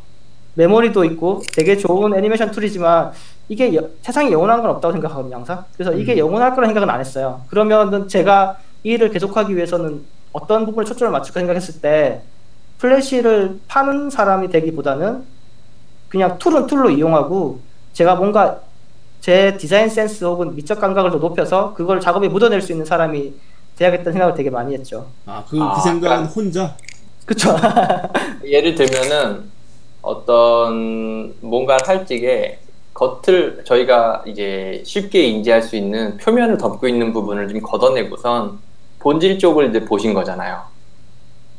메모리도 0.55 1.05
있고 1.07 1.43
되게 1.53 1.77
좋은 1.77 2.15
애니메이션 2.15 2.53
툴이지만 2.53 3.11
이게 3.49 3.75
여- 3.75 3.89
세상에 4.01 4.31
영원한 4.31 4.63
건 4.63 4.71
없다고 4.71 4.93
생각하거든요 4.93 5.35
항상 5.37 5.65
그래서 5.77 5.93
이게 5.93 6.13
음. 6.15 6.19
영원할 6.19 6.55
거라 6.55 6.69
생각은 6.69 6.89
안 6.89 7.01
했어요 7.01 7.41
그러면은 7.49 8.07
제가 8.07 8.57
이 8.85 8.93
일을 8.93 9.11
계속하기 9.11 9.55
위해서는 9.57 10.03
어떤 10.33 10.65
부분에 10.65 10.87
초점을 10.87 11.11
맞출까 11.11 11.41
생각했을 11.41 11.81
때 11.81 12.23
플래시를 12.79 13.59
파는 13.67 14.11
사람이 14.11 14.49
되기보다는 14.49 15.25
그냥 16.15 16.39
툴은 16.39 16.69
툴로 16.69 16.91
이용하고 16.91 17.59
제가 17.93 18.15
뭔가 18.15 18.61
제 19.21 19.57
디자인 19.57 19.89
센스 19.89 20.25
혹은 20.25 20.55
미적 20.55 20.79
감각을 20.81 21.11
더 21.11 21.17
높여서 21.17 21.75
그걸 21.75 21.99
작업에 22.01 22.29
묻어낼 22.29 22.63
수 22.63 22.71
있는 22.71 22.87
사람이 22.87 23.35
돼야겠다는 23.75 24.13
생각을 24.13 24.35
되게 24.35 24.49
많이 24.49 24.75
했죠. 24.75 25.09
아, 25.27 25.43
그, 25.49 25.61
아, 25.61 25.75
그 25.75 25.81
생각은 25.83 26.29
그러니까- 26.29 26.33
혼자, 26.33 26.77
그쵸. 27.27 27.57
예를 28.47 28.77
들면은 28.77 29.51
어떤 30.03 31.35
뭔가를 31.41 31.89
할 31.89 32.07
적에 32.07 32.61
겉을 32.93 33.65
저희가 33.65 34.23
이제 34.25 34.83
쉽게 34.87 35.21
인지할 35.25 35.63
수 35.63 35.75
있는 35.75 36.17
표면을 36.19 36.59
덮고 36.59 36.87
있는 36.87 37.13
부분을 37.13 37.49
좀 37.49 37.61
걷어내고선 37.61 38.61
본질 39.01 39.41
쪽을 39.41 39.71
이제 39.71 39.85
보신 39.85 40.15
거잖아요. 40.15 40.63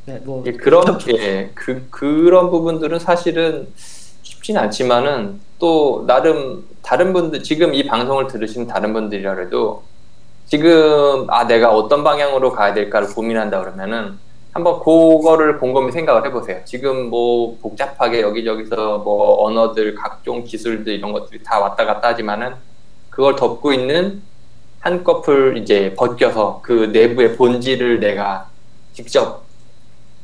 네, 0.05 0.21
뭐 0.23 0.41
예, 0.47 0.53
그런 0.53 0.85
예, 1.19 1.51
그 1.53 1.87
그런 1.89 2.49
부분들은 2.51 2.99
사실은 2.99 3.67
쉽진 4.45 4.57
않지만은 4.57 5.39
또 5.57 6.03
나름 6.05 6.65
다른 6.83 7.13
분들 7.13 7.41
지금 7.41 7.73
이 7.73 7.83
방송을 7.85 8.27
들으시는 8.27 8.67
다른 8.67 8.93
분들이라도 8.93 9.83
지금 10.45 11.25
아 11.29 11.47
내가 11.47 11.71
어떤 11.71 12.03
방향으로 12.03 12.51
가야 12.51 12.75
될까를 12.75 13.07
고민한다 13.07 13.59
그러면은 13.59 14.19
한번 14.51 14.79
그거를 14.79 15.57
곰곰이 15.57 15.91
생각을 15.91 16.25
해보세요. 16.27 16.59
지금 16.63 17.09
뭐 17.09 17.57
복잡하게 17.59 18.21
여기저기서 18.21 18.99
뭐 18.99 19.43
언어들 19.45 19.95
각종 19.95 20.43
기술들 20.43 20.93
이런 20.93 21.11
것들이 21.11 21.43
다 21.43 21.59
왔다 21.59 21.85
갔다 21.85 22.09
하지만은 22.09 22.53
그걸 23.09 23.35
덮고 23.35 23.73
있는 23.73 24.21
한꺼풀 24.79 25.57
이제 25.57 25.95
벗겨서 25.97 26.59
그 26.61 26.91
내부의 26.93 27.35
본질을 27.35 27.99
내가 27.99 28.47
직접 28.93 29.43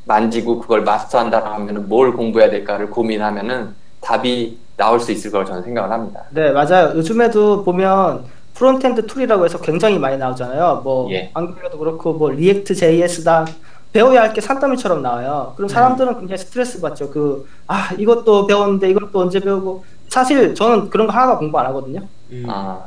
만지고 0.06 0.60
그걸 0.60 0.82
마스터한다고 0.84 1.48
하면은 1.48 1.90
뭘 1.90 2.14
공부해야 2.14 2.52
될까를 2.52 2.92
고민하면은 2.92 3.81
답이 4.02 4.58
나올 4.78 5.00
수 5.00 5.12
있을 5.12 5.32
거라고 5.32 5.48
저는 5.50 5.64
생각을 5.64 5.92
합니다. 5.92 6.24
네, 6.32 6.52
맞아요. 6.52 6.94
요즘에도 6.96 7.64
보면 7.64 8.26
front-end 8.56 9.06
툴이라고 9.08 9.46
해서 9.46 9.60
굉장히 9.60 9.98
많이 10.00 10.18
나오잖아요. 10.18 10.82
뭐 10.84 11.10
예. 11.12 11.32
Angular도 11.34 11.78
그렇고 11.78 12.14
뭐 12.14 12.30
React 12.32 12.76
JS다 12.76 13.46
배워야 13.94 14.22
할 14.22 14.34
게 14.34 14.42
산더미처럼 14.42 15.02
나와요. 15.02 15.54
그럼 15.56 15.68
사람들은 15.70 16.20
굉장히 16.20 16.38
스트레스 16.38 16.80
받죠. 16.82 17.10
그 17.10 17.46
아 17.68 17.90
이것도 17.98 18.48
배웠는데 18.48 18.90
이것도 18.90 19.20
언제 19.20 19.40
배우고 19.40 19.84
사실 20.10 20.54
저는 20.56 20.90
그런 20.90 21.08
거 21.08 21.14
하나도 21.14 21.40
공부 21.40 21.58
안 21.60 21.66
하거든요. 21.68 22.02
음. 22.32 22.46
아, 22.50 22.80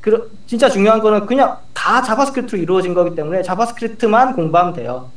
그 0.00 0.30
진짜 0.46 0.68
중요한 0.68 1.00
거는 1.00 1.26
그냥 1.26 1.56
다 1.74 2.02
JavaScript로 2.02 2.60
이루어진 2.60 2.94
거기 2.94 3.14
때문에 3.14 3.42
JavaScript만 3.42 4.34
공부하면 4.36 4.72
돼요. 4.74 5.10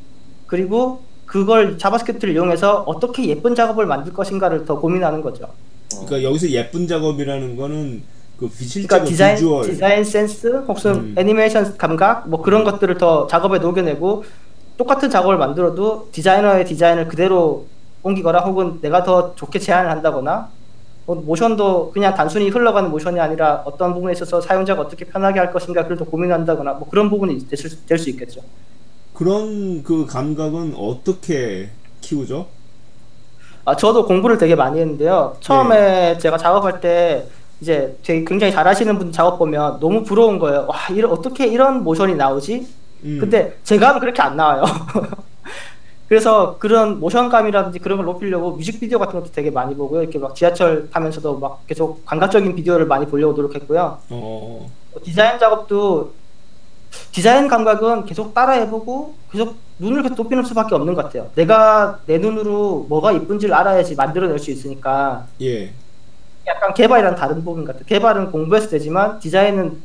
그리고 0.48 1.02
그걸 1.30 1.78
JavaScript를 1.78 2.34
이용해서 2.34 2.82
어떻게 2.88 3.28
예쁜 3.28 3.54
작업을 3.54 3.86
만들 3.86 4.12
것인가를 4.12 4.66
더 4.66 4.80
고민하는 4.80 5.22
거죠. 5.22 5.48
그러니까 5.90 6.24
여기서 6.24 6.50
예쁜 6.50 6.88
작업이라는 6.88 7.56
거는 7.56 8.02
그 8.40 8.50
그러니까 8.50 9.04
디자인 9.04 9.36
비주얼 9.36 9.66
디자인 9.66 10.04
센스 10.04 10.48
혹은 10.48 10.92
음. 10.96 11.16
애니메이션 11.18 11.78
감각 11.78 12.28
뭐 12.28 12.42
그런 12.42 12.64
것들을 12.64 12.98
더 12.98 13.28
작업에 13.28 13.60
녹여내고 13.60 14.24
똑같은 14.78 15.12
작업을 15.12 15.38
만들어도 15.38 16.10
디자이너의 16.12 16.66
디자인을 16.66 17.08
그대로 17.08 17.68
옮기거나 18.02 18.40
혹은 18.40 18.80
내가 18.82 19.04
더 19.04 19.36
좋게 19.36 19.60
제안을 19.60 19.92
한다거나 19.92 20.50
뭐 21.06 21.16
모션도 21.18 21.92
그냥 21.92 22.16
단순히 22.16 22.50
흘러가는 22.50 22.90
모션이 22.90 23.20
아니라 23.20 23.62
어떤 23.66 23.94
부분에 23.94 24.14
있어서 24.14 24.42
사용자가 24.42 24.82
어떻게 24.82 25.06
편하게 25.06 25.40
할 25.40 25.52
것인가 25.52 25.84
그걸 25.84 25.98
더 25.98 26.06
고민한다거나 26.06 26.74
뭐 26.74 26.90
그런 26.90 27.10
부분이 27.12 27.48
될 27.50 28.00
수 28.00 28.10
있겠죠. 28.10 28.42
그런 29.20 29.84
그 29.84 30.06
감각은 30.06 30.76
어떻게 30.78 31.70
키우죠? 32.00 32.48
아, 33.66 33.76
저도 33.76 34.06
공부를 34.06 34.38
되게 34.38 34.56
많이 34.56 34.80
했는데요. 34.80 35.36
처음에 35.42 36.18
제가 36.20 36.38
작업할 36.38 36.80
때 36.80 37.28
이제 37.60 37.98
되게 38.02 38.24
굉장히 38.24 38.54
잘하시는 38.54 38.98
분 38.98 39.12
작업 39.12 39.38
보면 39.38 39.82
너무 39.82 40.04
부러운 40.04 40.40
거예요. 40.40 40.68
와, 40.70 40.78
이런 40.96 41.12
어떻게 41.12 41.48
이런 41.48 41.84
모션이 41.84 42.16
나오지? 42.16 42.66
음. 43.04 43.18
근데 43.20 43.58
제가 43.66 43.90
하면 43.90 44.00
그렇게 44.00 44.22
안 44.22 44.38
나와요. 44.38 44.64
그래서 46.08 46.56
그런 46.58 47.02
모션감이라든지 47.02 47.80
그런 47.80 47.98
걸 47.98 48.06
높이려고 48.06 48.52
뮤직비디오 48.52 49.00
같은 49.00 49.20
것도 49.20 49.34
되게 49.34 49.52
많이 49.52 49.76
보고요. 49.76 50.02
이렇게 50.02 50.18
막 50.18 50.34
지하철 50.34 50.90
타면서도 50.92 51.40
막 51.40 51.68
계속 51.68 52.06
감각적인 52.06 52.56
비디오를 52.56 52.86
많이 52.86 53.06
보려고 53.06 53.34
노력했고요. 53.34 53.98
어, 54.12 54.72
디자인 55.04 55.38
작업도 55.38 56.14
디자인 57.12 57.48
감각은 57.48 58.06
계속 58.06 58.34
따라해보고 58.34 59.16
계속 59.32 59.56
눈을 59.80 60.04
계속 60.04 60.16
높이는 60.16 60.44
수밖에 60.44 60.76
없는 60.76 60.94
것 60.94 61.04
같아요. 61.04 61.30
내가 61.36 62.00
내 62.06 62.18
눈으로 62.18 62.86
뭐가 62.90 63.12
이쁜지를 63.12 63.54
알아야지 63.54 63.96
만들어낼 63.96 64.40
수 64.40 64.52
있으니까 64.52 65.26
예. 65.42 65.72
약간 66.48 66.74
개발이랑 66.74 67.16
다른 67.16 67.44
부분 67.44 67.64
같아요. 67.66 67.84
개발은 67.86 68.32
공부해서 68.32 68.70
되지만 68.70 69.20
디자인은 69.20 69.82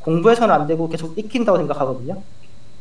공부해서는 0.00 0.54
안 0.54 0.66
되고 0.66 0.88
계속 0.88 1.18
익힌다고 1.18 1.58
생각하거든요. 1.58 2.22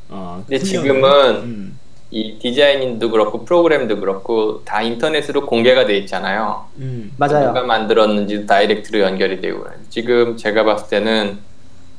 아, 0.10 0.42
근데. 0.48 0.64
지금은 0.64 1.36
음. 1.44 1.80
이 2.10 2.40
디자인도 2.40 3.12
그렇고 3.12 3.44
프로그램도 3.44 4.00
그렇고 4.00 4.64
다 4.64 4.82
인터넷으로 4.82 5.46
공개가 5.46 5.86
돼 5.86 5.98
있잖아요. 5.98 6.66
음. 6.78 7.12
맞아요. 7.18 7.48
누가 7.48 7.64
만들었는지 7.64 8.46
다이렉트로 8.46 9.00
연결이 9.02 9.42
되고 9.42 9.66
지금 9.90 10.38
제가 10.38 10.64
봤을 10.64 10.88
때는 10.88 11.40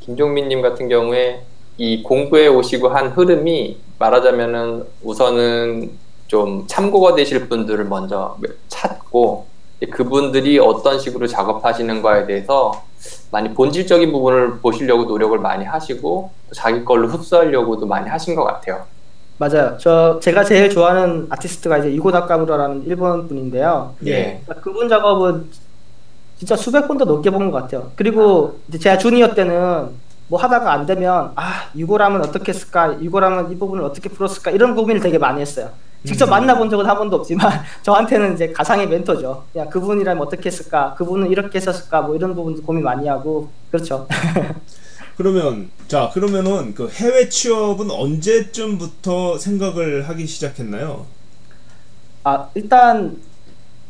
김종민님 0.00 0.62
같은 0.62 0.88
경우에 0.88 1.42
이 1.78 2.02
공부해 2.02 2.48
오시고 2.48 2.88
한 2.88 3.08
흐름이 3.08 3.78
말하자면은 3.98 4.84
우선은 5.02 5.90
좀 6.26 6.64
참고가 6.66 7.14
되실 7.14 7.48
분들을 7.48 7.84
먼저 7.86 8.36
찾고 8.68 9.46
그분들이 9.90 10.58
어떤 10.58 10.98
식으로 10.98 11.26
작업하시는 11.26 12.02
거에 12.02 12.26
대해서 12.26 12.82
많이 13.30 13.54
본질적인 13.54 14.10
부분을 14.10 14.58
보시려고 14.58 15.04
노력을 15.04 15.38
많이 15.38 15.64
하시고 15.64 16.30
자기 16.52 16.84
걸로 16.84 17.06
흡수하려고도 17.08 17.86
많이 17.86 18.08
하신 18.08 18.34
것 18.34 18.44
같아요. 18.44 18.84
맞아요. 19.36 19.76
저 19.78 20.18
제가 20.20 20.42
제일 20.42 20.68
좋아하는 20.68 21.28
아티스트가 21.30 21.78
이제 21.78 21.90
이고 21.92 22.10
나카무라라는 22.10 22.84
일본 22.86 23.28
분인데요. 23.28 23.94
예. 24.04 24.40
그러니까 24.44 24.54
그분 24.64 24.88
작업은 24.88 25.48
진짜 26.38 26.56
수백 26.56 26.88
번도 26.88 27.04
넘게 27.04 27.30
본 27.30 27.52
것 27.52 27.62
같아요. 27.62 27.92
그리고 27.94 28.58
제가 28.80 28.98
주니어 28.98 29.34
때는 29.34 29.90
뭐 30.28 30.38
하다가 30.38 30.72
안 30.72 30.86
되면 30.86 31.32
아 31.34 31.70
이거라면 31.74 32.20
어떻게 32.20 32.52
했을까 32.52 32.92
이거라면 33.00 33.50
이 33.50 33.58
부분을 33.58 33.82
어떻게 33.84 34.08
풀었을까 34.08 34.50
이런 34.50 34.74
고민을 34.74 35.00
되게 35.00 35.18
많이 35.18 35.40
했어요. 35.40 35.70
직접 36.04 36.26
음. 36.26 36.30
만나본 36.30 36.70
적은 36.70 36.86
한 36.86 36.96
번도 36.96 37.16
없지만 37.16 37.50
저한테는 37.82 38.34
이제 38.34 38.52
가상의 38.52 38.88
멘토죠. 38.88 39.44
그냥 39.52 39.68
그분이라면 39.70 40.22
어떻게 40.24 40.48
했을까 40.48 40.94
그분은 40.94 41.30
이렇게 41.30 41.58
했었을까 41.58 42.02
뭐 42.02 42.14
이런 42.14 42.34
부분도 42.34 42.62
고민 42.62 42.84
많이 42.84 43.08
하고 43.08 43.50
그렇죠. 43.70 44.06
그러면 45.16 45.70
자 45.88 46.10
그러면은 46.12 46.74
그 46.74 46.88
해외 46.88 47.28
취업은 47.28 47.90
언제쯤부터 47.90 49.38
생각을 49.38 50.08
하기 50.08 50.26
시작했나요? 50.26 51.06
아 52.22 52.48
일단 52.54 53.16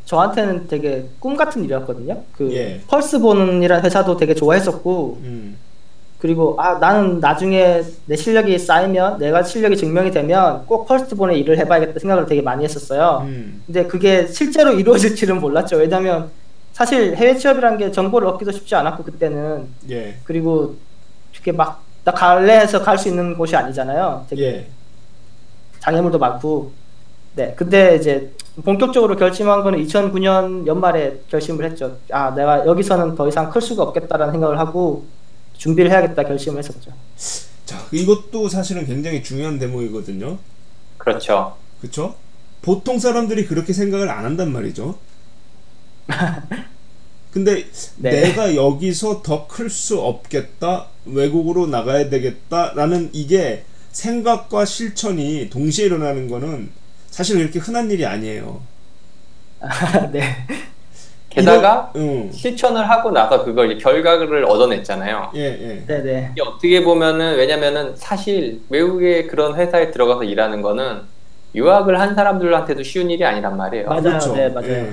저한테는 0.07 0.69
되게 0.69 1.07
꿈 1.19 1.37
같은 1.37 1.65
일이었거든요. 1.65 2.23
그 2.33 2.51
예. 2.55 2.81
펄스본이라는 2.89 3.85
회사도 3.85 4.17
되게 4.17 4.35
좋아했었고 4.35 5.19
음. 5.23 5.59
그리고 6.19 6.57
아 6.59 6.79
나는 6.79 7.21
나중에 7.21 7.83
내 8.07 8.17
실력이 8.17 8.59
쌓이면 8.59 9.19
내가 9.19 9.43
실력이 9.43 9.77
증명이 9.77 10.11
되면 10.11 10.67
꼭 10.67 10.87
펄스본에 10.87 11.37
일을 11.39 11.59
해봐야겠다 11.59 12.01
생각을 12.01 12.27
되게 12.27 12.43
많이 12.43 12.65
했었어요. 12.65 13.23
음. 13.25 13.63
근데 13.67 13.87
그게 13.87 14.27
실제로 14.27 14.73
이루어질지는 14.79 15.41
몰랐죠. 15.41 15.77
왜냐면 15.77 16.31
사실 16.73 17.15
해외 17.17 17.37
취업이란 17.37 17.79
게 17.79 17.91
정보를 17.91 18.27
얻기도 18.29 18.51
쉽지 18.53 18.75
않았고 18.75 19.05
그때는 19.05 19.67
예. 19.91 20.17
그리고 20.25 20.77
이렇게 21.33 21.53
막 21.53 21.89
나 22.09 22.13
갈래 22.15 22.61
해서 22.61 22.81
갈 22.83 22.97
수 22.97 23.09
있는 23.09 23.37
곳이 23.37 23.55
아니잖아요. 23.55 24.25
되게 24.31 24.43
예. 24.47 24.67
장애물도 25.81 26.19
많고. 26.19 26.73
네. 27.35 27.53
근데 27.55 27.97
이제 27.97 28.33
본격적으로 28.65 29.15
결심한 29.17 29.63
거는 29.63 29.79
2009년 29.85 30.67
연말에 30.67 31.21
결심을 31.29 31.67
했죠. 31.67 31.99
아, 32.11 32.35
내가 32.35 32.67
여기서는 32.67 33.15
더 33.15 33.29
이상 33.29 33.51
클 33.51 33.61
수가 33.61 33.83
없겠다라는 33.83 34.33
생각을 34.33 34.59
하고 34.59 35.05
준비를 35.59 35.91
해야겠다 35.91 36.23
결심을 36.25 36.59
했었죠. 36.61 36.93
자 37.67 37.87
이것도 37.93 38.49
사실은 38.49 38.87
굉장히 38.87 39.23
중요한 39.23 39.59
대목이거든요. 39.59 40.39
그렇죠. 40.97 41.57
그쵸? 41.81 42.17
보통 42.63 42.99
사람들이 42.99 43.47
그렇게 43.47 43.73
생각을 43.73 44.09
안 44.09 44.25
한단 44.25 44.51
말이죠. 44.53 44.99
근데 47.31 47.67
네. 47.97 48.11
내가 48.11 48.55
여기서 48.55 49.23
더 49.23 49.47
클 49.47 49.69
수 49.69 50.01
없겠다, 50.01 50.89
외국으로 51.05 51.67
나가야 51.67 52.09
되겠다라는 52.09 53.11
이게 53.13 53.65
생각과 53.93 54.65
실천이 54.65 55.51
동시에 55.51 55.87
일어나는 55.87 56.29
거는 56.29 56.71
사실 57.11 57.37
그렇게 57.39 57.59
흔한 57.59 57.91
일이 57.91 58.07
아니에요. 58.07 58.63
네. 60.13 60.47
게다가 61.31 61.91
이거- 61.95 62.01
응. 62.05 62.33
실천을 62.33 62.89
하고 62.89 63.11
나서 63.11 63.45
그걸 63.45 63.73
이제 63.73 63.83
결과를 63.83 64.45
얻어냈잖아요. 64.45 65.31
예, 65.35 65.41
예. 65.41 65.85
네, 65.87 66.03
네. 66.03 66.31
이게 66.33 66.43
어떻게 66.43 66.83
보면은 66.83 67.37
왜냐면은 67.37 67.95
사실 67.97 68.61
외국의 68.71 69.27
그런 69.27 69.55
회사에 69.55 69.91
들어가서 69.91 70.25
일하는 70.25 70.63
거는 70.63 71.03
유학을 71.55 72.01
한 72.01 72.15
사람들한테도 72.15 72.83
쉬운 72.83 73.11
일이 73.11 73.25
아니란 73.25 73.57
말이에요. 73.57 73.89
맞아요. 73.89 74.19
네, 74.35 74.49
맞아요. 74.49 74.69
예. 74.69 74.93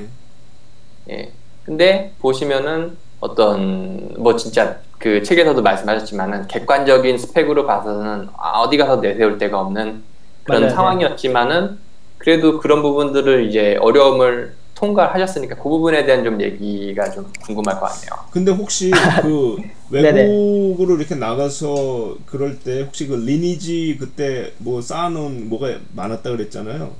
예. 1.12 1.32
근데 1.64 2.14
보시면은 2.20 2.98
어떤 3.20 4.14
뭐 4.18 4.36
진짜 4.36 4.78
그 5.00 5.24
책에서도 5.24 5.62
말씀하셨지만은 5.62 6.48
객관적인 6.48 7.18
스펙으로 7.18 7.66
봐서는 7.66 8.28
아, 8.38 8.60
어디 8.60 8.78
가서 8.78 8.98
내세울 8.98 9.38
데가 9.38 9.60
없는 9.62 10.04
그런 10.44 10.62
맞아요, 10.62 10.70
네. 10.70 10.76
상황이었지만은 10.76 11.78
그래도 12.18 12.60
그런 12.60 12.82
부분들을 12.82 13.46
이제 13.48 13.78
어려움을 13.82 14.54
통과를 14.76 15.14
하셨으니까 15.14 15.56
그 15.56 15.64
부분에 15.64 16.06
대한 16.06 16.24
좀 16.24 16.40
얘기가 16.42 17.10
좀 17.10 17.32
궁금할 17.42 17.80
것 17.80 17.88
같네요. 17.88 18.26
근데 18.30 18.52
혹시 18.52 18.92
그 19.24 19.58
네네. 19.90 20.22
외국으로 20.22 20.98
이렇게 20.98 21.16
나가서 21.16 22.18
그럴 22.26 22.60
때 22.60 22.82
혹시 22.84 23.08
그 23.08 23.16
리니지 23.16 23.98
그때 24.00 24.54
뭐 24.58 24.82
쌓아놓은 24.82 25.50
뭐가 25.50 25.80
많았다 25.94 26.30
그랬잖아요. 26.30 26.78
뭐 26.80 26.94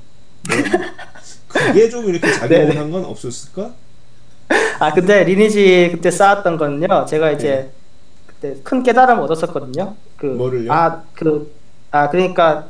그게 1.48 1.90
좀 1.90 2.08
이렇게 2.08 2.32
작용을 2.32 2.68
네네. 2.68 2.78
한건 2.78 3.06
없었을까? 3.06 3.74
아 4.80 4.94
근데 4.94 5.24
리니지 5.24 5.90
그때 5.94 6.12
쌓았던 6.12 6.58
거는요. 6.58 7.06
제가 7.08 7.32
이제 7.32 7.48
네. 7.50 7.70
그때 8.28 8.62
큰 8.64 8.84
깨달음 8.84 9.20
얻었었거든요. 9.20 9.96
그 10.18 10.28
뭐를요? 10.28 10.72
아그 10.72 11.52
아 11.92 12.10
그러니까 12.10 12.70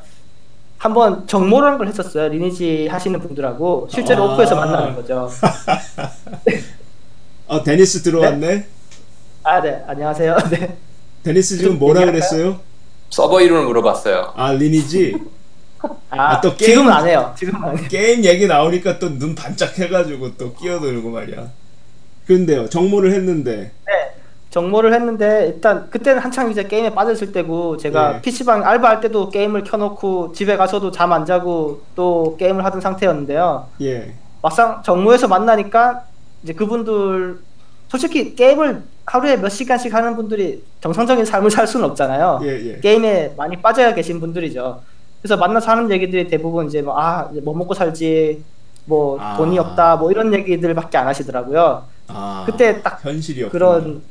한번 0.85 1.25
정모라는 1.25 1.79
걸 1.79 1.87
했었어요. 1.87 2.27
리니지 2.27 2.87
하시는 2.87 3.19
분들하고 3.19 3.87
실제로 3.89 4.29
아. 4.29 4.33
오프에서 4.33 4.55
만나는 4.55 4.93
거죠. 4.95 5.27
아 7.47 7.61
데니스 7.65 8.03
들어왔네. 8.03 8.67
아네 9.41 9.83
안녕하세요. 9.87 10.37
네. 10.51 10.77
데니스 11.23 11.57
지금 11.57 11.71
좀 11.71 11.79
뭐라 11.79 12.01
얘기할까요? 12.01 12.11
그랬어요? 12.29 12.59
서버 13.09 13.41
이름을 13.41 13.65
물어봤어요. 13.65 14.33
아 14.35 14.51
리니지 14.51 15.15
아, 16.11 16.33
아, 16.35 16.41
또 16.41 16.55
게임- 16.55 16.69
지금은 16.73 16.91
안 16.93 17.07
해요. 17.07 17.33
지금은 17.35 17.63
안 17.67 17.77
해요. 17.79 17.87
게임 17.89 18.23
얘기 18.23 18.45
나오니까 18.45 18.99
또 18.99 19.09
눈 19.09 19.33
반짝 19.33 19.79
해가지고 19.79 20.37
또 20.37 20.53
끼어들고 20.53 21.09
말이야. 21.09 21.49
그런데요 22.27 22.69
정모를 22.69 23.11
했는데 23.11 23.71
정모를 24.55 24.93
했는데 24.93 25.47
일단 25.47 25.89
그때는 25.89 26.21
한창 26.21 26.49
이제 26.49 26.63
게임에 26.63 26.95
빠졌을 26.95 27.33
때고 27.33 27.75
제가 27.75 28.13
네. 28.13 28.21
PC방 28.21 28.65
알바할 28.65 29.01
때도 29.01 29.29
게임을 29.29 29.65
켜놓고 29.65 30.31
집에 30.31 30.55
가서도 30.55 30.91
잠 30.91 31.11
안 31.11 31.25
자고 31.25 31.81
또 31.93 32.37
게임을 32.39 32.63
하던 32.63 32.79
상태였는데요. 32.79 33.67
예 33.81 34.13
막상 34.41 34.81
정모에서 34.81 35.27
만나니까 35.27 36.03
이제 36.41 36.53
그분들 36.53 37.37
솔직히 37.89 38.33
게임을 38.33 38.83
하루에 39.05 39.35
몇 39.35 39.49
시간씩 39.49 39.93
하는 39.93 40.15
분들이 40.15 40.63
정상적인 40.79 41.25
삶을 41.25 41.51
살 41.51 41.67
수는 41.67 41.85
없잖아요. 41.89 42.39
예, 42.43 42.47
예. 42.47 42.79
게임에 42.79 43.33
많이 43.35 43.61
빠져 43.61 43.93
계신 43.93 44.21
분들이죠. 44.21 44.81
그래서 45.21 45.35
만나서 45.35 45.69
하는 45.71 45.91
얘기들이 45.91 46.27
대부분 46.29 46.67
이제 46.67 46.81
뭐, 46.81 46.97
아, 46.97 47.29
이제 47.31 47.41
뭐 47.41 47.55
먹고 47.55 47.73
살지, 47.73 48.41
뭐 48.85 49.19
아. 49.19 49.35
돈이 49.37 49.59
없다, 49.59 49.97
뭐 49.97 50.11
이런 50.11 50.33
얘기들밖에 50.33 50.97
안 50.97 51.07
하시더라고요. 51.07 51.83
아 52.07 52.43
그때 52.45 52.81
딱 52.81 53.03
현실이었구나. 53.03 53.51
그런 53.51 54.01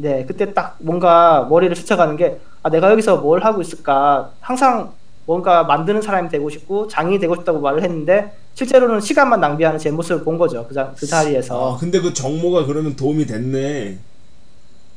네 0.00 0.24
그때 0.26 0.52
딱 0.54 0.76
뭔가 0.80 1.46
머리를 1.50 1.74
스쳐가는 1.76 2.16
게 2.16 2.40
아 2.62 2.68
내가 2.68 2.90
여기서 2.90 3.18
뭘 3.18 3.42
하고 3.44 3.60
있을까? 3.62 4.32
항상 4.40 4.92
뭔가 5.24 5.64
만드는 5.64 6.02
사람이 6.02 6.28
되고 6.28 6.50
싶고 6.50 6.88
장이 6.88 7.18
되고 7.18 7.34
싶다고 7.34 7.60
말을 7.60 7.82
했는데 7.82 8.34
실제로는 8.54 9.00
시간만 9.00 9.40
낭비하는 9.40 9.78
제 9.78 9.90
모습을 9.90 10.24
본 10.24 10.36
거죠 10.36 10.66
그, 10.68 10.74
자, 10.74 10.92
그 10.98 11.06
자리에서. 11.06 11.74
아 11.74 11.78
근데 11.78 12.00
그 12.00 12.12
정모가 12.12 12.66
그러면 12.66 12.96
도움이 12.96 13.24
됐네. 13.26 13.98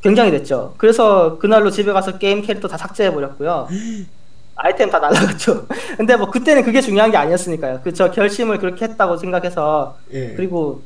굉장히 0.02 0.32
됐죠. 0.32 0.74
그래서 0.78 1.38
그날로 1.38 1.70
집에 1.72 1.94
가서 1.94 2.18
게임 2.18 2.42
캐릭터 2.42 2.68
다 2.68 2.78
삭제해 2.78 3.14
버렸고요. 3.14 3.68
아이템 4.56 4.90
다 4.90 5.00
날라갔죠. 5.00 5.66
근데 5.98 6.16
뭐 6.18 6.30
그때는 6.30 6.64
그게 6.64 6.82
중요한 6.82 7.12
게 7.12 7.18
아니었으니까요. 7.18 7.80
그 7.84 7.94
저 7.94 8.12
결심을 8.12 8.58
그렇게 8.60 8.86
했다고 8.86 9.16
생각해서 9.18 9.96
예. 10.12 10.34
그리고 10.36 10.82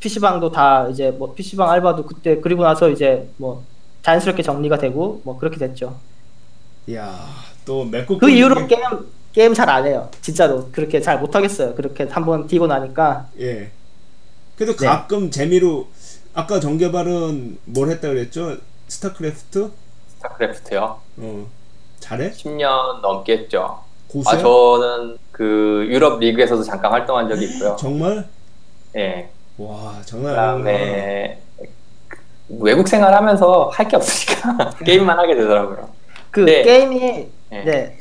PC방도 0.00 0.50
다 0.50 0.88
이제 0.88 1.10
뭐 1.10 1.34
PC방 1.34 1.70
알바도 1.70 2.04
그때 2.06 2.40
그리고 2.40 2.62
나서 2.64 2.88
이제 2.90 3.28
뭐 3.36 3.64
자연스럽게 4.02 4.42
정리가 4.42 4.78
되고 4.78 5.20
뭐 5.24 5.38
그렇게 5.38 5.56
됐죠. 5.58 5.96
야또 6.90 7.84
맺고 7.84 8.14
그 8.14 8.20
끊는 8.26 8.34
이후로 8.36 8.66
게- 8.66 8.76
게임 8.76 8.84
게임 9.32 9.54
잘 9.54 9.68
안 9.68 9.84
해요. 9.86 10.08
진짜로 10.22 10.68
그렇게 10.72 11.00
잘 11.00 11.18
못 11.18 11.34
하겠어요. 11.34 11.74
그렇게 11.74 12.04
한번 12.04 12.46
뛰고 12.46 12.66
나니까 12.66 13.26
예. 13.40 13.70
그래도 14.56 14.74
네. 14.76 14.86
가끔 14.86 15.30
재미로 15.30 15.88
아까 16.32 16.60
정개발은 16.60 17.58
뭘 17.64 17.90
했다 17.90 18.08
그랬죠? 18.08 18.56
스타크래프트? 18.88 19.70
스타크래프트요. 20.16 21.00
어 21.18 21.46
잘해? 22.00 22.30
10년 22.32 23.00
넘게 23.00 23.32
했죠. 23.38 23.80
고수야? 24.08 24.34
아 24.34 24.38
저는 24.38 25.18
그 25.32 25.86
유럽 25.90 26.18
리그에서도 26.20 26.62
잠깐 26.62 26.92
활동한 26.92 27.28
적이 27.28 27.46
있고요. 27.46 27.76
정말? 27.78 28.26
예. 28.96 29.28
와 29.58 29.94
장난 30.04 30.34
아니구나. 30.38 30.62
그다음에 30.62 31.40
외국 32.48 32.86
생활하면서 32.88 33.70
할 33.72 33.88
게 33.88 33.96
없으니까 33.96 34.70
게임만 34.84 35.18
하게 35.18 35.34
되더라고요. 35.34 35.88
그 36.30 36.40
네. 36.40 36.62
게임이 36.62 36.98
네. 37.00 37.64
네. 37.64 37.98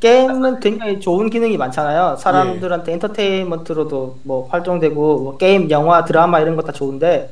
게임은 0.00 0.60
굉장히 0.60 0.98
좋은 1.00 1.30
기능이 1.30 1.56
많잖아요. 1.56 2.16
사람들한테 2.16 2.92
엔터테인먼트로도 2.94 4.18
뭐 4.24 4.48
활동되고 4.48 5.18
뭐 5.20 5.36
게임, 5.36 5.70
영화, 5.70 6.04
드라마 6.04 6.40
이런 6.40 6.56
거 6.56 6.62
다 6.62 6.72
좋은데 6.72 7.30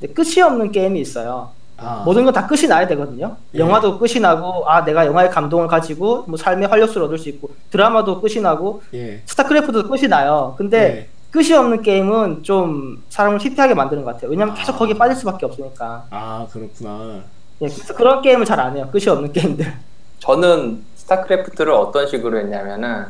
근데 0.00 0.12
끝이 0.14 0.40
없는 0.42 0.70
게임이 0.72 1.00
있어요. 1.00 1.50
아, 1.78 2.02
모든 2.04 2.24
건 2.24 2.34
다 2.34 2.46
끝이 2.46 2.66
나야 2.68 2.86
되거든요. 2.88 3.36
예. 3.54 3.58
영화도 3.58 3.98
끝이 3.98 4.20
나고 4.20 4.68
아 4.68 4.84
내가 4.84 5.06
영화의 5.06 5.30
감동을 5.30 5.66
가지고 5.66 6.24
뭐 6.28 6.36
삶의 6.36 6.68
활력소를 6.68 7.06
얻을 7.06 7.16
수 7.18 7.28
있고 7.30 7.50
드라마도 7.70 8.20
끝이 8.20 8.40
나고 8.42 8.82
예. 8.92 9.22
스타크래프트도 9.24 9.88
끝이 9.88 10.06
나요. 10.08 10.54
근데 10.58 10.78
예. 10.78 11.08
끝이 11.30 11.52
없는 11.52 11.82
게임은 11.82 12.42
좀 12.42 13.02
사람을 13.08 13.38
피폐하게 13.38 13.74
만드는 13.74 14.04
것 14.04 14.14
같아요. 14.14 14.30
왜냐면 14.30 14.54
계속 14.54 14.74
아. 14.74 14.78
거기에 14.78 14.94
빠질 14.98 15.16
수밖에 15.16 15.46
없으니까. 15.46 16.06
아 16.10 16.46
그렇구나. 16.50 17.20
예, 17.62 17.68
그래서 17.68 17.94
그런 17.94 18.20
게임을 18.22 18.44
잘 18.44 18.58
안 18.58 18.76
해요. 18.76 18.88
끝이 18.90 19.06
없는 19.08 19.32
게임들. 19.32 19.72
저는 20.18 20.82
스타크래프트를 20.96 21.72
어떤 21.72 22.06
식으로 22.08 22.38
했냐면은 22.38 23.06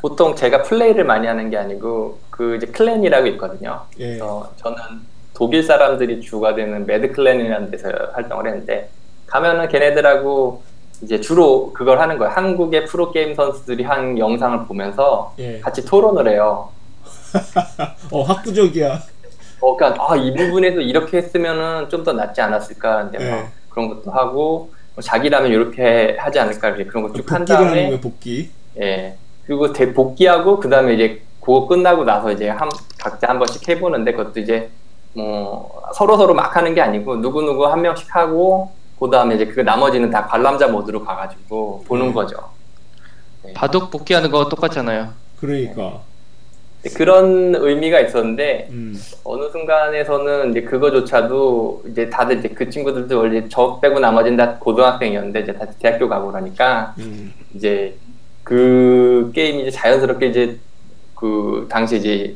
보통 0.00 0.34
제가 0.34 0.62
플레이를 0.62 1.04
많이 1.04 1.26
하는 1.26 1.50
게 1.50 1.56
아니고 1.56 2.18
그 2.30 2.56
이제 2.56 2.66
clan이라고 2.66 3.26
있거든요. 3.28 3.82
예. 3.98 4.06
그래서 4.18 4.52
저는 4.56 4.76
독일 5.34 5.62
사람들이 5.62 6.20
주가 6.20 6.54
되는 6.54 6.86
Mad 6.86 7.12
clan이라는 7.12 7.70
데서 7.70 7.88
활동을 8.12 8.46
했는데 8.46 8.88
가면은 9.26 9.68
걔네들하고 9.68 10.62
이제 11.02 11.20
주로 11.20 11.72
그걸 11.72 12.00
하는 12.00 12.18
거예요. 12.18 12.32
한국의 12.32 12.86
프로 12.86 13.10
게임 13.10 13.34
선수들이 13.34 13.82
한 13.84 14.16
영상을 14.18 14.66
보면서 14.66 15.34
예. 15.38 15.58
같이 15.60 15.84
토론을 15.84 16.28
해요. 16.28 16.68
어 18.10 18.22
학구적이야. 18.22 19.00
어, 19.60 19.76
그러니까 19.76 20.04
아, 20.10 20.16
이 20.16 20.34
부분에서 20.34 20.80
이렇게 20.80 21.18
했으면은 21.18 21.88
좀 21.88 22.02
더 22.04 22.12
낫지 22.12 22.40
않았을까 22.40 23.04
근데 23.10 23.18
막 23.30 23.36
네. 23.42 23.48
그런 23.68 23.88
것도 23.88 24.10
하고 24.10 24.72
뭐 24.94 25.02
자기라면 25.02 25.50
이렇게 25.52 26.16
하지 26.18 26.38
않을까 26.40 26.68
이렇게 26.70 26.84
그런 26.86 27.04
거 27.04 27.12
쭉한 27.12 27.44
복귀를 27.44 27.56
하는 27.60 27.66
다음에 27.74 27.88
거야 27.90 28.00
복귀. 28.00 28.50
예 28.80 29.16
그리고 29.46 29.72
대 29.72 29.92
복귀하고 29.92 30.58
그 30.58 30.68
다음에 30.68 30.94
이제 30.94 31.22
그거 31.40 31.66
끝나고 31.66 32.04
나서 32.04 32.32
이제 32.32 32.48
한 32.48 32.68
각자 32.98 33.28
한 33.28 33.38
번씩 33.38 33.68
해보는데 33.68 34.12
그것도 34.12 34.40
이제 34.40 34.68
뭐 35.14 35.80
서로 35.94 36.16
서로 36.16 36.34
막 36.34 36.56
하는 36.56 36.74
게 36.74 36.80
아니고 36.80 37.16
누구 37.20 37.42
누구 37.42 37.66
한 37.66 37.82
명씩 37.82 38.14
하고 38.14 38.72
그 38.98 39.10
다음에 39.10 39.34
이제 39.36 39.46
그 39.46 39.60
나머지는 39.60 40.10
다 40.10 40.26
관람자 40.26 40.68
모드로 40.68 41.04
가가지고 41.04 41.84
보는 41.86 42.06
음. 42.08 42.12
거죠. 42.12 42.36
예. 43.46 43.52
바둑 43.52 43.90
복귀하는 43.90 44.30
거 44.30 44.48
똑같잖아요. 44.48 45.10
그러니까. 45.40 46.00
네, 46.82 46.90
그런 46.90 47.54
의미가 47.54 48.00
있었는데 48.00 48.68
음. 48.70 49.00
어느 49.22 49.48
순간에서는 49.50 50.50
이제 50.50 50.62
그거조차도 50.62 51.84
이제 51.88 52.10
다들 52.10 52.38
이제 52.38 52.48
그 52.48 52.68
친구들도 52.68 53.16
원래 53.16 53.48
저 53.48 53.78
빼고 53.80 54.00
나머지는 54.00 54.36
다 54.36 54.58
고등학생이었는데 54.58 55.40
이제 55.40 55.52
다 55.52 55.66
대학교 55.78 56.08
가고 56.08 56.32
그러니까 56.32 56.94
음. 56.98 57.32
이제 57.54 57.94
그 58.42 59.30
게임이 59.32 59.62
이제 59.62 59.70
자연스럽게 59.70 60.26
이제 60.26 60.58
그 61.14 61.68
당시 61.70 61.98
이제 61.98 62.34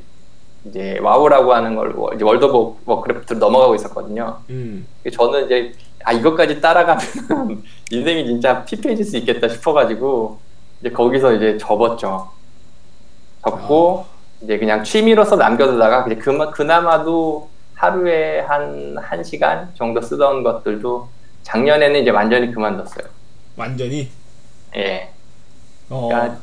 이제 0.65 0.99
WoW라고 1.01 1.53
하는 1.53 1.75
걸 1.75 1.95
이제 2.15 2.25
World 2.25 2.45
of 2.45 2.83
Warcraft로 2.87 3.41
넘어가고 3.41 3.75
있었거든요. 3.75 4.39
음. 4.51 4.87
저는 5.13 5.47
이제 5.47 5.73
아 6.05 6.13
이것까지 6.13 6.61
따라가면 6.61 7.65
인생이 7.91 8.27
진짜 8.27 8.65
피폐해질 8.65 9.05
수 9.05 9.17
있겠다 9.17 9.49
싶어가지고 9.49 10.39
이제 10.81 10.91
거기서 10.91 11.35
이제 11.35 11.59
접었죠. 11.59 12.29
접고 13.45 14.07
이제 14.43 14.59
그냥 14.59 14.85
취미로서 14.85 15.37
남겨두다가 15.37 16.05
그마, 16.19 16.51
그나마도 16.51 17.49
하루에 17.75 18.41
한 18.41 18.97
1시간 18.97 19.75
정도 19.75 20.01
쓰던 20.01 20.43
것들도 20.43 21.09
작년에는 21.43 22.01
이제 22.01 22.11
완전히 22.11 22.53
그만뒀어요. 22.53 23.07
완전히. 23.57 24.09
예. 24.77 25.11
어. 25.89 26.09
그러니까 26.09 26.39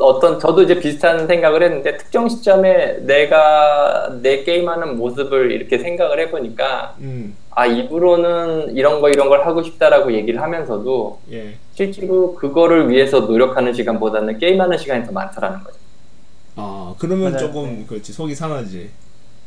어, 0.00 0.20
떤 0.20 0.38
저도 0.38 0.62
이제 0.62 0.78
비슷한 0.78 1.26
생각을 1.26 1.62
했는데 1.62 1.96
특정 1.96 2.28
시점에 2.28 2.98
내가 3.00 4.10
내 4.22 4.44
게임하는 4.44 4.96
모습을 4.96 5.50
이렇게 5.50 5.78
생각을 5.78 6.20
해보니까 6.20 6.94
음. 7.00 7.36
아 7.50 7.66
입으로는 7.66 8.76
이런 8.76 9.00
거 9.00 9.08
이런 9.08 9.28
걸 9.28 9.44
하고 9.44 9.62
싶다라고 9.62 10.12
얘기를 10.12 10.40
하면서도 10.40 11.20
예. 11.32 11.54
실제로 11.74 12.34
그거를 12.36 12.88
위해서 12.88 13.20
노력하는 13.20 13.72
시간보다는 13.72 14.38
게임하는 14.38 14.78
시간이 14.78 15.04
더 15.04 15.12
많더라는 15.12 15.64
거죠. 15.64 15.78
아 16.56 16.94
그러면 16.98 17.32
맞아요. 17.32 17.46
조금 17.46 17.86
그렇지 17.86 18.12
속이 18.12 18.34
상하지. 18.34 18.90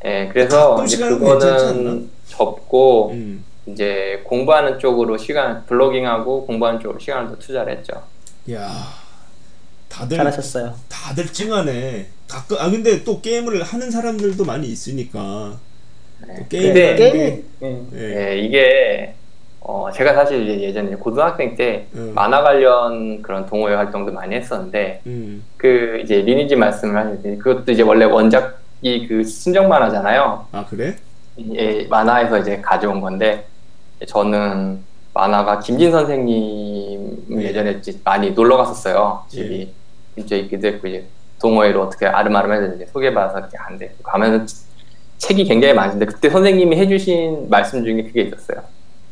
예, 0.06 0.30
그래서 0.32 0.84
이제 0.86 0.98
괜찮지 0.98 1.06
않나? 1.06 1.74
그거는 1.74 2.10
접고 2.28 3.12
음. 3.12 3.44
이제 3.66 4.22
공부하는 4.24 4.80
쪽으로 4.80 5.18
시간 5.18 5.66
블로깅하고 5.66 6.46
공부하는 6.46 6.80
쪽으로 6.80 7.00
시간을 7.00 7.30
더 7.30 7.38
투자를 7.38 7.78
했죠. 7.78 8.02
야. 8.52 8.70
다들 9.90 10.18
잘하셨어요. 10.18 10.76
다들 10.88 11.34
찡하네. 11.34 12.08
가끔 12.28 12.58
아 12.60 12.70
근데 12.70 13.04
또 13.04 13.22
게임을 13.22 13.64
하는 13.64 13.90
사람들도 13.90 14.46
많이 14.46 14.68
있으니까 14.68 15.60
또 16.22 16.48
게임 16.48 16.74
근데 16.74 16.96
게임이 16.96 17.44
예. 17.64 17.86
예. 17.94 18.32
예, 18.34 18.40
이게 18.40 19.16
어, 19.62 19.92
제가 19.92 20.14
사실 20.14 20.48
이제 20.48 20.62
예전에 20.62 20.96
고등학생 20.96 21.56
때 21.56 21.88
음. 21.94 22.14
만화 22.16 22.42
관련 22.42 23.22
그런 23.22 23.46
동호회 23.46 23.76
활동도 23.76 24.12
많이 24.12 24.36
했었는데 24.36 25.02
음. 25.06 25.44
그 25.58 26.00
이제 26.04 26.22
리니지 26.22 26.56
말씀을 26.56 26.96
하는데 26.96 27.38
그것도 27.38 27.72
이제 27.72 27.84
원래 27.84 28.06
원작이 28.06 29.08
그 29.08 29.24
순정 29.24 29.68
만화잖아요. 29.68 30.48
아 30.52 30.66
그래? 30.70 30.96
예, 31.54 31.86
만화에서 31.90 32.40
이제 32.40 32.62
가져온 32.62 33.02
건데 33.02 33.46
저는 34.08 34.80
만화가 35.14 35.60
김진 35.60 35.92
선생님 35.92 37.26
네. 37.30 37.44
예전에 37.44 37.72
이제 37.72 38.00
많이 38.04 38.32
놀러 38.32 38.58
갔었어요. 38.58 39.24
집이 39.28 39.74
근처에 40.16 40.40
있기도 40.40 40.68
했고 40.68 40.88
이제 40.88 41.06
동호회로 41.42 41.84
어떻게 41.84 42.06
아름아름 42.06 42.52
해서 42.54 42.76
이제 42.76 42.86
소개받아서 42.86 43.40
이렇게 43.40 43.58
간대 43.58 43.92
가면은 44.04 44.46
책이 45.18 45.44
굉장히 45.46 45.74
많은데 45.74 46.06
그때 46.06 46.30
선생님이 46.30 46.78
해주신 46.78 47.50
말씀 47.50 47.84
중에 47.84 48.04
그게 48.04 48.22
있었어요. 48.24 48.64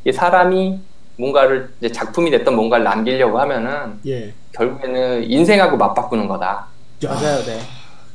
이 0.08 0.12
사람이 0.14 0.80
뭔가를 1.18 1.74
이제 1.80 1.92
작품이 1.92 2.32
됐던 2.32 2.56
뭔가를 2.56 2.86
남기려고 2.86 3.40
하면은 3.40 4.00
예. 4.06 4.34
결국에는 4.54 5.30
인생하고 5.30 5.76
맞바꾸는 5.76 6.30
거다. 6.30 6.68
야, 7.04 7.10
맞아요, 7.10 7.44
네. 7.44 7.60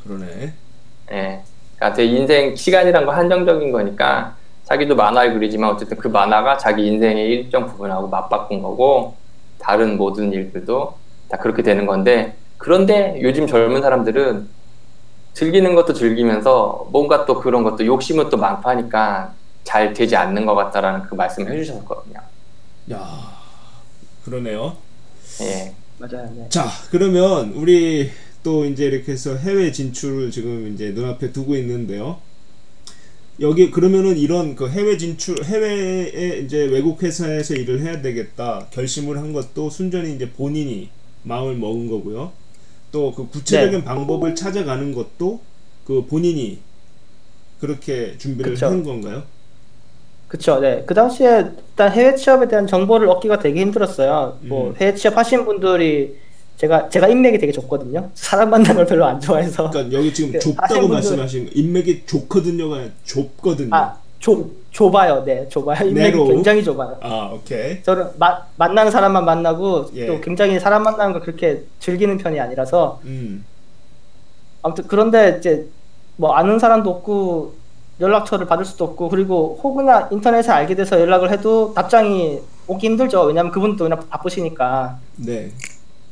그러네. 0.02 0.54
예. 1.12 1.42
그러니까 1.76 1.94
제 1.94 2.04
인생 2.04 2.56
시간이란 2.56 3.04
건 3.04 3.14
한정적인 3.14 3.72
거니까 3.72 4.36
자기도 4.64 4.96
만화를 4.96 5.34
그리지만 5.34 5.68
어쨌든 5.68 5.98
그 5.98 6.08
만화가 6.08 6.56
자기 6.56 6.86
인생의 6.86 7.28
일정 7.28 7.66
부분하고 7.66 8.08
맞바꾼 8.08 8.62
거고 8.62 9.16
다른 9.58 9.98
모든 9.98 10.32
일들도 10.32 10.94
다 11.28 11.36
그렇게 11.36 11.62
되는 11.62 11.84
건데 11.84 12.38
그런데 12.56 13.18
요즘 13.20 13.46
젊은 13.46 13.82
사람들은 13.82 14.48
즐기는 15.34 15.74
것도 15.74 15.92
즐기면서 15.92 16.86
뭔가 16.90 17.26
또 17.26 17.38
그런 17.38 17.64
것도 17.64 17.84
욕심은 17.84 18.30
또 18.30 18.38
많고 18.38 18.70
하니까 18.70 19.34
잘 19.64 19.92
되지 19.94 20.16
않는 20.16 20.46
것 20.46 20.54
같다라는 20.54 21.02
그 21.06 21.14
말씀을 21.14 21.52
해주셨거든요. 21.52 22.18
야, 22.92 23.42
그러네요. 24.24 24.76
예. 25.40 25.74
맞아요, 25.98 26.30
네. 26.36 26.48
자, 26.48 26.66
그러면 26.90 27.52
우리 27.52 28.10
또 28.42 28.64
이제 28.64 28.86
이렇게 28.86 29.12
해서 29.12 29.36
해외 29.36 29.70
진출을 29.70 30.30
지금 30.30 30.72
이제 30.74 30.90
눈앞에 30.90 31.32
두고 31.32 31.56
있는데요. 31.56 32.20
여기 33.40 33.70
그러면은 33.70 34.18
이런 34.18 34.54
그 34.56 34.68
해외 34.68 34.98
진출 34.98 35.42
해외에 35.44 36.38
이제 36.40 36.64
외국 36.64 37.02
회사에서 37.02 37.54
일을 37.54 37.80
해야 37.80 38.02
되겠다 38.02 38.66
결심을 38.70 39.16
한 39.18 39.32
것도 39.32 39.70
순전히 39.70 40.14
이제 40.14 40.30
본인이 40.30 40.90
마음을 41.22 41.56
먹은 41.56 41.88
거고요. 41.88 42.32
또 42.92 43.14
그 43.14 43.26
구체적인 43.28 43.80
네. 43.80 43.84
방법을 43.84 44.34
찾아가는 44.34 44.92
것도 44.92 45.40
그 45.86 46.04
본인이 46.06 46.58
그렇게 47.58 48.18
준비를 48.18 48.52
그쵸. 48.54 48.66
한 48.66 48.82
건가요? 48.82 49.24
그쵸, 50.32 50.60
네. 50.60 50.82
그 50.86 50.94
당시에 50.94 51.44
일단 51.72 51.92
해외 51.92 52.14
취업에 52.14 52.48
대한 52.48 52.66
정보를 52.66 53.06
얻기가 53.10 53.38
되게 53.38 53.60
힘들었어요. 53.60 54.38
뭐 54.40 54.68
음. 54.70 54.74
해외 54.80 54.94
취업 54.94 55.14
하신 55.18 55.44
분들이 55.44 56.16
제가 56.56 56.88
제가 56.88 57.08
인맥이 57.08 57.36
되게 57.36 57.52
좁거든요. 57.52 58.08
사람 58.14 58.48
만나는 58.48 58.76
걸 58.76 58.86
별로 58.86 59.04
안 59.04 59.20
좋아해서. 59.20 59.68
그러니까 59.68 59.94
여기 59.98 60.14
지금 60.14 60.32
그 60.32 60.38
좁다고 60.38 60.88
분들- 60.88 60.90
말씀하신 60.90 61.44
거 61.44 61.50
인맥이 61.54 62.04
좋거든요가 62.06 62.76
아니라 62.76 62.92
좁거든요. 63.04 63.68
아, 63.74 63.94
좁 64.20 64.50
좁아요. 64.70 65.22
네, 65.26 65.46
좁아요. 65.50 65.86
인맥이 65.86 66.12
내로? 66.12 66.26
굉장히 66.28 66.64
좁아요. 66.64 66.96
아, 67.02 67.30
오케이. 67.34 67.82
저는 67.82 68.06
마, 68.16 68.38
만나는 68.56 68.90
사람만 68.90 69.26
만나고 69.26 69.90
예. 69.96 70.06
또 70.06 70.18
굉장히 70.22 70.58
사람 70.58 70.82
만나는 70.82 71.12
걸 71.12 71.20
그렇게 71.20 71.64
즐기는 71.78 72.16
편이 72.16 72.40
아니라서 72.40 73.00
음. 73.04 73.44
아무튼 74.62 74.84
그런데 74.88 75.36
이제 75.38 75.66
뭐 76.16 76.32
아는 76.32 76.58
사람도 76.58 76.88
없고 76.88 77.60
연락처를 78.02 78.46
받을 78.46 78.64
수도 78.64 78.84
없고 78.84 79.08
그리고 79.08 79.58
혹여나 79.62 80.08
인터넷에 80.10 80.50
알게 80.50 80.74
돼서 80.74 81.00
연락을 81.00 81.30
해도 81.30 81.72
답장이 81.72 82.40
오기 82.66 82.86
힘들죠. 82.86 83.22
왜냐면 83.22 83.52
그분도 83.52 83.84
그냥 83.84 84.02
바쁘시니까. 84.10 84.98
네. 85.16 85.52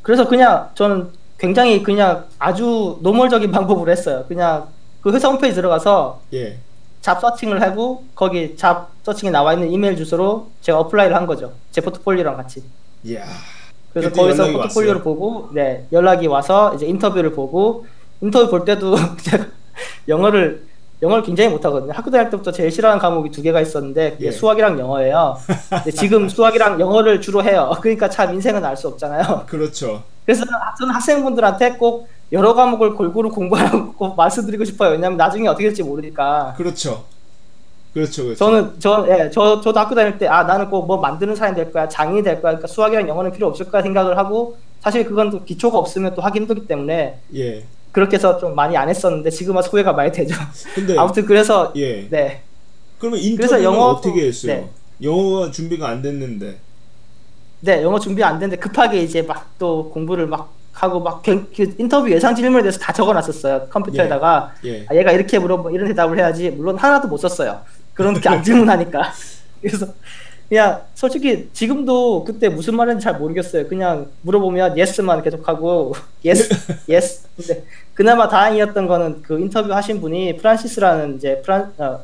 그래서 0.01 0.27
그냥 0.29 0.71
저는 0.75 1.09
굉장히 1.37 1.83
그냥 1.83 2.25
아주 2.39 2.99
normal적인 3.03 3.51
방법으로 3.53 3.91
했어요. 3.91 4.25
그냥 4.29 4.69
그 5.03 5.13
회사 5.13 5.29
홈페이지 5.29 5.57
들어가서 5.57 6.21
예. 6.33 6.59
job 7.01 7.21
searching을 7.21 7.61
하고 7.63 8.05
거기 8.15 8.57
job 8.57 8.91
searching에 9.03 9.31
나와 9.31 9.55
있는 9.55 9.71
이메일 9.71 9.97
주소로 9.97 10.49
제가 10.61 10.79
apply를 10.81 11.17
한 11.17 11.27
거죠. 11.27 11.53
제 11.73 11.81
포트폴리오랑 11.81 12.37
같이. 12.37 12.63
이야. 13.05 13.25
그래서 13.93 14.13
거기서 14.13 14.45
포트폴리오를 14.53 15.01
왔어요? 15.01 15.03
보고 15.03 15.49
네 15.53 15.87
연락이 15.93 16.29
와서 16.29 16.75
이제 16.75 16.87
인터뷰를 16.87 17.33
보고 17.33 17.87
인터뷰 18.21 18.49
볼 18.49 18.65
때도 18.65 18.95
제가 19.23 19.47
영어를 20.07 20.70
영어를 21.03 21.23
굉장히 21.23 21.51
못하거든요. 21.51 21.93
학교 21.93 22.11
다닐 22.11 22.29
때부터 22.31 22.53
제일 22.53 22.71
싫어하는 22.71 23.01
과목이 23.01 23.31
두 23.31 23.41
개가 23.43 23.61
있었는데 23.61 24.13
그게 24.13 24.27
예. 24.27 24.31
수학이랑 24.31 24.79
영어예요. 24.79 25.37
근데 25.71 25.91
지금 25.93 26.29
수학이랑 26.31 26.79
영어를 26.79 27.21
주로 27.21 27.43
해요. 27.43 27.73
그러니까 27.81 28.09
참 28.11 28.35
인생은 28.35 28.65
알 28.65 28.77
수 28.77 28.89
없잖아요. 28.89 29.45
그렇죠. 29.49 30.03
그래서 30.27 30.45
저는 30.79 30.95
학생분들한테 30.95 31.73
꼭 31.73 32.09
여러 32.33 32.55
과목을 32.55 32.95
골고루 32.95 33.31
공부하라고 33.31 33.95
꼭 33.95 34.15
말씀드리고 34.17 34.65
싶어요. 34.65 34.91
왜냐면 34.91 35.17
나중에 35.17 35.49
어떻게 35.49 35.65
될지 35.65 35.83
모르니까. 35.83 36.55
그렇죠. 36.57 37.05
그렇죠. 37.93 38.23
그렇죠. 38.25 38.37
저는 38.39 38.73
저 38.79 39.05
예, 39.09 39.31
저 39.31 39.61
저도 39.61 39.81
학교 39.81 39.95
다닐 39.97 40.17
때 40.19 40.29
아 40.29 40.45
나는 40.45 40.71
꼭 40.71 40.87
뭐 40.87 40.99
만드는 40.99 41.35
사람이 41.35 41.57
될 41.57 41.73
거야 41.73 41.89
장인이 41.89 42.23
될 42.23 42.35
거야 42.35 42.53
그러니까 42.53 42.69
수학이랑 42.69 43.09
영어는 43.09 43.33
필요 43.33 43.49
없을 43.49 43.69
거야 43.71 43.83
생각을 43.83 44.17
하고 44.17 44.57
사실 44.81 45.05
그건 45.05 45.31
또 45.31 45.43
기초가 45.45 45.77
없으면 45.79 46.15
또 46.15 46.23
하기 46.23 46.39
힘들기 46.41 46.67
때문에 46.69 47.19
예. 47.35 47.65
그렇게 47.93 48.17
해서 48.17 48.39
좀 48.39 48.55
많이 48.55 48.77
안 48.77 48.89
했었는데 48.89 49.31
지금 49.31 49.57
와서 49.57 49.69
후회가 49.71 49.93
많이 49.93 50.13
되죠. 50.13 50.35
근데 50.75 50.97
아무튼 50.99 51.25
그래서 51.27 51.73
예. 51.77 52.09
네 52.09 52.43
그러면 52.99 53.19
인터뷰는 53.21 53.63
영어- 53.65 53.87
어떻게 53.91 54.27
했어요? 54.27 54.53
네. 54.53 54.71
영어가 55.03 55.51
준비가 55.51 55.89
안 55.89 56.03
됐는데. 56.03 56.59
네, 57.63 57.83
영어 57.83 57.99
준비 57.99 58.23
안 58.25 58.39
됐는데 58.39 58.57
급하게 58.61 59.03
이제 59.03 59.23
막 59.23 59.51
또 59.59 59.91
공부를 59.91 60.27
막 60.27 60.53
하고 60.73 61.01
막그 61.01 61.51
인터뷰 61.79 62.11
예상 62.11 62.35
질문에 62.35 62.63
대해서 62.63 62.79
다 62.79 62.93
적어놨었어요 62.95 63.67
컴퓨터에다가 63.69 64.55
예. 64.65 64.87
아, 64.89 64.95
얘가 64.95 65.13
이렇게 65.13 65.39
물어보 65.39 65.71
이런 65.71 65.89
대답을 65.89 66.19
해야지 66.19 66.49
물론 66.51 66.79
하나도 66.79 67.09
못 67.09 67.19
썼어요 67.19 67.61
그런 67.93 68.19
게안 68.19 68.41
질문하니까 68.45 69.13
그래서 69.61 69.87
그냥 70.51 70.83
솔직히 70.95 71.49
지금도 71.53 72.25
그때 72.25 72.49
무슨 72.49 72.77
말인지 72.77 73.05
잘 73.05 73.15
모르겠어요 73.15 73.69
그냥 73.69 74.09
물어보면 74.23 74.77
yes만 74.77 75.23
계속하고 75.23 75.95
yes 76.27 76.49
yes 76.91 77.29
근데 77.37 77.65
그나마 77.95 78.29
다행이었던 78.29 78.87
거는 78.89 79.23
그 79.23 79.39
인터뷰 79.39 79.73
하신 79.73 80.01
분이 80.01 80.37
프란시스라는 80.37 81.17
이제 81.17 81.41
프란 81.43 81.73
어, 81.79 82.01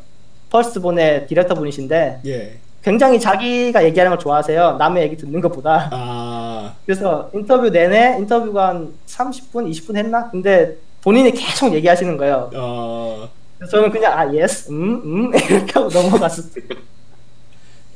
Firstborn의 0.48 1.26
디렉터 1.26 1.55
분이신데 1.57 2.20
예. 2.24 2.59
굉장히 2.84 3.18
자기가 3.18 3.84
얘기하는 3.84 4.11
걸 4.11 4.18
좋아하세요 4.20 4.76
남의 4.78 5.03
얘기 5.03 5.16
듣는 5.16 5.40
것보다 5.40 5.90
아. 5.90 6.74
그래서 6.86 7.28
인터뷰 7.34 7.68
내내 7.68 8.16
인터뷰가 8.20 8.68
한 8.68 8.92
30분, 9.07 9.68
20분 9.68 9.97
했나? 9.97 10.30
근데 10.30 10.76
본인이 11.03 11.32
계속 11.32 11.74
얘기하시는 11.74 12.16
거예요. 12.16 12.51
어. 12.55 13.28
그래서 13.59 13.76
저는 13.76 13.90
그냥 13.90 14.18
아 14.18 14.32
yes, 14.32 14.70
음, 14.70 15.03
음 15.05 15.34
이렇게 15.51 15.72
하고 15.72 15.88
넘어갔었어요. 15.88 16.64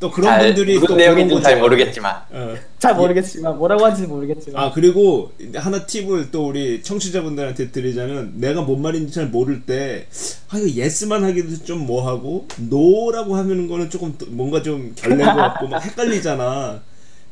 또 0.00 0.10
그런 0.10 0.30
잘, 0.30 0.46
분들이 0.46 0.74
무슨 0.74 0.86
또 0.88 0.96
내용인지는 0.96 1.28
그런 1.28 1.42
잘 1.42 1.52
거죠. 1.54 1.62
모르겠지만 1.62 2.16
어. 2.30 2.54
잘 2.78 2.94
모르겠지만 2.94 3.58
뭐라고 3.58 3.84
하는지 3.84 4.06
모르겠지만 4.06 4.62
아 4.64 4.72
그리고 4.72 5.30
하나 5.54 5.84
팁을 5.84 6.30
또 6.30 6.48
우리 6.48 6.82
청취자분들한테 6.82 7.70
드리자면 7.70 8.32
내가 8.36 8.62
뭔 8.62 8.80
말인지 8.80 9.12
잘 9.12 9.26
모를 9.26 9.62
때 9.62 10.06
아 10.48 10.58
이거 10.58 10.68
yes만 10.68 11.22
하기도 11.22 11.62
좀 11.64 11.86
뭐하고 11.86 12.48
no라고 12.56 13.36
하는 13.36 13.68
거는 13.68 13.90
조금 13.90 14.14
또 14.18 14.26
뭔가 14.30 14.62
좀 14.62 14.92
결례인 14.96 15.20
것 15.26 15.36
같고 15.36 15.68
막 15.68 15.84
헷갈리잖아 15.84 16.80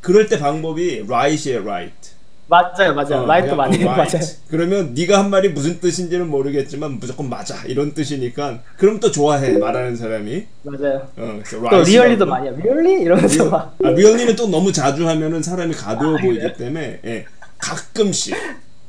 그럴 0.00 0.28
때 0.28 0.38
방법이 0.38 1.04
right이에요 1.08 1.62
right 1.62 2.10
맞아요, 2.48 2.94
맞아요. 2.94 3.22
어, 3.22 3.26
right 3.26 3.52
많이 3.52 3.84
어, 3.84 3.88
맞아요. 3.90 4.06
그러면 4.48 4.94
네가 4.94 5.18
한 5.18 5.28
말이 5.30 5.50
무슨 5.50 5.80
뜻인지는 5.80 6.28
모르겠지만 6.28 6.92
무조건 6.98 7.28
맞아 7.28 7.62
이런 7.66 7.92
뜻이니까 7.92 8.60
그럼 8.78 9.00
또 9.00 9.10
좋아해 9.10 9.58
말하는 9.58 9.94
사람이 9.96 10.46
맞아요. 10.62 11.08
어, 11.16 11.40
또. 11.70 11.82
really도 11.82 12.24
많이 12.24 12.48
해요. 12.48 12.56
really 12.62 13.02
이러면서 13.02 13.34
real, 13.44 13.50
막 13.50 13.76
아, 13.84 13.90
really는 13.90 14.34
또 14.34 14.46
너무 14.48 14.72
자주 14.72 15.06
하면은 15.06 15.42
사람이 15.42 15.74
가벼워 15.74 16.16
아, 16.16 16.20
보이기? 16.22 16.54
때문에 16.54 17.00
예, 17.04 17.26
가끔씩 17.58 18.34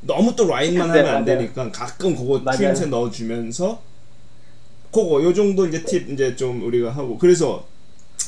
너무 0.02 0.34
또 0.38 0.48
라인만 0.48 0.92
네, 0.94 1.00
하면 1.00 1.16
안 1.16 1.26
맞아요. 1.26 1.38
되니까 1.40 1.70
가끔 1.72 2.16
그거. 2.16 2.42
트임새 2.56 2.86
넣어주면서 2.86 3.82
그거 4.92 5.22
요 5.22 5.34
정도 5.34 5.68
이제 5.68 5.84
팁 5.84 6.10
이제 6.10 6.34
좀 6.38 6.64
우리가 6.64 6.92
하고 6.92 7.18
그래서 7.18 7.68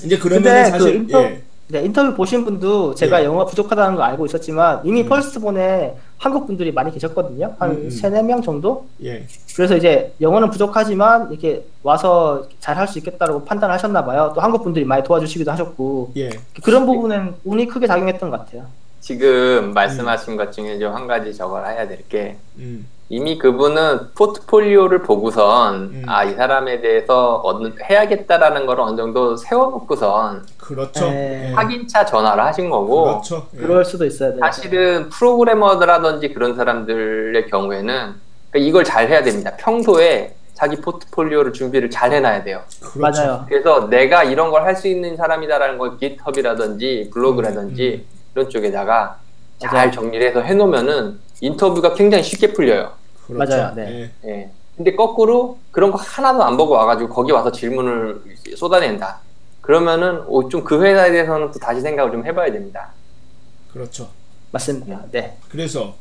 이제 0.04 0.18
그러면 0.18 0.44
그 0.66 0.70
사실 0.72 0.96
인터 0.96 1.22
예, 1.24 1.42
네, 1.72 1.84
인터뷰 1.86 2.14
보신 2.14 2.44
분도 2.44 2.94
제가 2.96 3.22
예. 3.22 3.26
영어 3.26 3.46
부족하다는 3.46 3.96
거 3.96 4.04
알고 4.04 4.26
있었지만 4.26 4.82
이미 4.84 5.04
음. 5.04 5.08
퍼스트본에 5.10 5.96
한국 6.18 6.46
분들이 6.46 6.70
많이 6.74 6.92
계셨거든요. 6.92 7.56
한 7.60 7.72
음, 7.72 7.76
음. 7.86 7.90
세네 7.90 8.24
명 8.24 8.42
정도? 8.42 8.86
예, 9.04 9.26
그래서 9.56 9.78
이제 9.78 10.14
영어는 10.20 10.50
부족하지만 10.50 11.32
이렇게 11.32 11.66
와서 11.82 12.46
잘 12.60 12.78
할 12.78 12.88
수 12.90 13.00
있겠다라고 13.00 13.46
판단을 13.46 13.74
하셨나 13.74 14.04
봐요. 14.04 14.34
또 14.36 14.42
한국 14.42 14.64
분들이 14.64 14.84
많이 14.84 15.02
도와주시기도 15.04 15.50
하셨고 15.50 16.12
예. 16.18 16.30
그런 16.62 16.86
부분은 16.86 17.36
운이 17.46 17.68
크게 17.68 17.88
작용했던 17.88 18.30
것 18.30 18.40
같아요. 18.46 18.66
지금 19.00 19.74
말씀하신 19.74 20.36
것 20.36 20.52
중에 20.52 20.78
좀 20.78 20.94
한 20.94 21.08
가지 21.08 21.34
저걸 21.34 21.66
해야 21.68 21.88
될게 21.88 22.36
음. 22.58 22.86
이미 23.14 23.38
그분은 23.38 24.12
포트폴리오를 24.16 25.02
보고선 25.04 25.76
음. 25.94 26.04
아이 26.08 26.34
사람에 26.34 26.80
대해서 26.80 27.42
어느, 27.44 27.70
해야겠다라는 27.90 28.66
걸 28.66 28.80
어느 28.80 28.96
정도 28.96 29.36
세워놓고선 29.36 30.46
그렇죠. 30.58 31.10
네. 31.10 31.50
예. 31.50 31.54
확인차 31.54 32.06
전화를 32.06 32.42
하신 32.46 32.70
거고 32.70 33.04
그렇죠. 33.04 33.48
예. 33.56 33.58
그럴 33.58 33.84
수도 33.84 34.06
있어요. 34.06 34.32
네. 34.32 34.38
사실은 34.40 35.10
프로그래머라든지 35.10 36.34
그런 36.34 36.56
사람들의 36.56 37.48
경우에는 37.48 38.16
그러니까 38.50 38.70
이걸 38.70 38.86
잘 38.86 39.10
해야 39.10 39.22
됩니다. 39.22 39.52
평소에 39.60 40.34
자기 40.54 40.78
포트폴리오를 40.78 41.52
준비를 41.52 41.90
잘 41.90 42.14
해놔야 42.14 42.46
돼요. 42.46 42.62
그렇죠. 42.82 43.00
맞아요. 43.24 43.46
그래서 43.50 43.90
내가 43.90 44.24
이런 44.24 44.52
걸 44.52 44.64
할 44.64 44.74
수 44.78 44.88
있는 44.88 45.18
사람이다라는 45.18 45.78
걸 45.78 45.98
GitHub이라든지 46.00 47.10
블로그라든지 47.14 48.06
음, 48.08 48.20
이런 48.36 48.50
쪽에다가 48.50 49.18
잘 49.60 49.74
맞아요. 49.74 49.92
정리를 49.92 50.26
해서 50.26 50.40
해놓으면은 50.40 51.20
인터뷰가 51.42 51.94
굉장히 51.94 52.24
쉽게 52.24 52.54
풀려요. 52.54 53.01
그렇죠. 53.28 53.52
맞아요. 53.58 53.76
네. 53.76 54.12
예. 54.26 54.30
예. 54.30 54.52
근데 54.76 54.96
거꾸로 54.96 55.60
그런 55.72 55.92
거 55.92 55.98
하나도 55.98 56.44
안 56.44 56.58
보고 56.58 56.74
와가지고 56.74 57.10
거기 57.10 57.32
와서 57.32 57.52
질문을 57.52 58.22
쏟아낸다. 58.56 59.20
그러면은 59.62 60.22
좀 60.50 60.64
그 60.64 60.82
회사에 60.84 61.12
대해서는 61.12 61.52
또 61.52 61.60
다시 61.60 61.82
생각을 61.82 62.12
좀 62.12 62.26
해봐야 62.26 62.52
됩니다. 62.52 62.94
그렇죠. 63.72 64.10
맞습니다. 64.52 65.06
네. 65.12 65.38
그래서 65.50 65.96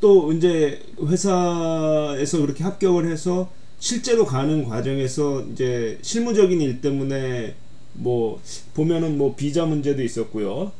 또 0.00 0.32
이제 0.32 0.82
회사에서 1.04 2.40
그렇게 2.40 2.64
합격을 2.64 3.10
해서 3.10 3.50
실제로 3.78 4.24
가는 4.24 4.68
과정에서 4.68 5.40
이제 5.52 5.98
실무적인 6.02 6.60
일 6.60 6.80
때문에 6.80 7.54
뭐 7.94 8.40
보면은 8.74 9.18
뭐 9.18 9.34
비자 9.36 9.64
문제도 9.66 10.02
있었고요. 10.02 10.72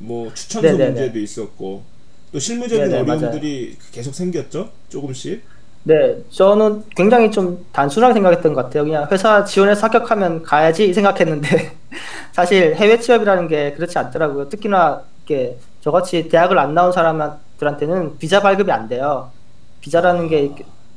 뭐 0.00 0.32
추천서 0.34 0.68
네네네. 0.68 0.90
문제도 0.90 1.18
있었고 1.18 1.82
또 2.36 2.40
실무적인 2.40 2.90
네네, 2.90 3.00
어려움들이 3.00 3.78
계속 3.92 4.14
생겼죠. 4.14 4.68
조금씩. 4.90 5.42
네, 5.84 6.18
저는 6.28 6.84
굉장히 6.94 7.30
좀 7.30 7.64
단순하게 7.72 8.12
생각했던 8.12 8.52
것 8.52 8.64
같아요. 8.64 8.84
그냥 8.84 9.08
회사 9.10 9.42
지원해서 9.42 9.86
합격하면 9.86 10.42
가야지 10.42 10.92
생각했는데 10.92 11.72
사실 12.32 12.74
해외 12.74 13.00
취업이라는 13.00 13.48
게 13.48 13.72
그렇지 13.72 13.98
않더라고요. 13.98 14.50
특히나 14.50 15.00
이렇게 15.26 15.56
저같이 15.80 16.28
대학을 16.28 16.58
안 16.58 16.74
나온 16.74 16.92
사람들한테는 16.92 18.18
비자 18.18 18.42
발급이 18.42 18.70
안 18.70 18.86
돼요. 18.86 19.30
비자라는 19.80 20.28
게 20.28 20.52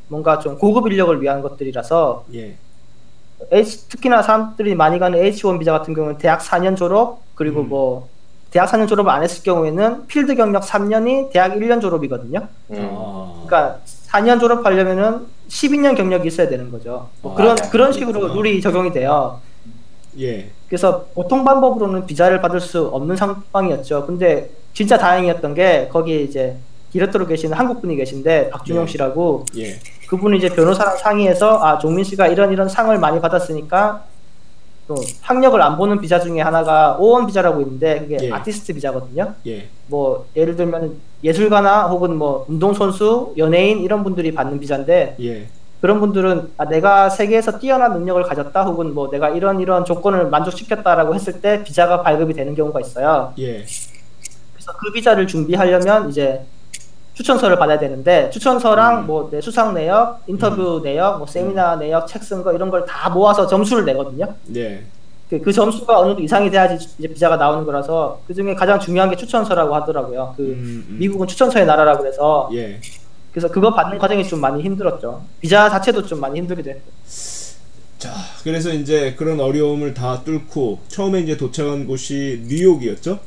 뭔가 0.10 0.40
좀 0.40 0.58
고급 0.58 0.92
인력을 0.92 1.22
위한 1.22 1.42
것들이라서 1.42 2.26
예. 2.34 2.58
H, 3.54 3.88
특히나 3.88 4.24
사람들이 4.24 4.76
많이 4.76 5.00
가는 5.00 5.18
H1 5.18 5.58
비자 5.58 5.72
같은 5.72 5.94
경우는 5.94 6.18
대학 6.18 6.42
4년 6.42 6.76
졸업 6.76 7.22
그리고 7.36 7.62
음. 7.62 7.70
뭐 7.70 8.10
대학 8.52 8.70
4년 8.70 8.88
졸업을 8.88 9.12
안 9.12 9.24
했을 9.24 9.44
경우에는 9.44 10.08
필드 10.08 10.36
경력 10.36 10.64
3년이 10.64 11.32
대학 11.32 11.54
1년 11.54 11.82
졸업이거든요. 11.82 12.48
음. 12.72 12.90
아. 12.92 13.44
그러니까 13.46 13.80
4년 14.08 14.40
졸업하려면은 14.40 15.28
12년 15.48 15.96
경력이 15.96 16.28
있어야 16.28 16.50
되는 16.50 16.72
거죠. 16.72 17.10
뭐 17.22 17.34
아, 17.34 17.36
그런 17.36 17.56
네. 17.56 17.70
그런 17.70 17.92
식으로 17.92 18.14
그렇구나. 18.20 18.34
룰이 18.34 18.62
적용이 18.62 18.92
돼요. 18.92 19.40
예. 20.20 20.50
그래서 20.68 21.06
보통 21.14 21.44
방법으로는 21.44 22.06
비자를 22.06 22.42
받을 22.42 22.60
수 22.60 22.88
없는 22.88 23.16
상황이었죠. 23.16 24.06
근데 24.06 24.50
진짜 24.74 24.98
다행이었던 24.98 25.54
게 25.54 25.90
거기 25.92 26.24
이제 26.24 26.58
디렉터로 26.92 27.28
계시는 27.28 27.56
한국 27.56 27.82
분이 27.82 27.96
계신데 27.96 28.50
박준용 28.50 28.86
네. 28.86 28.92
씨라고 28.92 29.46
예. 29.58 29.80
그분이 30.08 30.38
이제 30.38 30.50
변호사랑 30.50 30.98
상의해서 30.98 31.64
아 31.64 31.78
종민 31.78 32.04
씨가 32.04 32.28
이런 32.28 32.52
이런 32.52 32.68
상을 32.68 32.98
많이 32.98 33.22
받았으니까 33.22 34.06
또 34.90 34.96
학력을 35.22 35.62
안 35.62 35.78
보는 35.78 36.02
비자 36.02 36.20
중에 36.20 36.42
하나가 36.42 36.98
O1 37.00 37.28
비자라고 37.28 37.62
있는데 37.62 38.00
그게 38.00 38.18
예. 38.24 38.32
아티스트 38.32 38.74
비자거든요. 38.74 39.36
예. 39.46 39.68
뭐 39.86 40.26
예를 40.36 40.56
들면 40.56 41.00
예술가나 41.24 41.88
혹은 41.90 42.18
뭐 42.18 42.46
운동선수, 42.50 43.36
연예인 43.38 43.82
이런 43.82 44.04
분들이 44.04 44.34
받는 44.34 44.60
비자인데 44.60 45.16
예. 45.22 45.48
그런 45.80 46.00
분들은 46.00 46.54
아, 46.58 46.66
내가 46.66 47.08
세계에서 47.08 47.60
뛰어난 47.60 47.94
능력을 47.94 48.22
가졌다 48.24 48.64
혹은 48.64 48.96
뭐 48.96 49.12
내가 49.12 49.30
이런 49.30 49.60
이런 49.60 49.86
조건을 49.86 50.28
만족시켰다라고 50.32 51.14
했을 51.14 51.40
때 51.40 51.64
비자가 51.64 52.02
발급이 52.02 52.34
되는 52.34 52.56
경우가 52.56 52.80
있어요. 52.82 53.34
예. 53.38 53.64
그래서 54.54 54.74
그 54.80 54.92
비자를 54.92 55.28
준비하려면 55.28 56.10
이제 56.10 56.42
추천서를 57.20 57.58
받아야 57.60 57.78
되는데 57.78 58.30
추천서랑 58.30 59.02
음. 59.02 59.08
뭐내 59.08 59.42
수상 59.42 59.74
내역, 59.74 60.22
인터뷰 60.28 60.80
내역, 60.82 61.18
뭐 61.18 61.28
세미나 61.28 61.76
내역, 61.76 62.08
책 62.08 62.22
쓴 62.24 62.42
거 62.44 62.54
이런 62.54 62.70
걸 62.72 62.86
다 62.86 63.10
모아서 63.10 63.46
점수를 63.46 63.84
내거든요. 63.84 64.34
예. 64.56 64.84
그, 65.30 65.40
그 65.42 65.52
점수가 65.52 66.00
어느 66.00 66.10
정도 66.12 66.22
이상이 66.24 66.50
돼야지 66.50 66.88
이제 66.98 67.08
비자가 67.10 67.36
나오는 67.36 67.66
거라서 67.66 68.22
그 68.26 68.34
중에 68.34 68.56
가장 68.56 68.80
중요한 68.80 69.10
게 69.10 69.18
추천서라고 69.18 69.76
하더라고요. 69.76 70.34
그 70.38 70.44
음, 70.44 70.86
음. 70.90 70.98
미국은 70.98 71.28
추천서의 71.28 71.66
나라라 71.66 71.98
그래서 71.98 72.50
예. 72.54 72.80
그래서 73.34 73.50
그거 73.50 73.74
받는 73.74 73.98
과정이 74.00 74.26
좀 74.26 74.40
많이 74.40 74.64
힘들었죠. 74.64 75.22
비자 75.42 75.70
자체도 75.70 76.06
좀 76.06 76.22
많이 76.22 76.40
힘들기도 76.40 76.70
했고. 76.70 76.90
자, 78.00 78.14
그래서 78.44 78.70
이제 78.70 79.14
그런 79.16 79.42
어려움을 79.42 79.94
다 79.94 80.22
뚫고 80.24 80.80
처음에 80.88 81.20
이제 81.20 81.36
도착한 81.36 81.86
곳이 81.86 82.46
뉴욕이었죠? 82.48 83.20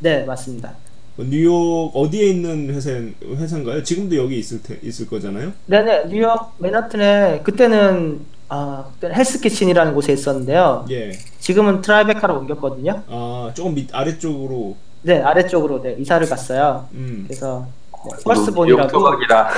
네, 0.00 0.24
맞습니다. 0.24 0.72
어, 1.18 1.24
뉴욕 1.24 1.90
어디에 1.94 2.28
있는 2.28 2.72
회사 2.72 2.90
회사인가요? 2.90 3.82
지금도 3.82 4.16
여기 4.16 4.38
있을 4.38 4.62
테, 4.62 4.78
있을 4.82 5.08
거잖아요. 5.08 5.52
네네, 5.66 6.06
뉴욕 6.06 6.54
맨하튼에 6.58 7.40
그때는 7.42 8.20
아, 8.48 8.84
그때는 8.94 9.16
헬스키친이라는 9.16 9.94
곳에 9.94 10.12
있었는데요. 10.12 10.86
예. 10.90 11.12
지금은 11.40 11.82
트라이베카로 11.82 12.38
옮겼거든요. 12.38 13.02
아 13.08 13.50
조금 13.54 13.74
밑 13.74 13.92
아래쪽으로. 13.92 14.76
네, 15.02 15.20
아래쪽으로 15.20 15.82
네, 15.82 15.96
이사를 15.98 16.26
갔어요. 16.28 16.88
음. 16.92 17.24
그래서 17.26 17.66
네, 18.04 18.22
Firstborn이라고 18.24 18.88
토박이라 18.88 19.50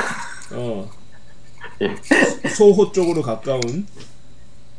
어. 0.55 0.91
예. 1.83 2.49
소호 2.49 2.91
쪽으로 2.91 3.21
가까운. 3.21 3.87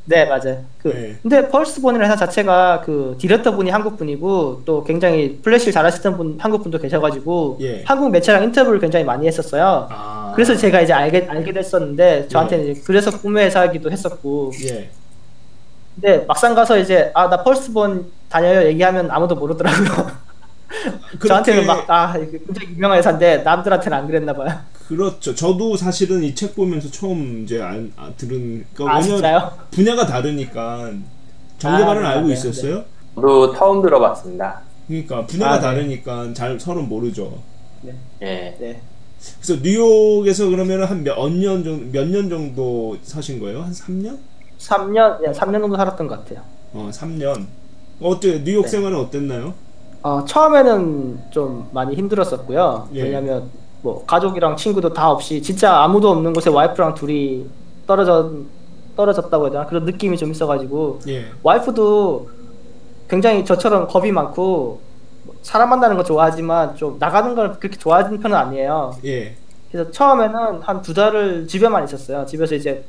네, 0.06 0.26
맞아요. 0.26 0.66
그 0.82 0.88
네. 0.90 1.16
근데 1.22 1.48
Firstborn이라는 1.48 2.06
회사 2.12 2.26
자체가 2.26 2.82
그 2.82 3.16
디렉터 3.20 3.52
분이 3.56 3.70
한국 3.70 3.98
분이고 3.98 4.64
또 4.66 4.84
굉장히 4.84 5.40
플래시를 5.42 5.72
잘하시던 5.72 6.18
분 6.18 6.38
한국 6.40 6.64
분도 6.64 6.80
계셔가지고 6.80 7.60
예. 7.62 7.84
한국 7.86 8.10
매체랑 8.12 8.44
인터뷰를 8.44 8.80
굉장히 8.80 9.06
많이 9.06 9.28
했었어요. 9.28 9.88
아. 9.92 10.32
그래서 10.36 10.56
제가 10.56 10.82
이제 10.82 10.92
알게 10.92 11.28
알게 11.30 11.54
됐었는데 11.54 12.28
저한테는 12.30 12.68
예. 12.70 12.74
그래서 12.86 13.12
꿈의 13.12 13.46
회사이기도 13.46 13.92
했었고 13.92 14.52
예. 14.66 14.90
근데 15.96 16.26
막상 16.26 16.56
가서 16.56 16.78
이제 16.80 17.12
아 17.14 17.30
나 17.30 17.44
펄스본 17.44 18.12
다녀요 18.30 18.64
얘기하면 18.68 19.12
아무도 19.12 19.36
모르더라고요. 19.36 20.31
저한테는 21.28 21.66
막아 21.68 22.14
굉장히 22.14 22.76
유명한 22.76 22.98
회사인데 22.98 23.38
남들한테는 23.38 23.98
안 23.98 24.08
그랬나 24.08 24.34
봐요. 24.34 24.50
그렇죠. 24.88 25.34
저도 25.36 25.78
사실은 25.78 26.24
이 26.24 26.34
책 26.36 26.56
보면서 26.56 26.90
처음 26.92 27.44
이제 27.44 27.62
안, 27.62 27.92
아, 27.96 28.12
들은 28.18 28.66
거아 28.76 29.02
진짜요? 29.02 29.52
분야가 29.72 30.06
다르니까 30.06 30.92
정보관을 31.60 32.06
아, 32.06 32.10
알고 32.12 32.28
네, 32.28 32.34
있었어요. 32.34 32.84
저도 33.16 33.54
처음 33.56 33.82
들어봤습니다. 33.82 34.62
그러니까 34.88 35.26
분야가 35.26 35.54
아, 35.54 35.56
네. 35.58 35.62
다르니까 35.62 36.34
잘 36.34 36.60
서로 36.60 36.82
모르죠. 36.82 37.42
예. 37.86 37.94
네. 38.60 38.82
그래서 39.40 39.62
뉴욕에서 39.62 40.50
그러면 40.50 40.84
한몇년 40.84 41.64
정도 41.64 41.86
몇년 41.92 42.30
정도 42.30 42.98
사신 43.04 43.40
거예요? 43.40 43.62
한 43.62 43.72
3년? 43.72 44.18
3년 44.58 45.22
네, 45.22 45.32
3년 45.32 45.62
정도 45.62 45.76
살았던 45.78 46.08
것 46.08 46.20
같아요. 46.26 46.44
어, 46.74 46.90
3년. 46.92 47.46
어때? 48.02 48.44
뉴욕 48.44 48.64
네. 48.64 48.68
생활은 48.68 48.98
어땠나요? 48.98 49.54
어, 50.04 50.26
처음에는 50.26 51.20
좀 51.32 51.70
많이 51.72 51.96
힘들었었고요. 51.96 52.90
예. 52.96 53.04
왜냐면 53.04 53.50
뭐 53.82 54.04
가족이랑 54.06 54.56
친구도 54.56 54.94
다 54.94 55.12
없이 55.12 55.42
진짜 55.42 55.82
아무도 55.84 56.10
없는 56.10 56.34
곳에 56.34 56.50
와이프랑 56.50 56.94
둘이 56.96 57.46
떨어져 57.88 58.32
떨어졌다고 58.96 59.46
해야 59.46 59.52
되나 59.52 59.66
그런 59.66 59.86
느낌이 59.86 60.18
좀 60.18 60.32
있어가지고 60.32 61.00
예. 61.08 61.26
와이프도 61.44 62.30
굉장히 63.10 63.46
저처럼 63.46 63.88
겁이 63.88 64.12
많고 64.12 64.82
뭐 65.24 65.36
사람 65.42 65.70
만나는 65.70 65.98
거 65.98 66.04
좋아하지만 66.04 66.76
좀 66.76 66.98
나가는 67.00 67.34
걸 67.36 67.54
그렇게 67.60 67.78
좋아하는 67.78 68.20
편은 68.20 68.36
아니에요. 68.38 68.96
예. 69.06 69.36
그래서 69.72 69.90
처음에는 69.92 70.62
한 70.62 70.82
두 70.82 70.94
달을 70.94 71.48
집에만 71.48 71.84
있었어요. 71.86 72.26
집에서 72.26 72.56
이제 72.56 72.84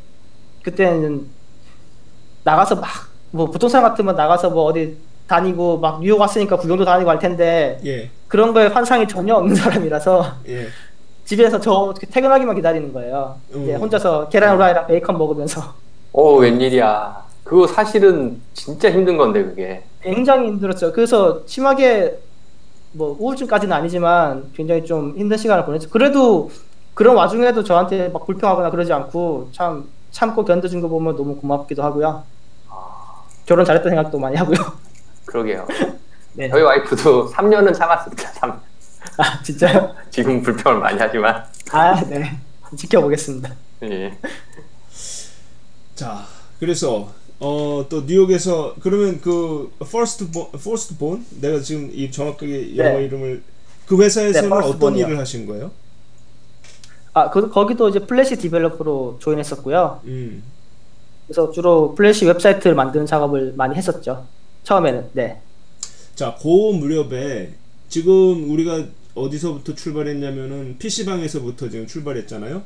그때는 0.62 1.26
나가서 2.44 2.76
막 2.76 2.88
뭐 3.34 3.46
보통 3.46 3.66
사람 3.70 3.88
같으면 3.88 4.14
나가서 4.14 4.50
뭐 4.50 4.64
어디 4.64 4.98
다니고 5.32 5.78
막 5.78 6.00
뉴욕 6.00 6.20
왔으니까 6.20 6.56
구경도 6.58 6.84
다니고 6.84 7.08
할 7.08 7.18
텐데 7.18 7.80
예. 7.86 8.10
그런 8.28 8.52
거에 8.52 8.66
환상이 8.66 9.08
전혀 9.08 9.34
없는 9.34 9.54
사람이라서 9.54 10.24
예. 10.48 10.66
집에서 11.24 11.58
저 11.58 11.94
퇴근하기만 12.10 12.56
기다리는 12.56 12.92
거예요. 12.92 13.36
이제 13.50 13.74
음. 13.74 13.80
혼자서 13.80 14.28
계란 14.28 14.54
후라이랑 14.56 14.86
베이컨 14.86 15.16
먹으면서 15.16 15.74
오 16.12 16.36
웬일이야. 16.36 17.22
그거 17.44 17.66
사실은 17.66 18.40
진짜 18.52 18.90
힘든 18.90 19.16
건데 19.16 19.42
그게. 19.42 19.82
굉장히 20.02 20.48
힘들었죠. 20.48 20.92
그래서 20.92 21.40
심하게 21.46 22.18
뭐 22.92 23.16
우울증까지는 23.18 23.74
아니지만 23.74 24.50
굉장히 24.54 24.84
좀 24.84 25.14
힘든 25.16 25.38
시간을 25.38 25.64
보냈죠. 25.64 25.88
그래도 25.88 26.50
그런 26.92 27.16
와중에도 27.16 27.64
저한테 27.64 28.08
막 28.08 28.26
불평하거나 28.26 28.70
그러지 28.70 28.92
않고 28.92 29.48
참 29.52 29.88
참고 30.10 30.44
견뎌준 30.44 30.82
거 30.82 30.88
보면 30.88 31.16
너무 31.16 31.36
고맙기도 31.36 31.82
하고요. 31.82 32.24
결혼 33.46 33.64
잘했다 33.64 33.88
생각도 33.88 34.18
많이 34.18 34.36
하고요. 34.36 34.56
그러게요. 35.26 35.66
네. 36.34 36.48
저희 36.48 36.62
와이프도 36.62 37.30
3년은 37.30 37.74
참았습니다. 37.74 38.28
3. 38.32 38.60
아 39.18 39.42
진짜요? 39.42 39.94
지금 40.10 40.42
불평을 40.42 40.80
많이 40.80 40.98
하지만 40.98 41.44
아 41.70 42.00
네. 42.04 42.38
지켜보겠습니다. 42.76 43.54
예. 43.84 44.16
자, 45.94 46.24
그래서 46.58 47.12
어 47.38 47.84
또 47.88 48.02
뉴욕에서 48.06 48.76
그러면 48.80 49.20
그 49.20 49.72
Firstborn 49.80 50.50
Firstborn 50.52 51.26
내가 51.40 51.60
지금 51.60 51.90
이 51.92 52.10
정확하게 52.10 52.76
영어 52.76 52.98
네. 52.98 53.04
이름을 53.04 53.42
그 53.86 54.00
회사에서는 54.00 54.48
네, 54.48 54.54
어떤. 54.66 54.96
일을 54.96 55.18
하신 55.18 55.46
거예요? 55.46 55.72
아 57.12 57.28
그, 57.30 57.50
거기도 57.50 57.88
이제 57.88 57.98
플래시 57.98 58.36
developer로 58.36 59.16
join했었고요. 59.18 60.00
음. 60.04 60.42
그래서 61.26 61.50
주로 61.50 61.94
플래시 61.94 62.26
웹사이트를 62.26 62.74
만드는 62.74 63.04
작업을 63.06 63.52
많이 63.56 63.74
했었죠. 63.74 64.26
처음에는 64.64 65.10
네. 65.12 65.40
자, 66.14 66.36
그 66.40 66.48
무렵에 66.48 67.50
지금 67.88 68.50
우리가 68.50 68.86
어디서부터 69.14 69.74
출발했냐면은 69.74 70.78
PC방에서부터 70.78 71.68
지금 71.68 71.86
출발했잖아요. 71.86 72.62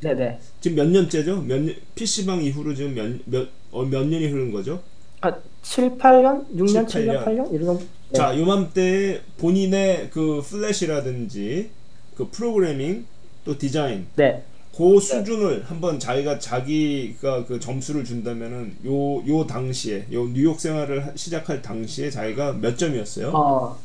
네네. 0.00 0.38
지금 0.60 0.76
몇 0.76 0.88
년째죠? 0.88 1.42
몇 1.42 1.60
년, 1.60 1.74
PC방 1.94 2.42
이후로 2.44 2.74
지금 2.74 2.94
몇, 2.94 3.10
몇, 3.24 3.48
어, 3.72 3.84
몇 3.84 4.06
년이 4.06 4.28
흐른 4.28 4.52
거죠? 4.52 4.82
아 5.20 5.32
7, 5.62 5.98
8년? 5.98 6.46
6년, 6.54 6.86
7, 6.86 7.06
7년, 7.06 7.24
8년? 7.24 7.52
이런? 7.52 7.78
네. 7.78 8.16
자, 8.16 8.38
요맘때 8.38 9.22
본인의 9.38 10.10
그 10.10 10.40
플래시라든지 10.48 11.70
그 12.16 12.28
프로그래밍 12.30 13.06
또 13.44 13.58
디자인 13.58 14.06
네. 14.14 14.44
그 14.78 15.00
수준을 15.00 15.64
한번 15.68 15.98
자기가 15.98 16.38
자기가 16.38 17.44
그 17.46 17.58
점수를 17.58 18.04
준다면은 18.04 18.76
요 18.86 19.26
요 19.26 19.44
당시에 19.44 20.06
요 20.12 20.24
뉴욕 20.28 20.58
생활을 20.60 21.04
하- 21.04 21.10
시작할 21.16 21.60
당시에 21.62 22.08
자기가 22.10 22.52
몇 22.60 22.78
점이었어요? 22.78 23.32
어, 23.34 23.76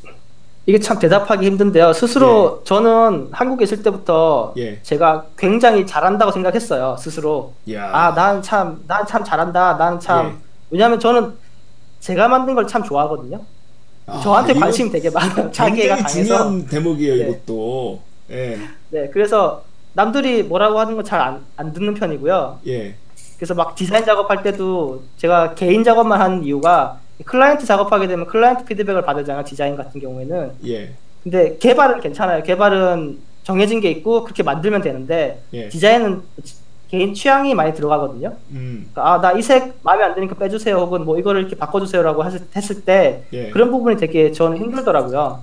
이게 0.67 0.79
참 0.79 0.99
대답하기 0.99 1.45
힘든데요. 1.47 1.93
스스로 1.93 2.61
저는 2.63 3.29
한국에 3.31 3.63
있을 3.63 3.81
때부터 3.81 4.53
예. 4.57 4.79
제가 4.83 5.25
굉장히 5.37 5.85
잘한다고 5.87 6.31
생각했어요. 6.31 6.95
스스로. 6.99 7.53
야. 7.71 7.89
아, 7.91 8.13
난 8.13 8.41
참, 8.43 8.83
난 8.87 9.05
참 9.07 9.23
잘한다. 9.23 9.77
난 9.77 9.99
참. 9.99 10.27
예. 10.27 10.33
왜냐하면 10.69 10.99
저는 10.99 11.33
제가 12.01 12.27
만든 12.27 12.53
걸 12.55 12.67
참 12.67 12.83
좋아하거든요. 12.83 13.41
아, 14.05 14.21
저한테 14.21 14.53
관심이 14.53 14.91
되게 14.91 15.09
많아요. 15.09 15.51
자기가 15.51 15.75
굉장히 15.75 15.87
강해서. 16.03 16.11
중요한 16.23 16.65
대목이에요, 16.67 17.15
네. 17.15 17.29
이것도. 17.29 18.01
예. 18.29 18.59
네, 18.91 19.09
그래서 19.11 19.63
남들이 19.93 20.43
뭐라고 20.43 20.79
하는 20.79 20.95
거잘안 20.95 21.41
안 21.55 21.73
듣는 21.73 21.93
편이고요. 21.93 22.59
예. 22.67 22.95
그래서 23.37 23.53
막 23.53 23.75
디자인 23.75 24.05
작업할 24.05 24.41
때도 24.43 25.03
제가 25.17 25.53
개인 25.55 25.83
작업만 25.83 26.19
하는 26.19 26.43
이유가 26.43 26.99
클라이언트 27.25 27.65
작업하게 27.65 28.07
되면 28.07 28.25
클라이언트 28.25 28.65
피드백을 28.65 29.03
받으잖아요. 29.03 29.43
디자인 29.43 29.75
같은 29.75 29.99
경우에는. 30.01 30.51
예. 30.67 30.93
근데 31.23 31.57
개발은 31.57 32.01
괜찮아요. 32.01 32.43
개발은 32.43 33.19
정해진 33.43 33.79
게 33.81 33.89
있고 33.91 34.23
그렇게 34.23 34.41
만들면 34.43 34.81
되는데 34.81 35.41
예. 35.53 35.69
디자인은 35.69 36.21
개인 36.89 37.13
취향이 37.13 37.53
많이 37.55 37.73
들어가거든요. 37.73 38.33
음. 38.51 38.89
아나 38.95 39.31
이 39.33 39.41
색 39.41 39.73
마음에 39.83 40.03
안 40.03 40.15
드니까 40.15 40.35
빼주세요 40.35 40.77
혹은 40.77 41.05
뭐 41.05 41.17
이거를 41.17 41.41
이렇게 41.41 41.55
바꿔주세요라고 41.55 42.23
했을, 42.25 42.41
했을 42.55 42.81
때 42.85 43.23
예. 43.33 43.49
그런 43.49 43.71
부분이 43.71 43.97
되게 43.97 44.31
저는 44.31 44.57
힘들더라고요. 44.57 45.41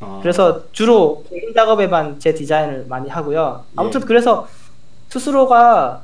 아. 0.00 0.18
그래서 0.22 0.62
주로 0.72 1.24
개인 1.30 1.54
작업에만 1.54 2.18
제 2.20 2.34
디자인을 2.34 2.86
많이 2.88 3.08
하고요. 3.08 3.64
아무튼 3.76 4.00
예. 4.02 4.04
그래서 4.04 4.48
스스로가 5.08 6.02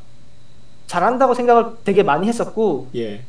잘한다고 0.86 1.34
생각을 1.34 1.66
되게 1.84 2.02
많이 2.02 2.26
했었고 2.28 2.88
예. 2.94 3.22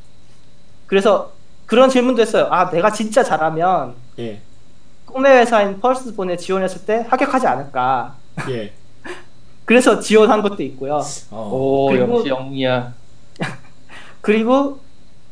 그래서 0.88 1.32
그런 1.66 1.90
질문도 1.90 2.22
했어요. 2.22 2.48
아 2.52 2.70
내가 2.70 2.92
진짜 2.92 3.24
잘하면 3.24 3.96
예. 4.20 4.42
꿈의 5.06 5.38
회사인 5.40 5.80
펄스본에 5.80 6.38
지원했을 6.38 6.86
때 6.86 7.06
합격하지 7.10 7.48
않을까. 7.48 8.16
예. 8.50 8.74
그래서 9.66 10.00
지원한 10.00 10.42
것도 10.42 10.62
있고요. 10.64 11.02
어. 11.32 11.50
오 11.52 11.88
그리고- 11.90 12.18
역시 12.18 12.30
영미야. 12.30 12.94
그리고 14.22 14.80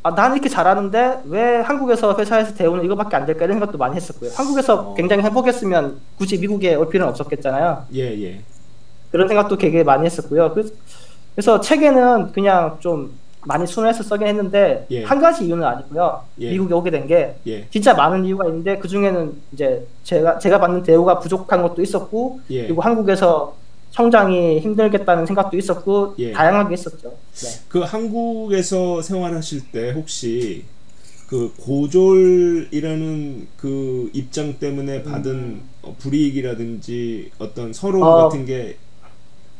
아, 0.03 0.11
나는 0.11 0.37
이렇게 0.37 0.49
잘하는데 0.49 1.21
왜 1.25 1.57
한국에서 1.57 2.15
회사에서 2.17 2.55
대우는 2.55 2.83
이거밖에 2.85 3.15
안 3.15 3.25
될까 3.25 3.45
이런 3.45 3.57
생각도 3.57 3.77
많이 3.77 3.95
했었고요. 3.95 4.31
한국에서 4.33 4.91
어. 4.91 4.93
굉장히 4.95 5.23
행복했으면 5.23 5.99
굳이 6.17 6.39
미국에 6.39 6.73
올 6.73 6.89
필요는 6.89 7.11
없었겠잖아요. 7.11 7.85
예, 7.93 8.23
예. 8.23 8.41
그런 9.11 9.27
생각도 9.27 9.57
되게 9.57 9.83
많이 9.83 10.05
했었고요. 10.05 10.53
그래서, 10.53 10.73
그래서 11.35 11.61
책에는 11.61 12.31
그냥 12.31 12.77
좀 12.79 13.11
많이 13.43 13.67
순화해서 13.67 14.03
써긴 14.03 14.27
했는데 14.27 14.87
예. 14.89 15.03
한 15.03 15.19
가지 15.19 15.45
이유는 15.45 15.63
아니고요. 15.63 16.21
예. 16.39 16.49
미국에 16.49 16.73
오게 16.73 16.89
된게 16.89 17.35
예. 17.45 17.67
진짜 17.69 17.93
많은 17.93 18.25
이유가 18.25 18.45
있는데 18.47 18.77
그 18.79 18.87
중에는 18.87 19.33
이제 19.51 19.85
제가 20.03 20.39
제가 20.39 20.59
받는 20.59 20.81
대우가 20.81 21.19
부족한 21.19 21.61
것도 21.61 21.81
있었고 21.81 22.39
예. 22.49 22.63
그리고 22.63 22.81
한국에서 22.81 23.55
성장이 23.91 24.59
힘들겠다는 24.59 25.25
생각도 25.25 25.57
있었고 25.57 26.15
예. 26.19 26.31
다양하게 26.31 26.73
있었죠. 26.73 27.13
네. 27.35 27.49
그 27.67 27.79
한국에서 27.79 29.01
생활하실 29.01 29.71
때 29.71 29.91
혹시 29.91 30.63
그 31.27 31.53
고졸이라는 31.61 33.47
그 33.57 34.09
입장 34.13 34.59
때문에 34.59 35.03
받은 35.03 35.61
어, 35.81 35.95
불이익이라든지 35.99 37.31
어떤 37.39 37.73
서로 37.73 37.99
음. 37.99 38.03
어. 38.03 38.15
같은 38.23 38.45
게 38.45 38.77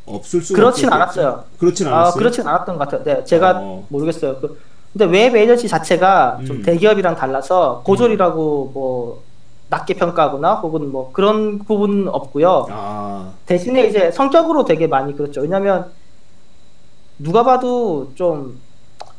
없을 0.04 0.42
수 0.42 0.54
그렇진 0.54 0.92
않았어요. 0.92 1.44
그렇진 1.58 1.86
아, 1.86 2.00
않았어요. 2.00 2.18
그렇진 2.18 2.46
않았던 2.46 2.76
것 2.76 2.88
같아요. 2.88 3.04
네, 3.04 3.24
제가 3.24 3.58
어. 3.62 3.86
모르겠어요. 3.88 4.36
그, 4.40 4.58
근데 4.92 5.06
웹 5.06 5.34
에이전시 5.34 5.68
자체가 5.68 6.40
좀 6.46 6.56
음. 6.56 6.62
대기업이랑 6.62 7.16
달라서 7.16 7.82
고졸이라고 7.84 8.70
뭐 8.74 9.22
낮게 9.72 9.94
평가하거나 9.94 10.56
혹은 10.56 10.92
뭐 10.92 11.10
그런 11.12 11.58
부분은 11.60 12.08
없고요. 12.08 12.66
아, 12.70 13.32
대신에 13.46 13.86
이제 13.86 14.10
성격으로 14.10 14.66
되게 14.66 14.86
많이 14.86 15.16
그렇죠. 15.16 15.40
왜냐면 15.40 15.90
누가 17.18 17.42
봐도 17.42 18.12
좀 18.14 18.60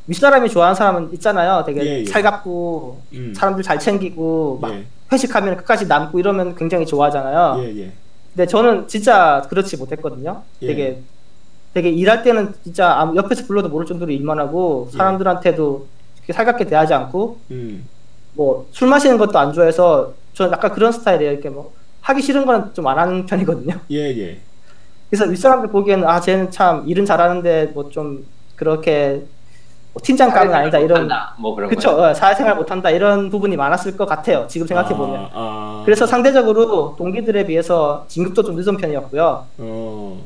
윗사람이 0.06 0.50
좋아하는 0.50 0.76
사람은 0.76 1.14
있잖아요. 1.14 1.64
되게 1.66 1.82
예, 1.84 2.00
예. 2.02 2.06
살갑고 2.06 3.02
음. 3.14 3.34
사람들 3.36 3.64
잘 3.64 3.80
챙기고 3.80 4.60
막 4.62 4.72
예. 4.74 4.86
회식하면 5.12 5.58
끝까지 5.58 5.88
남고 5.88 6.20
이러면 6.20 6.56
굉장히 6.56 6.86
좋아하잖아요. 6.86 7.64
예, 7.64 7.76
예. 7.80 7.92
근데 8.36 8.46
저는 8.46 8.88
진짜 8.88 9.42
그렇지 9.50 9.78
못했거든요. 9.78 10.44
예. 10.62 10.68
되게 10.68 11.02
되게 11.74 11.90
일할 11.90 12.22
때는 12.22 12.54
진짜 12.64 13.12
옆에서 13.16 13.48
불러도 13.48 13.70
모를 13.70 13.88
정도로 13.88 14.12
일만 14.12 14.38
하고 14.38 14.90
예. 14.94 14.98
사람들한테도 14.98 15.88
살갑게 16.32 16.66
대하지 16.66 16.94
않고 16.94 17.40
음. 17.50 17.88
뭐술 18.34 18.88
마시는 18.88 19.18
것도 19.18 19.40
안 19.40 19.52
좋아해서 19.52 20.14
저는 20.34 20.52
약간 20.54 20.72
그런 20.72 20.92
스타일이에요. 20.92 21.32
이렇게 21.34 21.50
뭐 21.50 21.74
하기 22.02 22.22
싫은 22.22 22.46
건 22.46 22.74
좀 22.74 22.88
안 22.88 22.98
하는 23.00 23.26
편이거든요. 23.26 23.76
예, 23.92 23.98
예. 24.18 24.40
그래서 25.10 25.26
윗사람들 25.26 25.70
보기에는 25.70 26.08
아 26.08 26.20
쟤는 26.20 26.50
참 26.52 26.84
일은 26.88 27.06
잘하는데 27.06 27.72
뭐 27.74 27.90
좀 27.90 28.26
그렇게 28.56 29.22
뭐 29.94 30.02
팀장감은 30.04 30.54
아니다 30.54 30.80
이런 30.80 31.02
한다, 31.02 31.36
뭐 31.38 31.54
그런 31.56 31.70
그쵸 31.70 31.96
거. 31.96 32.10
어, 32.10 32.14
사회생활 32.16 32.56
못한다 32.56 32.90
이런 32.90 33.30
부분이 33.30 33.56
많았을 33.56 33.96
것 33.96 34.06
같아요. 34.08 34.46
지금 34.48 34.66
생각해 34.66 34.96
보면. 34.96 35.16
아, 35.26 35.30
아. 35.34 35.82
그래서 35.86 36.08
상대적으로 36.08 36.96
동기들에 36.98 37.46
비해서 37.46 38.06
진급도 38.08 38.42
좀 38.44 38.56
늦은 38.56 38.78
편이었고요. 38.78 39.46
어. 39.60 40.22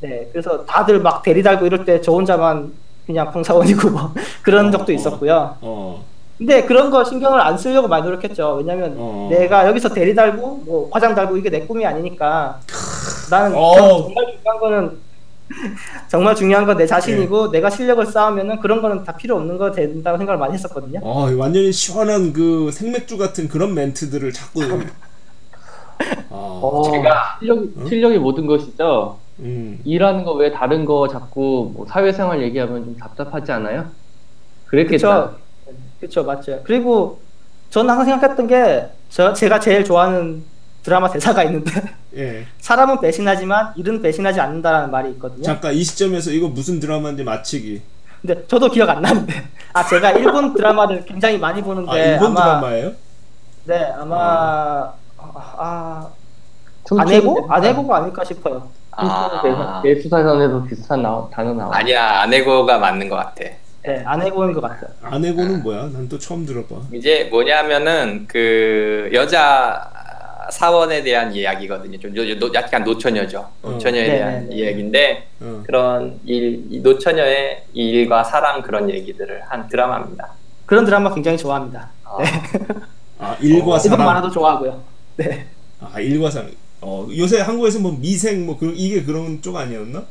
네, 0.00 0.28
그래서 0.32 0.64
다들 0.64 1.00
막 1.00 1.22
대리 1.22 1.42
달고 1.42 1.66
이럴 1.66 1.84
때 1.84 2.00
저 2.00 2.12
혼자만 2.12 2.72
그냥 3.06 3.30
평사원이고 3.32 3.90
뭐 3.90 4.12
그런 4.42 4.66
어, 4.66 4.70
적도 4.72 4.90
어. 4.92 4.94
있었고요. 4.94 5.56
어. 5.60 6.04
근데 6.38 6.64
그런 6.64 6.90
거 6.90 7.02
신경을 7.04 7.40
안 7.40 7.58
쓰려고 7.58 7.88
많이 7.88 8.04
노력했죠. 8.04 8.54
왜냐면 8.54 8.94
어. 8.96 9.28
내가 9.30 9.66
여기서 9.66 9.88
대리 9.92 10.14
달고 10.14 10.62
뭐 10.64 10.88
과장 10.90 11.14
달고 11.14 11.36
이게 11.36 11.50
내 11.50 11.60
꿈이 11.66 11.84
아니니까 11.84 12.60
나는 13.30 13.56
어. 13.56 13.74
정말 14.04 14.26
중요한 14.26 14.60
거는 14.60 14.98
정말 16.08 16.34
중요한 16.36 16.64
건 16.66 16.76
내 16.76 16.86
자신이고 16.86 17.50
내가 17.50 17.70
실력을 17.70 18.04
쌓으면은 18.06 18.60
그런 18.60 18.80
거는 18.82 19.02
다 19.04 19.16
필요 19.16 19.36
없는 19.36 19.58
거 19.58 19.72
된다고 19.72 20.16
생각을 20.18 20.38
많이 20.38 20.54
했었거든요. 20.54 21.00
어, 21.02 21.28
완전히 21.36 21.72
시원한 21.72 22.32
그 22.32 22.70
생맥주 22.70 23.18
같은 23.18 23.48
그런 23.48 23.74
멘트들을 23.74 24.32
자꾸 24.32 24.62
아. 24.62 24.76
어. 26.30 26.90
제가 26.92 27.38
실력이 27.40 27.72
실력이 27.88 28.18
모든 28.18 28.46
것이죠. 28.46 29.18
음. 29.40 29.80
일하는 29.84 30.22
거 30.24 30.34
왜 30.34 30.52
다른 30.52 30.84
거 30.84 31.08
자꾸 31.08 31.72
뭐 31.74 31.86
사회생활 31.88 32.42
얘기하면 32.42 32.84
좀 32.84 32.96
답답하지 32.96 33.50
않아요? 33.52 33.86
그랬겠다. 34.66 35.32
그쵸. 36.00 36.22
그쵸, 36.22 36.24
맞죠. 36.24 36.60
그리고 36.64 37.20
저는 37.70 37.90
항상 37.90 38.06
생각했던 38.06 38.46
게, 38.46 38.86
저, 39.10 39.32
제가 39.32 39.60
제일 39.60 39.84
좋아하는 39.84 40.44
드라마 40.82 41.10
대사가 41.10 41.42
있는데, 41.44 41.72
예. 42.16 42.46
사람은 42.60 43.00
배신하지만 43.00 43.72
일은 43.76 44.00
배신하지 44.00 44.40
않는다라는 44.40 44.90
말이 44.90 45.10
있거든요. 45.12 45.42
잠깐 45.42 45.74
이 45.74 45.82
시점에서 45.82 46.30
이거 46.30 46.48
무슨 46.48 46.80
드라마인지 46.80 47.24
맞히기. 47.24 47.82
근데 48.22 48.46
저도 48.46 48.68
기억 48.68 48.88
안 48.88 49.02
나는데, 49.02 49.34
아, 49.72 49.86
제가 49.86 50.12
일본 50.12 50.54
드라마를 50.54 51.04
굉장히 51.04 51.38
많이 51.38 51.62
보는데, 51.62 51.90
아, 51.90 51.96
일본 51.96 52.34
마 52.34 52.44
드라마예요? 52.44 52.92
네, 53.64 53.92
아마, 53.96 54.16
아, 54.16 54.94
아 55.18 56.08
춤추는 56.86 57.12
아내고? 57.12 57.46
아내고가 57.48 57.96
아닐까 57.98 58.24
싶어요. 58.24 58.70
대사. 59.42 59.80
내 59.84 60.00
수사전에도 60.00 60.64
비슷한 60.64 61.02
나, 61.02 61.28
단어 61.30 61.52
나와. 61.52 61.76
아니야 61.76 62.22
아내고가 62.22 62.78
맞는 62.78 63.08
것 63.08 63.16
같아. 63.16 63.44
네, 63.88 64.02
안 64.04 64.20
해보는 64.20 64.52
것 64.52 64.60
같아요. 64.60 64.90
아내고는 65.00 65.62
뭐야? 65.62 65.88
난 65.90 66.06
또 66.10 66.18
처음 66.18 66.44
들어봐. 66.44 66.76
이제 66.92 67.24
뭐냐면은 67.30 68.26
그 68.28 69.08
여자 69.14 69.90
사원에 70.50 71.02
대한 71.02 71.32
이야기거든요. 71.34 71.98
좀 71.98 72.14
요- 72.14 72.28
요- 72.28 72.50
약간 72.54 72.84
노처녀죠. 72.84 73.48
어. 73.62 73.70
노처녀에 73.70 74.02
네, 74.06 74.08
대한 74.18 74.32
네, 74.48 74.48
네. 74.50 74.56
이야기인데 74.56 75.26
어. 75.40 75.62
그런 75.66 76.20
일, 76.26 76.64
이 76.70 76.80
노처녀의 76.80 77.62
일과 77.72 78.22
사랑 78.24 78.60
그런 78.60 78.90
얘기들을 78.90 79.42
한 79.48 79.66
드라마입니다. 79.68 80.32
그런 80.66 80.84
드라마 80.84 81.14
굉장히 81.14 81.38
좋아합니다. 81.38 81.88
어, 82.04 82.18
아 83.18 83.36
일과 83.40 83.56
일본 83.58 83.78
사랑. 83.80 84.04
만화도 84.06 84.30
좋아하고요. 84.30 84.82
네. 85.16 85.46
아 85.80 85.98
일과 85.98 86.30
사랑. 86.30 86.50
어 86.82 87.08
요새 87.16 87.40
한국에서 87.40 87.78
뭐 87.80 87.96
미생 87.98 88.44
뭐 88.44 88.58
그, 88.58 88.72
이게 88.76 89.02
그런 89.02 89.40
쪽 89.40 89.56
아니었나? 89.56 90.04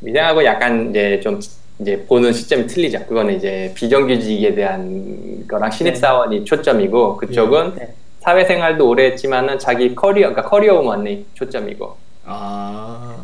미생하고 0.00 0.44
약간 0.44 0.90
이제 0.90 1.20
좀 1.22 1.40
이제 1.80 2.04
보는 2.08 2.32
시점이 2.32 2.66
틀리죠. 2.66 3.06
그거는 3.06 3.36
이제 3.36 3.72
비정규직에 3.74 4.54
대한 4.54 5.46
거랑 5.46 5.70
신입사원이 5.70 6.44
초점이고 6.44 7.16
그쪽은 7.18 7.74
네. 7.76 7.94
사회생활도 8.20 8.88
오래 8.88 9.06
했지만은 9.06 9.58
자기 9.58 9.94
커리어, 9.94 10.30
그러니까 10.30 10.42
커리어 10.42 10.80
우먼이 10.80 11.26
초점이고 11.34 11.96
아 12.24 13.16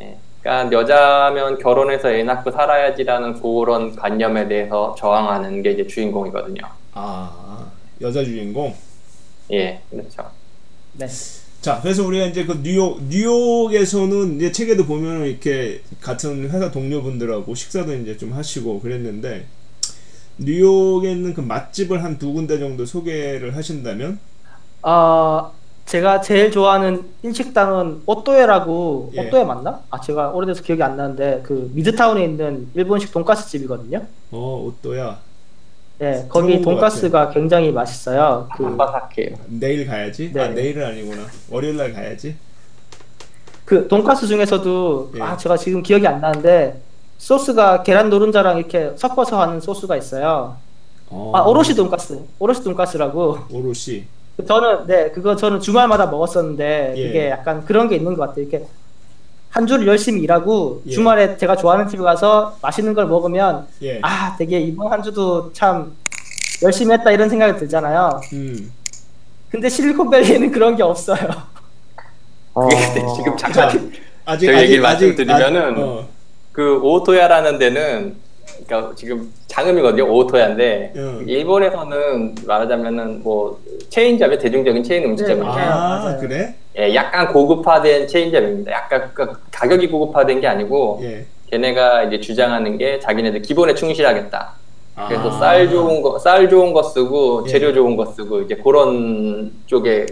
예. 0.00 0.16
그러니까 0.42 0.76
여자면 0.76 1.58
결혼해서 1.58 2.10
애 2.10 2.24
낳고 2.24 2.50
살아야지라는 2.50 3.40
그런 3.40 3.94
관념에 3.94 4.48
대해서 4.48 4.94
저항하는 4.98 5.62
게 5.62 5.70
이제 5.70 5.86
주인공이거든요. 5.86 6.62
아, 6.92 7.70
여자 8.00 8.24
주인공. 8.24 8.74
예, 9.52 9.80
그렇죠. 9.90 10.24
네. 10.94 11.06
자, 11.64 11.80
그래서 11.82 12.04
우리가 12.06 12.26
이제 12.26 12.44
그 12.44 12.60
뉴욕 12.62 13.02
뉴욕에서는 13.04 14.36
이제 14.36 14.52
책에도 14.52 14.84
보면 14.84 15.24
이렇게 15.24 15.80
같은 16.02 16.50
회사 16.50 16.70
동료분들하고 16.70 17.54
식사도 17.54 17.94
이제 17.94 18.18
좀 18.18 18.34
하시고 18.34 18.80
그랬는데 18.80 19.46
뉴욕에 20.36 21.10
있는 21.10 21.32
그 21.32 21.40
맛집을 21.40 22.04
한 22.04 22.18
두 22.18 22.34
군데 22.34 22.58
정도 22.58 22.84
소개를 22.84 23.56
하신다면 23.56 24.18
어, 24.82 25.52
제가 25.86 26.20
제일 26.20 26.50
좋아하는 26.50 27.06
일식당은 27.22 28.02
오또에라고 28.04 29.12
예. 29.16 29.26
오또에 29.26 29.44
맞나? 29.44 29.80
아 29.88 29.98
제가 30.02 30.32
오래돼서 30.32 30.62
기억이 30.62 30.82
안 30.82 30.98
나는데 30.98 31.40
그 31.46 31.70
미드타운에 31.72 32.22
있는 32.24 32.68
일본식 32.74 33.10
돈가스 33.10 33.48
집이거든요. 33.48 34.06
어 34.32 34.64
오또야 34.66 35.18
네, 35.98 36.26
거기 36.28 36.48
들어본 36.54 36.64
것 36.64 36.70
돈가스가 36.70 37.30
굉장히 37.30 37.70
맛있어요. 37.70 38.48
그, 38.56 38.64
한바삭해요. 38.64 39.36
내일 39.46 39.86
가야지. 39.86 40.32
아 40.36 40.48
네. 40.48 40.54
내일은 40.54 40.84
아니구나. 40.86 41.22
월요일 41.50 41.76
날 41.76 41.92
가야지. 41.92 42.36
그 43.64 43.86
돈가스 43.88 44.26
중에서도 44.26 45.12
예. 45.16 45.20
아 45.22 45.36
제가 45.36 45.56
지금 45.56 45.82
기억이 45.82 46.06
안 46.06 46.20
나는데 46.20 46.80
소스가 47.18 47.82
계란 47.82 48.10
노른자랑 48.10 48.58
이렇게 48.58 48.92
섞어서 48.96 49.40
하는 49.40 49.60
소스가 49.60 49.96
있어요. 49.96 50.56
어, 51.08 51.32
아 51.34 51.42
오로시 51.42 51.74
돈가스, 51.74 52.20
오로시 52.38 52.62
돈가스라고. 52.64 53.38
오롯이. 53.50 54.04
저는 54.46 54.86
네 54.88 55.10
그거 55.12 55.36
저는 55.36 55.60
주말마다 55.60 56.06
먹었었는데 56.06 56.94
예. 56.96 57.00
이게 57.00 57.30
약간 57.30 57.64
그런 57.64 57.88
게 57.88 57.96
있는 57.96 58.14
것 58.14 58.26
같아요. 58.28 58.42
이렇게 58.46 58.66
한 59.54 59.68
주를 59.68 59.86
열심히 59.86 60.20
일하고 60.22 60.82
예. 60.84 60.90
주말에 60.90 61.36
제가 61.36 61.54
좋아하는 61.54 61.86
집에 61.86 62.02
가서 62.02 62.56
맛있는 62.60 62.92
걸 62.92 63.06
먹으면 63.06 63.68
예. 63.82 64.00
아 64.02 64.34
되게 64.36 64.58
이번 64.58 64.90
한 64.90 65.00
주도 65.00 65.52
참 65.52 65.94
열심히 66.64 66.92
했다 66.92 67.12
이런 67.12 67.28
생각이 67.30 67.60
들잖아요. 67.60 68.20
음. 68.32 68.72
근데 69.50 69.68
실리콘밸리에는 69.68 70.50
그런 70.50 70.74
게 70.74 70.82
없어요. 70.82 71.28
근데 72.52 73.04
지금 73.14 73.36
자, 73.36 73.52
잠깐 73.52 73.92
아직 74.24 74.46
저 74.46 74.52
얘기를 74.60 74.64
아직 74.64 74.80
말씀드리면은 74.80 75.72
아직, 75.72 75.80
어, 75.80 76.08
그 76.50 76.80
오토야라는 76.82 77.58
데는 77.58 78.16
그러니까 78.66 78.92
지금 78.96 79.32
장음이거든요. 79.46 80.12
오토야인데 80.12 80.94
응. 80.96 81.24
일본에서는 81.28 82.34
말하자면은 82.44 83.22
뭐 83.22 83.60
체인점이 83.88 84.36
대중적인 84.36 84.82
체인 84.82 85.04
음식점이에요. 85.04 85.44
네, 85.44 85.48
맞아요. 85.48 85.70
아 85.70 85.98
맞아요. 86.00 86.20
그래? 86.20 86.56
예, 86.76 86.94
약간 86.94 87.32
고급화된 87.32 88.08
체인점입니다. 88.08 88.72
약간 88.72 89.10
그 89.14 89.32
가격이 89.52 89.88
고급화된 89.88 90.40
게 90.40 90.46
아니고 90.46 91.00
예. 91.02 91.26
걔네가 91.50 92.04
이제 92.04 92.20
주장하는 92.20 92.78
게 92.78 92.98
자기네들 92.98 93.42
기본에 93.42 93.74
충실하겠다. 93.74 94.54
그래서 95.06 95.28
아. 95.28 95.38
쌀 95.38 95.68
좋은 95.68 96.02
거, 96.02 96.18
쌀 96.18 96.48
좋은 96.48 96.72
거 96.72 96.82
쓰고 96.82 97.44
예. 97.46 97.50
재료 97.50 97.72
좋은 97.72 97.96
거 97.96 98.06
쓰고 98.06 98.42
이제 98.42 98.56
그런 98.56 99.52
쪽의 99.66 100.06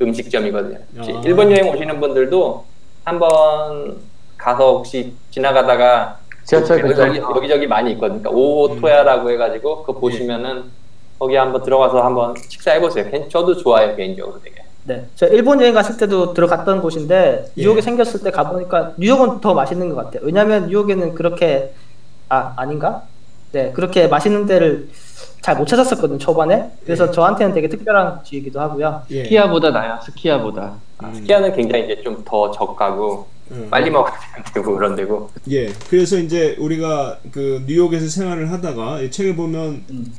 음식점이거든요. 0.00 0.78
아. 0.98 1.22
일본 1.24 1.52
여행 1.52 1.68
오시는 1.68 2.00
분들도 2.00 2.64
한번 3.04 3.98
가서 4.36 4.78
혹시 4.78 5.14
지나가다가 5.30 6.18
지하철 6.44 6.80
여기, 6.80 6.88
근처에 6.88 7.18
여기, 7.36 7.48
저기 7.48 7.66
많이 7.66 7.92
있거든요. 7.92 8.20
그러니까 8.20 8.30
오토야라고 8.30 9.30
해가지고 9.30 9.84
그거 9.84 9.98
보시면은 10.00 10.64
거기 11.18 11.36
한번 11.36 11.62
들어가서 11.62 12.04
한번 12.04 12.34
식사해 12.48 12.80
보세요. 12.80 13.06
저도 13.28 13.56
좋아요 13.56 13.94
개인적으로 13.94 14.40
되게. 14.42 14.63
네, 14.86 15.06
저 15.14 15.26
일본 15.26 15.60
여행 15.62 15.72
갔을 15.72 15.96
때도 15.96 16.34
들어갔던 16.34 16.82
곳인데 16.82 17.46
예. 17.56 17.62
뉴욕에 17.62 17.80
생겼을 17.80 18.20
때 18.22 18.30
가보니까 18.30 18.92
뉴욕은 18.98 19.40
더 19.40 19.54
맛있는 19.54 19.88
것 19.88 19.96
같아요. 19.96 20.20
왜냐하면 20.24 20.66
뉴욕에는 20.68 21.14
그렇게 21.14 21.72
아 22.28 22.52
아닌가? 22.56 23.02
네, 23.52 23.72
그렇게 23.72 24.08
맛있는 24.08 24.46
데를 24.46 24.88
잘 25.40 25.56
못 25.56 25.66
찾았었거든 25.66 26.18
초반에. 26.18 26.70
그래서 26.84 27.08
예. 27.08 27.10
저한테는 27.10 27.54
되게 27.54 27.68
특별한 27.68 28.18
곳이기도 28.18 28.60
하고요. 28.60 29.02
예. 29.10 29.24
스키야보다 29.24 29.70
나야 29.70 30.00
스키야보다 30.00 30.74
음. 31.02 31.14
스키야는 31.14 31.54
굉장히 31.54 31.84
이제 31.84 32.02
좀더 32.02 32.50
적가고 32.50 33.26
음. 33.50 33.68
빨리 33.70 33.90
먹어야 33.90 34.14
되고 34.54 34.74
그런 34.74 34.96
데고. 34.96 35.30
예. 35.50 35.68
그래서 35.90 36.16
이제 36.16 36.56
우리가 36.58 37.18
그 37.30 37.62
뉴욕에서 37.66 38.08
생활을 38.08 38.50
하다가 38.52 39.00
이 39.00 39.10
책에 39.10 39.36
보면 39.36 39.84
음. 39.90 40.12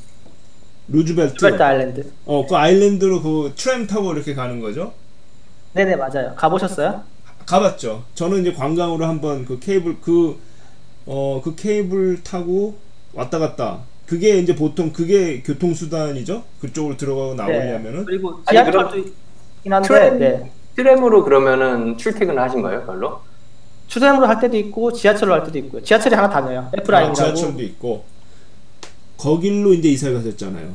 루즈벨트 0.88 1.34
트벨트 1.36 1.62
아일랜드. 1.64 2.12
어, 2.26 2.46
그 2.46 2.56
아일랜드로 2.56 3.22
그 3.22 3.54
트램 3.56 3.88
타고 3.88 4.14
이렇게 4.14 4.34
가는 4.36 4.60
거죠? 4.60 4.94
네네 5.74 5.96
맞아요. 5.96 6.34
가보셨어요? 6.36 7.02
가봤죠. 7.46 8.04
저는 8.16 8.42
이제 8.42 8.54
관광으로 8.54 9.06
한번 9.06 9.46
그 9.46 9.60
케이블 9.60 9.98
그 10.02 10.40
어, 11.06 11.42
그 11.44 11.56
케이블 11.56 12.24
타고 12.24 12.78
왔다 13.14 13.40
갔다. 13.40 13.80
그게 14.06 14.38
이제 14.38 14.56
보통 14.56 14.92
그게 14.92 15.42
교통수단이죠? 15.42 16.44
그쪽으로 16.62 16.98
들어가고 16.98 17.34
나오려면은. 17.36 18.00
네. 18.00 18.06
그리고 18.06 18.40
아니, 18.46 18.58
지하철도 18.58 18.98
있긴 18.98 19.74
한데 19.74 19.88
트램- 19.88 20.20
네. 20.20 20.52
트램으로 20.76 21.24
그러면은 21.24 21.98
출퇴근을 21.98 22.40
하신 22.42 22.62
거예요, 22.62 22.86
별로? 22.86 23.22
추세함으로 23.88 24.28
할 24.28 24.40
때도 24.40 24.58
있고 24.58 24.92
지하철로 24.92 25.34
할 25.34 25.44
때도 25.44 25.58
있고요. 25.60 25.82
지하철이 25.84 26.14
하나 26.16 26.30
다녀요. 26.30 26.62
아, 26.72 26.78
F라인이라고. 26.78 27.16
지하철도 27.16 27.64
있고. 27.64 28.04
거길로 29.18 29.74
이제 29.74 29.90
이사 29.90 30.12
가셨잖아요. 30.12 30.74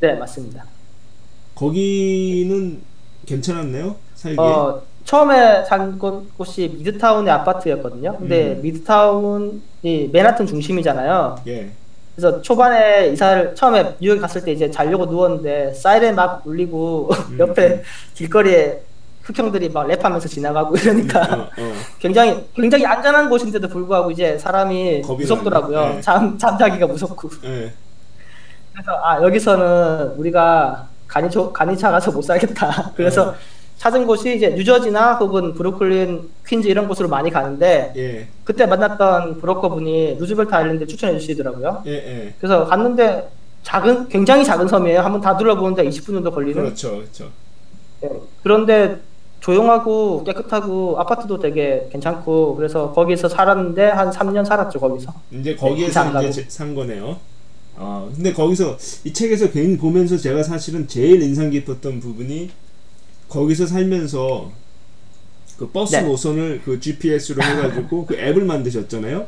네 0.00 0.14
맞습니다. 0.14 0.64
거기는 1.54 2.80
괜찮았네요? 3.26 3.96
살기. 4.14 4.40
어, 4.40 4.82
처음에 5.04 5.64
산 5.64 5.98
곳- 5.98 6.36
곳이 6.36 6.68
미드타운의 6.78 7.32
아파트였거든요. 7.32 8.16
근데 8.18 8.52
음. 8.54 8.62
미드타운이 8.62 10.08
맨하튼 10.12 10.46
중심이잖아요. 10.46 11.36
예. 11.46 11.70
그래서 12.16 12.42
초반에 12.42 13.08
이사를 13.08 13.54
처음에 13.54 13.94
뉴욕에 14.00 14.20
갔을 14.20 14.42
때 14.44 14.52
이제 14.52 14.70
자려고 14.70 15.06
누웠는데 15.06 15.74
사이렌 15.74 16.14
막 16.14 16.46
울리고 16.46 17.10
음. 17.30 17.38
옆에 17.40 17.82
길거리에 18.14 18.82
흑형들이 19.30 19.68
막 19.70 19.86
랩하면서 19.86 20.28
지나가고 20.28 20.76
이러니까 20.76 21.20
어, 21.20 21.42
어. 21.42 21.72
굉장히 21.98 22.44
굉장히 22.54 22.84
안전한 22.84 23.30
곳인데도 23.30 23.68
불구하고 23.68 24.10
이제 24.10 24.36
사람이 24.38 25.02
무섭더라고요. 25.06 25.80
네. 25.80 26.00
잠 26.00 26.36
잠자기가 26.36 26.86
무섭고. 26.86 27.30
예. 27.44 27.72
그래서 28.72 28.92
아 29.02 29.22
여기서는 29.22 30.14
우리가 30.16 30.88
간이 31.06 31.30
조, 31.30 31.52
간이 31.52 31.76
작아서 31.76 32.10
못 32.10 32.22
살겠다. 32.22 32.92
그래서 32.96 33.30
어. 33.30 33.34
찾은 33.78 34.06
곳이 34.06 34.36
이제 34.36 34.50
뉴저지나 34.50 35.14
혹은 35.14 35.54
브루클린, 35.54 36.28
퀸즈 36.46 36.68
이런 36.68 36.86
곳으로 36.86 37.08
많이 37.08 37.30
가는데 37.30 37.92
예. 37.96 38.28
그때 38.44 38.66
만났던 38.66 39.40
브로커 39.40 39.70
분이 39.70 40.16
루즈벨트 40.18 40.54
아일랜드 40.54 40.86
추천해 40.86 41.18
주시더라고요. 41.18 41.82
예, 41.86 41.92
예. 41.92 42.34
그래서 42.38 42.66
갔는데 42.66 43.30
작은 43.62 44.08
굉장히 44.08 44.44
작은 44.44 44.68
섬이에요. 44.68 45.00
한번 45.00 45.20
다 45.20 45.36
둘러보는데 45.36 45.88
20분 45.88 46.06
정도 46.12 46.30
걸리는. 46.30 46.62
그렇죠. 46.62 46.96
그렇죠. 46.96 47.30
네. 48.02 48.08
그런데 48.42 49.00
조용하고 49.40 50.22
깨끗하고 50.24 50.98
아파트도 51.00 51.40
되게 51.40 51.88
괜찮고 51.90 52.56
그래서 52.56 52.92
거기서 52.92 53.28
살았는데 53.28 53.82
한 53.88 54.10
3년 54.10 54.44
살았죠 54.44 54.78
거기서. 54.78 55.12
이제 55.32 55.56
거기에서. 55.56 56.20
이제 56.28 56.42
제- 56.42 56.46
산 56.48 56.74
거네요. 56.74 57.16
아, 57.76 58.06
근데 58.14 58.32
거기서 58.32 58.76
이 59.04 59.12
책에서 59.12 59.50
괜히 59.50 59.78
보면서 59.78 60.16
제가 60.18 60.42
사실은 60.42 60.86
제일 60.86 61.22
인상 61.22 61.48
깊었던 61.50 62.00
부분이 62.00 62.50
거기서 63.30 63.66
살면서 63.66 64.50
그 65.56 65.68
버스 65.70 65.96
네. 65.96 66.02
노선을 66.02 66.60
그 66.64 66.78
GPS로 66.78 67.40
해가지고 67.42 68.04
그 68.06 68.14
앱을 68.16 68.44
만드셨잖아요. 68.44 69.26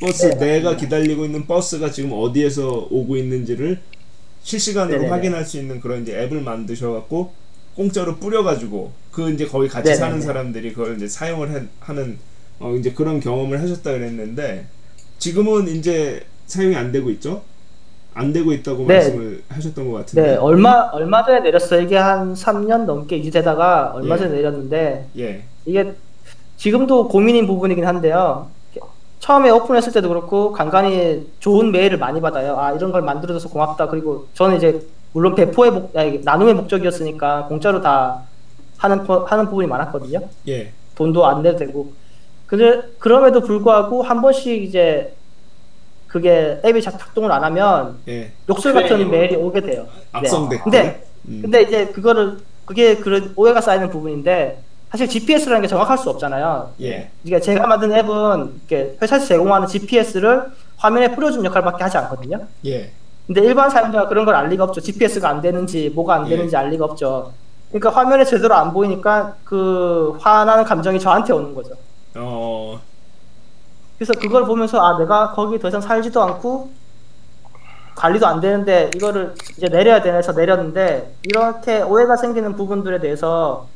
버스 0.00 0.26
네, 0.30 0.36
내가. 0.36 0.76
기다리고 0.76 1.24
있는 1.24 1.46
버스가 1.46 1.90
지금 1.90 2.12
어디에서 2.12 2.88
오고 2.90 3.16
있는지를 3.16 3.80
실시간으로 4.44 4.98
네네네. 4.98 5.10
확인할 5.10 5.44
수 5.44 5.58
있는 5.58 5.80
그런 5.80 6.02
이제 6.02 6.16
앱을 6.20 6.40
만드셔갖고 6.42 7.32
공짜로 7.74 8.16
뿌려가지고 8.16 8.92
그 9.12 9.30
이제 9.30 9.46
거기 9.46 9.68
같이 9.68 9.90
네네네. 9.90 9.98
사는 10.00 10.20
사람들이 10.20 10.72
그걸 10.72 10.96
이제 10.96 11.06
사용을 11.06 11.50
해- 11.50 11.62
하는 11.80 12.18
어 12.58 12.74
이제 12.74 12.92
그런 12.92 13.20
경험을 13.20 13.60
하셨다 13.60 13.92
그랬는데 13.92 14.66
지금은 15.18 15.68
이제 15.68 16.24
사용이 16.46 16.74
안 16.74 16.90
되고 16.92 17.10
있죠? 17.10 17.42
안 18.14 18.32
되고 18.32 18.52
있다고 18.52 18.86
네. 18.86 18.94
말씀을 18.94 19.42
하셨던 19.48 19.90
것 19.90 19.98
같은데. 19.98 20.22
네, 20.32 20.36
얼마 20.36 20.88
얼마 20.92 21.24
전에 21.24 21.40
내렸어요. 21.40 21.80
이게 21.82 21.96
한 21.96 22.34
3년 22.34 22.84
넘게 22.84 23.18
유지되다가 23.18 23.92
얼마 23.94 24.14
예. 24.16 24.18
전에 24.18 24.36
내렸는데 24.36 25.06
예. 25.18 25.44
이게 25.64 25.94
지금도 26.56 27.08
고민인 27.08 27.46
부분이긴 27.46 27.86
한데요. 27.86 28.48
처음에 29.20 29.50
오픈했을 29.50 29.92
때도 29.92 30.08
그렇고 30.08 30.52
간간히 30.52 31.30
좋은 31.38 31.70
메일을 31.70 31.96
많이 31.98 32.20
받아요. 32.20 32.56
아 32.58 32.72
이런 32.72 32.90
걸 32.92 33.02
만들어줘서 33.02 33.48
고맙다. 33.50 33.86
그리고 33.88 34.26
저는 34.34 34.56
이제 34.56 34.84
물론 35.12 35.34
배포의 35.34 35.70
목, 35.70 35.96
아니, 35.96 36.18
나눔의 36.24 36.54
목적이었으니까 36.54 37.46
공짜로 37.46 37.80
다 37.82 38.22
하는 38.82 39.06
거- 39.06 39.24
하는 39.24 39.46
부분이 39.46 39.68
많았거든요. 39.68 40.18
예. 40.48 40.72
돈도 40.96 41.24
안 41.24 41.42
내도 41.42 41.56
되고. 41.58 41.92
그래 42.46 42.82
그럼에도 42.98 43.40
불구하고 43.40 44.02
한 44.02 44.20
번씩 44.20 44.62
이제 44.64 45.14
그게 46.08 46.60
앱이 46.64 46.82
작- 46.82 46.98
작동을 46.98 47.30
안 47.32 47.42
하면 47.44 47.98
예. 48.08 48.32
욕설 48.48 48.74
같은 48.74 48.98
그래, 48.98 49.04
메일이 49.04 49.36
오게 49.36 49.60
돼요. 49.60 49.86
악성 50.10 50.48
네. 50.48 50.56
댓글. 50.56 50.64
근데 50.70 51.04
음. 51.28 51.38
근데 51.42 51.62
이제 51.62 51.86
그거를 51.86 52.38
그게 52.66 52.96
그런 52.96 53.32
오해가 53.36 53.60
쌓이는 53.60 53.88
부분인데 53.88 54.58
사실 54.90 55.08
GPS라는 55.08 55.62
게 55.62 55.68
정확할 55.68 55.96
수 55.96 56.10
없잖아요. 56.10 56.72
예. 56.82 57.08
그러니까 57.22 57.42
제가 57.44 57.66
만든 57.66 57.92
앱은 57.92 58.60
이렇게 58.68 58.98
회사에서 59.00 59.24
제공하는 59.26 59.66
GPS를 59.68 60.46
화면에 60.76 61.14
뿌려주는 61.14 61.44
역할밖에 61.46 61.84
하지 61.84 61.96
않거든요. 61.98 62.40
예. 62.66 62.90
근데 63.26 63.40
일반 63.42 63.70
사용자가 63.70 64.08
그런 64.08 64.24
걸 64.26 64.34
알 64.34 64.48
리가 64.48 64.64
없죠. 64.64 64.80
GPS가 64.80 65.28
안 65.30 65.40
되는지 65.40 65.90
뭐가 65.94 66.16
안 66.16 66.26
예. 66.26 66.30
되는지 66.30 66.54
알 66.56 66.68
리가 66.70 66.84
없죠. 66.84 67.32
그러니까 67.72 67.90
화면에 67.90 68.24
제대로 68.24 68.54
안 68.54 68.72
보이니까 68.72 69.36
그 69.44 70.16
화나는 70.20 70.64
감정이 70.64 71.00
저한테 71.00 71.32
오는 71.32 71.54
거죠. 71.54 71.70
어. 72.14 72.78
그래서 73.98 74.12
그걸 74.20 74.44
보면서 74.44 74.80
아 74.80 74.98
내가 74.98 75.32
거기 75.32 75.58
더 75.58 75.68
이상 75.68 75.80
살지도 75.80 76.22
않고 76.22 76.70
관리도 77.94 78.26
안 78.26 78.40
되는데 78.40 78.90
이거를 78.94 79.34
이제 79.56 79.68
내려야 79.68 80.02
되나 80.02 80.16
해서 80.16 80.32
내렸는데 80.32 81.14
이렇게 81.24 81.80
오해가 81.82 82.16
생기는 82.16 82.54
부분들에 82.56 83.00
대해서 83.00 83.68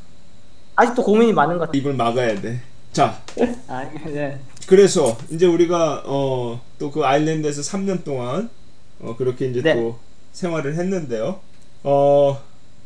아직도 0.75 1.03
고민이 1.05 1.33
많은 1.33 1.59
것 1.59 1.67
같아요. 1.67 1.81
입을 1.81 1.95
막아야 1.95 2.39
돼. 2.41 2.61
자, 2.93 3.15
아, 3.69 3.85
네. 4.07 4.41
그래서 4.69 5.17
이제 5.31 5.47
우리가 5.47 6.03
어 6.07 6.61
또 6.79 6.91
그 6.91 7.05
아일랜드에서 7.07 7.63
3년 7.63 8.05
동안 8.05 8.51
어 9.01 9.15
그렇게 9.17 9.47
이제 9.47 9.63
네. 9.63 9.75
또 9.75 9.97
생활을 10.33 10.75
했는데요. 10.75 11.41
어 11.85 12.39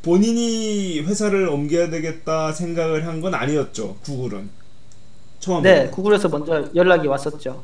본인이 0.02 1.00
회사를 1.00 1.48
옮겨야 1.48 1.90
되겠다 1.90 2.52
생각을 2.52 3.06
한 3.06 3.20
건 3.20 3.34
아니었죠. 3.34 3.96
구글은 4.02 4.48
처음에. 5.40 5.62
네, 5.84 5.90
구글에서 5.90 6.28
먼저 6.28 6.64
연락이 6.74 7.06
왔었죠. 7.06 7.62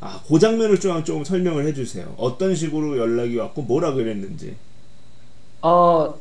아, 0.00 0.20
그 0.26 0.38
장면을 0.38 0.78
좀, 0.80 1.02
좀 1.04 1.24
설명을 1.24 1.66
해주세요. 1.66 2.14
어떤 2.18 2.54
식으로 2.54 2.96
연락이 2.98 3.36
왔고 3.36 3.62
뭐라 3.62 3.92
그랬는지. 3.92 4.56
어, 5.62 6.14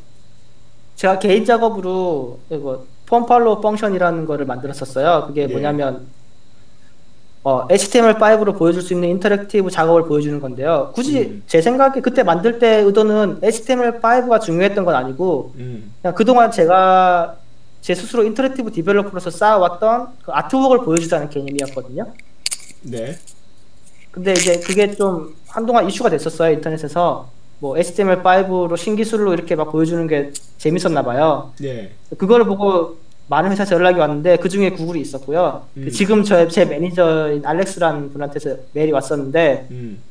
제가 0.96 1.20
개인 1.20 1.46
작업으로 1.46 2.40
이거 2.50 2.86
폼 3.06 3.26
팔로우 3.26 3.62
펑션이라는 3.62 4.26
거를 4.26 4.46
만들었었어요. 4.46 5.28
그게 5.28 5.44
예. 5.44 5.48
뭐냐면 5.48 6.08
어, 7.44 7.68
HTML5로 7.68 8.58
보여줄 8.58 8.82
수 8.82 8.94
있는 8.94 9.10
interactive 9.10 9.70
작업을 9.70 10.04
보여주는 10.04 10.40
건데요. 10.40 10.92
굳이 10.94 11.20
음. 11.22 11.44
제 11.48 11.62
생각에 11.62 12.02
그때 12.02 12.24
만들 12.24 12.60
때 12.60 12.78
의도는 12.82 13.40
HTML5가 13.42 14.42
중요했던 14.42 14.84
건 14.84 14.96
아니고 14.96 15.54
음, 15.56 15.94
그냥 16.02 16.16
그동안 16.16 16.52
제가 16.52 17.38
제 17.82 17.96
스스로 17.96 18.24
interactive 18.24 18.72
developer로서 18.72 19.30
쌓아왔던 19.30 20.08
그 20.24 20.32
artwork을 20.34 20.80
보여주자는 20.80 21.30
개념이었거든요. 21.30 22.08
네. 22.84 23.18
근데 24.12 24.34
이제 24.34 24.60
그게 24.60 24.92
좀 24.92 25.36
한동안 25.48 25.88
이슈가 25.88 26.10
됐었어요 26.10 26.54
인터넷에서 26.54 27.30
뭐 27.60 27.76
HTML5로 27.76 28.76
신기술로 28.76 29.34
이렇게 29.34 29.56
막 29.56 29.72
보여주는 29.72 30.06
게 30.08 30.34
재밌었나 30.58 31.04
봐요. 31.04 31.54
네. 31.60 31.92
그거를 32.18 32.46
보고 32.46 32.98
많은 33.30 33.52
회사에서 33.52 33.76
연락이 33.76 34.00
왔는데 34.00 34.38
그 34.38 34.50
중에 34.50 34.72
구글이 34.72 35.00
있었고요. 35.02 35.64
그 35.74 35.80
음. 35.82 35.90
지금 35.90 36.24
저제 36.24 36.66
매니저인 36.66 37.46
알렉스라는 37.46 38.12
분한테서 38.12 38.56
메일이 38.74 38.92
왔었는데 38.92 39.68
음, 39.72 40.02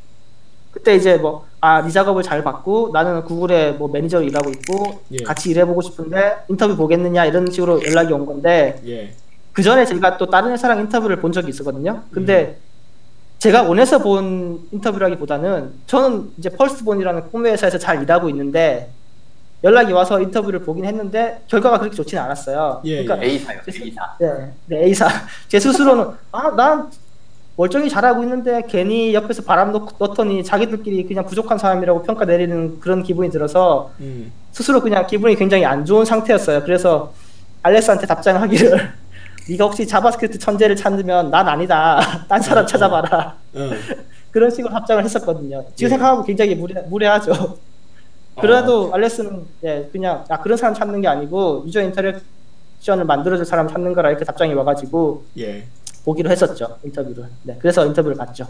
그때 0.72 0.94
이제 0.94 1.16
뭐 1.16 1.48
아 1.60 1.82
네 1.82 1.90
작업을 1.90 2.22
잘 2.22 2.44
받고 2.44 2.90
나는 2.92 3.24
구글에 3.24 3.72
뭐 3.72 3.88
매니저로 3.88 4.24
일하고 4.24 4.50
있고 4.50 5.00
예. 5.10 5.24
같이 5.24 5.50
일해보고 5.50 5.82
싶은데 5.82 6.36
인터뷰 6.48 6.76
보겠느냐 6.76 7.24
이런 7.24 7.50
식으로 7.50 7.82
연락이 7.84 8.12
온 8.12 8.26
건데 8.26 8.80
예. 8.86 9.12
그 9.52 9.62
전에 9.62 9.84
제가 9.84 10.18
또 10.18 10.26
다른 10.26 10.52
회사랑 10.52 10.78
인터뷰를 10.80 11.16
본 11.16 11.32
적이 11.32 11.48
있었거든요. 11.48 12.02
근데 12.12 12.60
음. 12.60 12.68
제가 13.38 13.62
원해서 13.64 13.98
본 13.98 14.60
인터뷰라기보다는 14.70 15.72
저는 15.86 16.30
이제 16.38 16.48
펄스본이라는 16.50 17.30
꿈의 17.30 17.52
회사에서 17.52 17.78
잘 17.78 18.00
일하고 18.02 18.28
있는데 18.30 18.90
연락이 19.64 19.92
와서 19.92 20.20
인터뷰를 20.20 20.60
보긴 20.60 20.84
했는데 20.84 21.42
결과가 21.48 21.78
그렇게 21.78 21.96
좋지는 21.96 22.22
않았어요. 22.22 22.80
예, 22.84 23.04
그러니까 23.04 23.26
A사요, 23.26 23.60
A사. 23.68 24.16
네, 24.20 24.52
네, 24.66 24.84
A사 24.84 25.08
제 25.48 25.58
스스로는 25.58 26.12
아 26.30 26.45
난 26.45 26.90
멀쩡히 27.56 27.90
잘하고 27.90 28.22
있는데 28.22 28.62
괜히 28.68 29.12
옆에서 29.14 29.42
바람 29.42 29.72
넣, 29.72 29.88
넣더니 29.98 30.44
자기들끼리 30.44 31.08
그냥 31.08 31.26
부족한 31.26 31.58
사람이라고 31.58 32.04
평가 32.04 32.24
내리는 32.24 32.78
그런 32.78 33.02
기분이 33.02 33.30
들어서 33.30 33.90
음, 33.98 34.32
스스로 34.52 34.80
그냥 34.80 35.08
기분이 35.08 35.34
굉장히 35.34 35.64
안 35.64 35.84
좋은 35.84 36.04
상태였어요. 36.04 36.62
그래서 36.62 37.12
알렉스한테 37.62 38.06
답장하기를 38.06 38.92
네가 39.50 39.64
혹시 39.64 39.88
JavaScript 39.88 40.38
천재를 40.38 40.76
찾으면 40.76 41.30
난 41.32 41.48
아니다. 41.48 42.00
딴 42.28 42.40
사람 42.40 42.62
어, 42.62 42.64
어. 42.64 42.66
찾아봐라. 42.66 43.34
어, 43.54 43.70
그런 44.30 44.50
식으로 44.50 44.72
답장을 44.72 45.02
했었거든요. 45.02 45.64
지금 45.74 45.86
예. 45.86 45.88
생각하면 45.88 46.24
굉장히 46.24 46.54
무례, 46.54 46.80
무례하죠. 46.82 47.58
어. 48.38 48.40
그래도 48.40 48.90
알렉스는 48.94 49.44
예, 49.64 49.88
그냥 49.92 50.24
아, 50.28 50.40
그런 50.40 50.56
사람 50.56 50.74
찾는 50.74 51.00
게 51.00 51.08
아니고 51.08 51.64
user 51.66 51.82
interaction을 51.82 53.04
만들어줄 53.06 53.44
사람 53.44 53.68
찾는 53.68 53.92
거라 53.94 54.10
이렇게 54.10 54.24
답장이 54.24 54.54
와가지고 54.54 55.24
예. 55.38 55.64
보기로 56.04 56.30
했었죠 56.30 56.78
인터뷰를. 56.84 57.24
네, 57.42 57.56
그래서 57.60 57.84
인터뷰를 57.84 58.16
갔죠. 58.16 58.46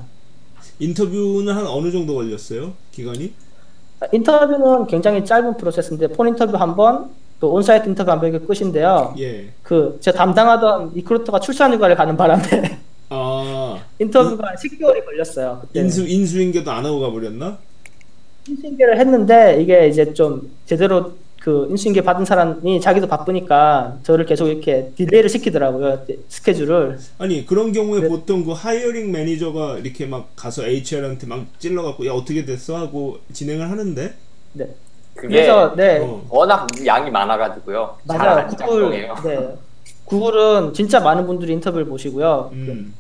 인터뷰는 0.79 1.53
한 1.55 1.67
어느 1.67 1.91
정도 1.91 2.15
걸렸어요? 2.15 2.73
기간이? 2.93 3.33
아, 4.01 4.07
인터뷰는 4.13 4.87
굉장히 4.87 5.25
짧은 5.25 5.57
프로세스인데 5.57 6.09
phone 6.09 6.29
interview 6.29 6.57
한 6.57 6.77
번, 6.77 7.11
또 7.41 7.51
onsite 7.53 7.89
interview 7.89 8.11
한 8.11 8.21
번 8.21 8.29
이게 8.29 8.39
끝인데요. 8.39 9.15
예. 9.19 9.51
그 9.63 9.99
제가 10.01 10.19
담당하던 10.19 10.93
recruiter가 10.95 11.41
출산 11.41 11.73
휴가를 11.73 11.97
가는 11.97 12.17
바람에 12.17 12.79
아, 13.11 13.79
인터뷰가 13.99 14.55
10개월이 14.55 15.05
걸렸어요. 15.05 15.59
그때 15.63 15.81
인수 15.81 16.07
인수인계도 16.07 16.71
안 16.71 16.85
하고 16.87 17.01
가버렸나? 17.01 17.59
인수인계를 18.49 18.99
했는데 18.99 19.61
이게 19.61 19.89
이제 19.89 20.13
좀 20.15 20.51
제대로 20.67 21.13
그 21.41 21.67
인수인계 21.71 22.03
받은 22.03 22.25
사람이 22.25 22.81
자기도 22.81 23.07
바쁘니까 23.07 23.99
저를 24.03 24.27
계속 24.27 24.49
이렇게 24.49 24.91
delay를 24.97 25.31
시키더라고요 25.31 26.05
스케줄을. 26.29 26.99
아니 27.19 27.47
그런 27.47 27.73
경우에 27.73 28.01
네. 28.01 28.09
보통 28.09 28.45
그 28.45 28.53
hiring 28.53 29.13
manager가 29.13 29.79
이렇게 29.79 30.07
막 30.07 30.31
가서 30.35 30.67
HR한테 30.67 31.27
막 31.27 31.47
찔러갖고 31.59 32.07
야 32.07 32.13
어떻게 32.13 32.45
됐어 32.45 32.77
하고 32.77 33.19
진행을 33.33 33.71
하는데 33.71 34.15
네. 34.55 34.75
그래서 35.15 35.75
네 35.77 35.99
어. 36.01 36.25
워낙 36.29 36.67
양이 36.87 37.11
많아가지고요. 37.11 37.99
맞아요. 38.05 38.19
잘안 38.19 38.49
구글 38.49 38.59
작동해요. 38.59 39.15
네 39.25 39.57
구글은 40.05 40.75
진짜 40.75 41.01
많은 41.01 41.27
분들이 41.27 41.53
인터뷰를 41.53 41.87
보시고요. 41.87 42.51
음, 42.53 42.95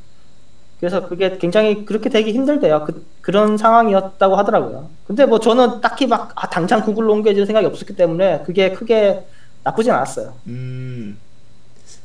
그래서 0.81 1.09
그게 1.09 1.39
굉장히 1.39 1.85
그렇게 1.85 2.09
되기 2.09 2.33
힘들대요. 2.33 2.85
그, 2.85 3.05
그런 3.20 3.57
상황이었다고 3.57 4.37
하더라고요. 4.37 4.89
근데 5.07 5.26
뭐 5.26 5.41
저는 5.41 5.81
딱히 5.81 6.07
막 6.07 6.33
아, 6.37 6.49
당장 6.49 6.83
구글로 6.83 7.12
옮겨질 7.14 7.47
생각이 7.47 7.66
없었기 7.66 7.97
때문에 7.97 8.43
그게 8.47 8.72
크게 8.72 9.24
나쁘진 9.64 9.93
않았어요. 9.93 10.35
음, 10.47 11.18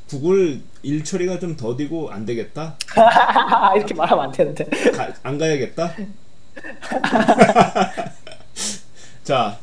구글 0.09 0.61
일 0.81 1.03
처리가 1.03 1.39
좀 1.39 1.55
더디고 1.55 2.11
안 2.11 2.25
되겠다. 2.25 2.75
이렇게 3.75 3.93
말하면 3.93 4.25
안 4.25 4.31
되는데. 4.31 4.65
가, 4.91 5.13
안 5.21 5.37
가야겠다. 5.37 5.93
자, 9.23 9.57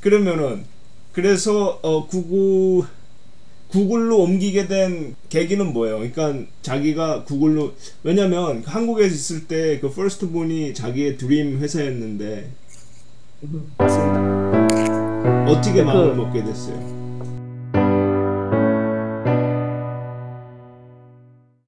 그러면은 0.00 0.64
그래서 1.12 1.78
어 1.82 2.06
구글 2.06 2.86
구글로 3.70 4.18
옮기게 4.22 4.66
된 4.66 5.14
계기는 5.28 5.72
뭐예요? 5.72 5.98
그러니까 5.98 6.44
자기가 6.62 7.24
구글로 7.24 7.72
왜냐면 8.02 8.62
한국에 8.66 9.06
있을 9.06 9.46
때 9.46 9.78
그 9.80 9.90
Firstborn이 9.90 10.74
자기의 10.74 11.16
dream 11.16 11.58
회사였는데 11.60 12.50
음, 13.44 13.72
맞습니다. 13.78 15.46
어떻게 15.48 15.80
그- 15.80 15.86
마음을 15.86 16.16
먹게 16.16 16.42
됐어요? 16.44 16.99